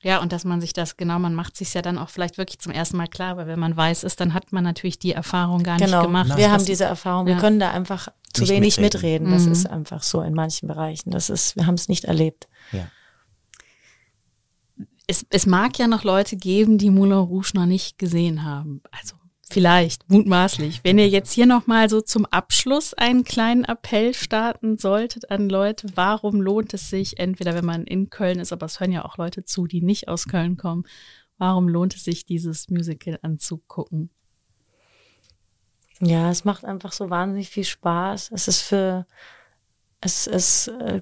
Ja, 0.00 0.20
und 0.22 0.32
dass 0.32 0.44
man 0.44 0.60
sich 0.60 0.72
das, 0.72 0.96
genau, 0.96 1.18
man 1.18 1.34
macht 1.34 1.56
sich 1.56 1.74
ja 1.74 1.82
dann 1.82 1.98
auch 1.98 2.08
vielleicht 2.08 2.38
wirklich 2.38 2.60
zum 2.60 2.70
ersten 2.70 2.96
Mal 2.96 3.08
klar, 3.08 3.36
weil 3.36 3.48
wenn 3.48 3.58
man 3.58 3.76
weiß 3.76 4.04
ist, 4.04 4.20
dann 4.20 4.32
hat 4.32 4.52
man 4.52 4.62
natürlich 4.62 4.98
die 5.00 5.12
Erfahrung 5.12 5.64
gar 5.64 5.76
genau. 5.76 5.98
nicht 5.98 6.06
gemacht. 6.06 6.36
Wir 6.36 6.52
haben 6.52 6.64
diese 6.64 6.84
Erfahrung, 6.84 7.26
wir 7.26 7.34
ja. 7.34 7.40
können 7.40 7.58
da 7.58 7.72
einfach 7.72 8.08
zu 8.32 8.42
nicht 8.42 8.50
wenig 8.50 8.78
mitreden. 8.78 9.28
mitreden. 9.28 9.32
Das 9.32 9.46
mhm. 9.46 9.52
ist 9.52 9.66
einfach 9.66 10.02
so 10.04 10.22
in 10.22 10.34
manchen 10.34 10.68
Bereichen. 10.68 11.10
Das 11.10 11.30
ist, 11.30 11.56
wir 11.56 11.66
haben 11.66 11.74
es 11.74 11.88
nicht 11.88 12.04
erlebt. 12.04 12.48
Ja. 12.70 12.88
Es, 15.08 15.26
es 15.30 15.46
mag 15.46 15.76
ja 15.78 15.88
noch 15.88 16.04
Leute 16.04 16.36
geben, 16.36 16.78
die 16.78 16.90
Moulin 16.90 17.14
Rouge 17.14 17.50
noch 17.54 17.66
nicht 17.66 17.98
gesehen 17.98 18.44
haben. 18.44 18.82
Also 18.92 19.16
Vielleicht, 19.50 20.10
mutmaßlich. 20.10 20.80
Wenn 20.84 20.98
ihr 20.98 21.08
jetzt 21.08 21.32
hier 21.32 21.46
nochmal 21.46 21.88
so 21.88 22.02
zum 22.02 22.26
Abschluss 22.26 22.92
einen 22.92 23.24
kleinen 23.24 23.64
Appell 23.64 24.12
starten 24.12 24.76
solltet 24.76 25.30
an 25.30 25.48
Leute, 25.48 25.88
warum 25.94 26.42
lohnt 26.42 26.74
es 26.74 26.90
sich, 26.90 27.18
entweder 27.18 27.54
wenn 27.54 27.64
man 27.64 27.84
in 27.84 28.10
Köln 28.10 28.40
ist, 28.40 28.52
aber 28.52 28.66
es 28.66 28.78
hören 28.78 28.92
ja 28.92 29.06
auch 29.06 29.16
Leute 29.16 29.44
zu, 29.44 29.66
die 29.66 29.80
nicht 29.80 30.08
aus 30.08 30.26
Köln 30.26 30.58
kommen, 30.58 30.84
warum 31.38 31.68
lohnt 31.68 31.94
es 31.94 32.04
sich, 32.04 32.26
dieses 32.26 32.68
Musical 32.68 33.18
anzugucken? 33.22 34.10
Ja, 36.00 36.30
es 36.30 36.44
macht 36.44 36.64
einfach 36.64 36.92
so 36.92 37.08
wahnsinnig 37.08 37.48
viel 37.48 37.64
Spaß. 37.64 38.30
Es 38.32 38.48
ist 38.48 38.60
für, 38.60 39.06
es 40.00 40.26
ist 40.26 40.68
äh, 40.68 41.00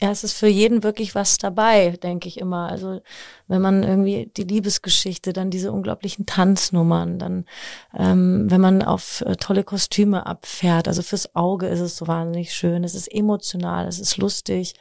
ja, 0.00 0.10
es 0.10 0.24
ist 0.24 0.34
für 0.34 0.46
jeden 0.46 0.82
wirklich 0.82 1.14
was 1.14 1.38
dabei, 1.38 1.90
denke 1.90 2.28
ich 2.28 2.38
immer. 2.38 2.68
Also 2.68 3.00
wenn 3.48 3.62
man 3.62 3.82
irgendwie 3.82 4.30
die 4.36 4.44
Liebesgeschichte, 4.44 5.32
dann 5.32 5.50
diese 5.50 5.72
unglaublichen 5.72 6.26
Tanznummern, 6.26 7.18
dann 7.18 7.46
ähm, 7.94 8.50
wenn 8.50 8.60
man 8.60 8.82
auf 8.82 9.22
äh, 9.22 9.36
tolle 9.36 9.64
Kostüme 9.64 10.26
abfährt. 10.26 10.86
Also 10.86 11.00
fürs 11.00 11.34
Auge 11.34 11.68
ist 11.68 11.80
es 11.80 11.96
so 11.96 12.06
wahnsinnig 12.06 12.52
schön. 12.52 12.84
Es 12.84 12.94
ist 12.94 13.08
emotional, 13.08 13.86
es 13.86 13.98
ist 13.98 14.18
lustig. 14.18 14.74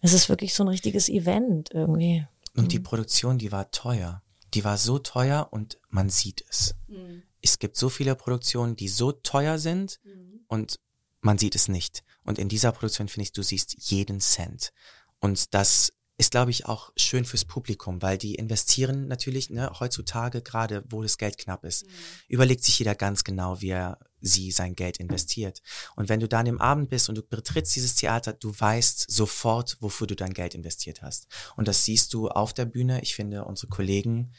Es 0.00 0.14
ist 0.14 0.30
wirklich 0.30 0.54
so 0.54 0.64
ein 0.64 0.68
richtiges 0.68 1.10
Event 1.10 1.70
irgendwie. 1.72 2.26
Und 2.56 2.72
die 2.72 2.78
mhm. 2.78 2.84
Produktion, 2.84 3.38
die 3.38 3.52
war 3.52 3.70
teuer. 3.70 4.22
Die 4.54 4.64
war 4.64 4.78
so 4.78 4.98
teuer 4.98 5.48
und 5.50 5.76
man 5.90 6.08
sieht 6.08 6.42
es. 6.48 6.74
Mhm. 6.88 7.22
Es 7.42 7.58
gibt 7.58 7.76
so 7.76 7.90
viele 7.90 8.14
Produktionen, 8.14 8.76
die 8.76 8.88
so 8.88 9.12
teuer 9.12 9.58
sind 9.58 10.00
mhm. 10.04 10.40
und 10.48 10.80
man 11.20 11.36
sieht 11.36 11.54
es 11.54 11.68
nicht. 11.68 12.02
Und 12.24 12.38
in 12.38 12.48
dieser 12.48 12.72
Produktion 12.72 13.08
finde 13.08 13.24
ich, 13.24 13.32
du 13.32 13.42
siehst 13.42 13.90
jeden 13.90 14.20
Cent. 14.20 14.72
Und 15.20 15.54
das 15.54 15.92
ist, 16.16 16.30
glaube 16.30 16.52
ich, 16.52 16.66
auch 16.66 16.92
schön 16.96 17.24
fürs 17.24 17.44
Publikum, 17.44 18.00
weil 18.00 18.18
die 18.18 18.36
investieren 18.36 19.08
natürlich 19.08 19.50
ne, 19.50 19.72
heutzutage, 19.80 20.42
gerade 20.42 20.84
wo 20.88 21.02
das 21.02 21.18
Geld 21.18 21.38
knapp 21.38 21.64
ist, 21.64 21.84
mhm. 21.84 21.90
überlegt 22.28 22.62
sich 22.62 22.78
jeder 22.78 22.94
ganz 22.94 23.24
genau, 23.24 23.60
wie 23.60 23.70
er 23.70 23.98
sie 24.20 24.52
sein 24.52 24.76
Geld 24.76 24.98
investiert. 24.98 25.60
Und 25.96 26.08
wenn 26.08 26.20
du 26.20 26.28
dann 26.28 26.46
im 26.46 26.60
Abend 26.60 26.88
bist 26.88 27.08
und 27.08 27.16
du 27.16 27.22
betrittst 27.22 27.74
dieses 27.74 27.96
Theater, 27.96 28.32
du 28.32 28.54
weißt 28.56 29.10
sofort, 29.10 29.76
wofür 29.80 30.06
du 30.06 30.14
dein 30.14 30.32
Geld 30.32 30.54
investiert 30.54 31.02
hast. 31.02 31.26
Und 31.56 31.66
das 31.66 31.84
siehst 31.84 32.14
du 32.14 32.28
auf 32.28 32.52
der 32.52 32.64
Bühne. 32.64 33.02
Ich 33.02 33.16
finde, 33.16 33.44
unsere 33.44 33.68
Kollegen, 33.68 34.32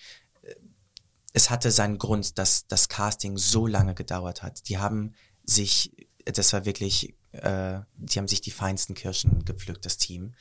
äh, 0.44 0.56
es 1.34 1.50
hatte 1.50 1.72
seinen 1.72 1.98
Grund, 1.98 2.38
dass 2.38 2.68
das 2.68 2.88
Casting 2.88 3.38
so 3.38 3.68
lange 3.68 3.96
gedauert 3.96 4.44
hat. 4.44 4.70
Die 4.70 4.78
haben 4.78 5.14
sich, 5.44 5.92
das 6.24 6.54
war 6.54 6.66
wirklich 6.66 7.16
äh, 7.42 7.82
die 7.98 8.20
haben 8.20 8.28
sich 8.28 8.42
die 8.42 8.52
feinsten 8.52 8.96
Kirschen 8.96 9.46
gepflückt, 9.46 9.86
das 9.86 9.98
Team. 9.98 10.36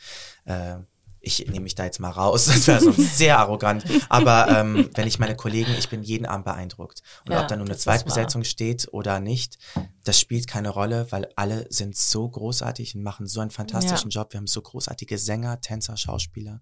Äh, 0.44 0.78
ich 1.26 1.46
nehme 1.46 1.60
mich 1.60 1.74
da 1.74 1.84
jetzt 1.84 2.00
mal 2.00 2.10
raus, 2.10 2.46
das 2.52 2.66
wäre 2.66 2.80
so 2.80 2.92
sehr 2.92 3.38
arrogant. 3.38 3.84
Aber 4.08 4.48
ähm, 4.48 4.90
wenn 4.94 5.06
ich 5.08 5.18
meine 5.18 5.36
Kollegen, 5.36 5.72
ich 5.78 5.88
bin 5.88 6.02
jeden 6.02 6.26
Abend 6.26 6.44
beeindruckt. 6.44 7.02
Und 7.26 7.32
Ja, 7.32 7.42
ob 7.42 7.48
da 7.48 7.56
nun 7.56 7.66
eine 7.66 7.76
Zweitbesetzung 7.76 8.44
steht 8.44 8.88
oder 8.92 9.20
nicht, 9.20 9.58
das 10.04 10.20
spielt 10.20 10.46
keine 10.46 10.68
Rolle, 10.68 11.06
weil 11.10 11.28
alle 11.36 11.66
sind 11.70 11.96
so 11.96 12.28
großartig 12.28 12.94
und 12.94 13.02
machen 13.02 13.26
so 13.26 13.40
einen 13.40 13.50
fantastischen 13.50 14.10
Job. 14.10 14.32
Wir 14.32 14.38
haben 14.38 14.46
so 14.46 14.60
großartige 14.60 15.18
Sänger, 15.18 15.60
Tänzer, 15.60 15.96
Schauspieler 15.96 16.60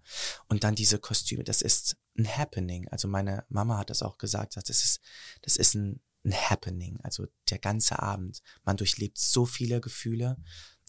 und 0.48 0.64
dann 0.64 0.74
diese 0.74 0.98
Kostüme. 0.98 1.44
Das 1.44 1.60
ist 1.60 1.96
ein 2.16 2.26
Happening. 2.26 2.88
Also 2.88 3.08
meine 3.08 3.44
Mama 3.48 3.78
hat 3.78 3.90
das 3.90 4.02
auch 4.02 4.18
gesagt. 4.18 4.56
Das 4.56 4.68
ist, 4.68 5.00
das 5.42 5.56
ist 5.56 5.74
ein, 5.74 6.00
ein 6.24 6.32
Happening. 6.32 6.98
Also 7.02 7.26
der 7.50 7.58
ganze 7.58 8.00
Abend. 8.00 8.42
Man 8.64 8.76
durchlebt 8.76 9.18
so 9.18 9.46
viele 9.46 9.80
Gefühle. 9.80 10.36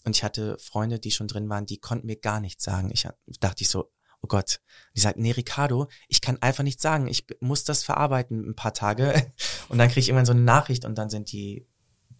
Und 0.04 0.16
ich 0.16 0.22
hatte 0.22 0.58
Freunde, 0.58 0.98
die 0.98 1.10
schon 1.10 1.28
drin 1.28 1.48
waren, 1.48 1.66
die 1.66 1.78
konnten 1.78 2.06
mir 2.06 2.16
gar 2.16 2.40
nichts 2.40 2.64
sagen. 2.64 2.90
Ich 2.90 3.08
dachte 3.40 3.62
ich 3.62 3.68
so, 3.68 3.90
oh 4.20 4.26
Gott. 4.26 4.60
Die 4.96 5.00
sagt, 5.00 5.18
nee, 5.18 5.30
Ricardo, 5.30 5.88
ich 6.08 6.20
kann 6.20 6.40
einfach 6.40 6.64
nichts 6.64 6.82
sagen. 6.82 7.06
Ich 7.06 7.26
muss 7.40 7.64
das 7.64 7.84
verarbeiten 7.84 8.50
ein 8.50 8.56
paar 8.56 8.74
Tage. 8.74 9.32
Und 9.68 9.78
dann 9.78 9.88
kriege 9.88 10.00
ich 10.00 10.08
irgendwann 10.08 10.26
so 10.26 10.32
eine 10.32 10.42
Nachricht 10.42 10.84
und 10.84 10.96
dann 10.96 11.08
sind 11.08 11.32
die 11.32 11.66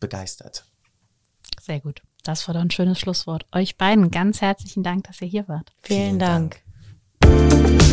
begeistert. 0.00 0.64
Sehr 1.60 1.80
gut. 1.80 2.02
Das 2.22 2.48
war 2.48 2.54
doch 2.54 2.62
ein 2.62 2.70
schönes 2.70 2.98
Schlusswort. 2.98 3.44
Euch 3.52 3.76
beiden 3.76 4.10
ganz 4.10 4.40
herzlichen 4.40 4.82
Dank, 4.82 5.04
dass 5.04 5.20
ihr 5.20 5.28
hier 5.28 5.46
wart. 5.46 5.70
Vielen, 5.82 6.00
Vielen 6.00 6.18
Dank. 6.18 6.62
Dank. 7.20 7.84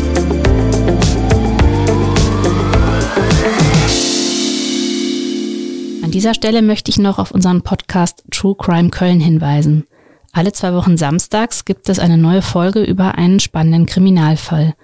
An 6.12 6.20
dieser 6.20 6.34
Stelle 6.34 6.60
möchte 6.60 6.90
ich 6.90 6.98
noch 6.98 7.18
auf 7.18 7.30
unseren 7.30 7.62
Podcast 7.62 8.22
True 8.30 8.54
Crime 8.54 8.90
Köln 8.90 9.18
hinweisen. 9.18 9.86
Alle 10.32 10.52
zwei 10.52 10.74
Wochen 10.74 10.98
samstags 10.98 11.64
gibt 11.64 11.88
es 11.88 11.98
eine 11.98 12.18
neue 12.18 12.42
Folge 12.42 12.82
über 12.82 13.14
einen 13.14 13.40
spannenden 13.40 13.86
Kriminalfall. 13.86 14.74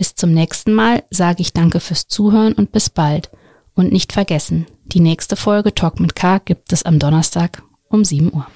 Bis 0.00 0.14
zum 0.14 0.32
nächsten 0.32 0.72
Mal 0.72 1.02
sage 1.10 1.42
ich 1.42 1.52
danke 1.52 1.78
fürs 1.78 2.08
Zuhören 2.08 2.54
und 2.54 2.72
bis 2.72 2.88
bald. 2.88 3.28
Und 3.74 3.92
nicht 3.92 4.14
vergessen, 4.14 4.66
die 4.86 4.98
nächste 4.98 5.36
Folge 5.36 5.74
Talk 5.74 6.00
mit 6.00 6.14
K 6.14 6.38
gibt 6.38 6.72
es 6.72 6.84
am 6.84 6.98
Donnerstag 6.98 7.62
um 7.90 8.02
7 8.02 8.32
Uhr. 8.32 8.46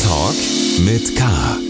Talk 0.00 0.36
mit 0.86 1.16
K. 1.16 1.69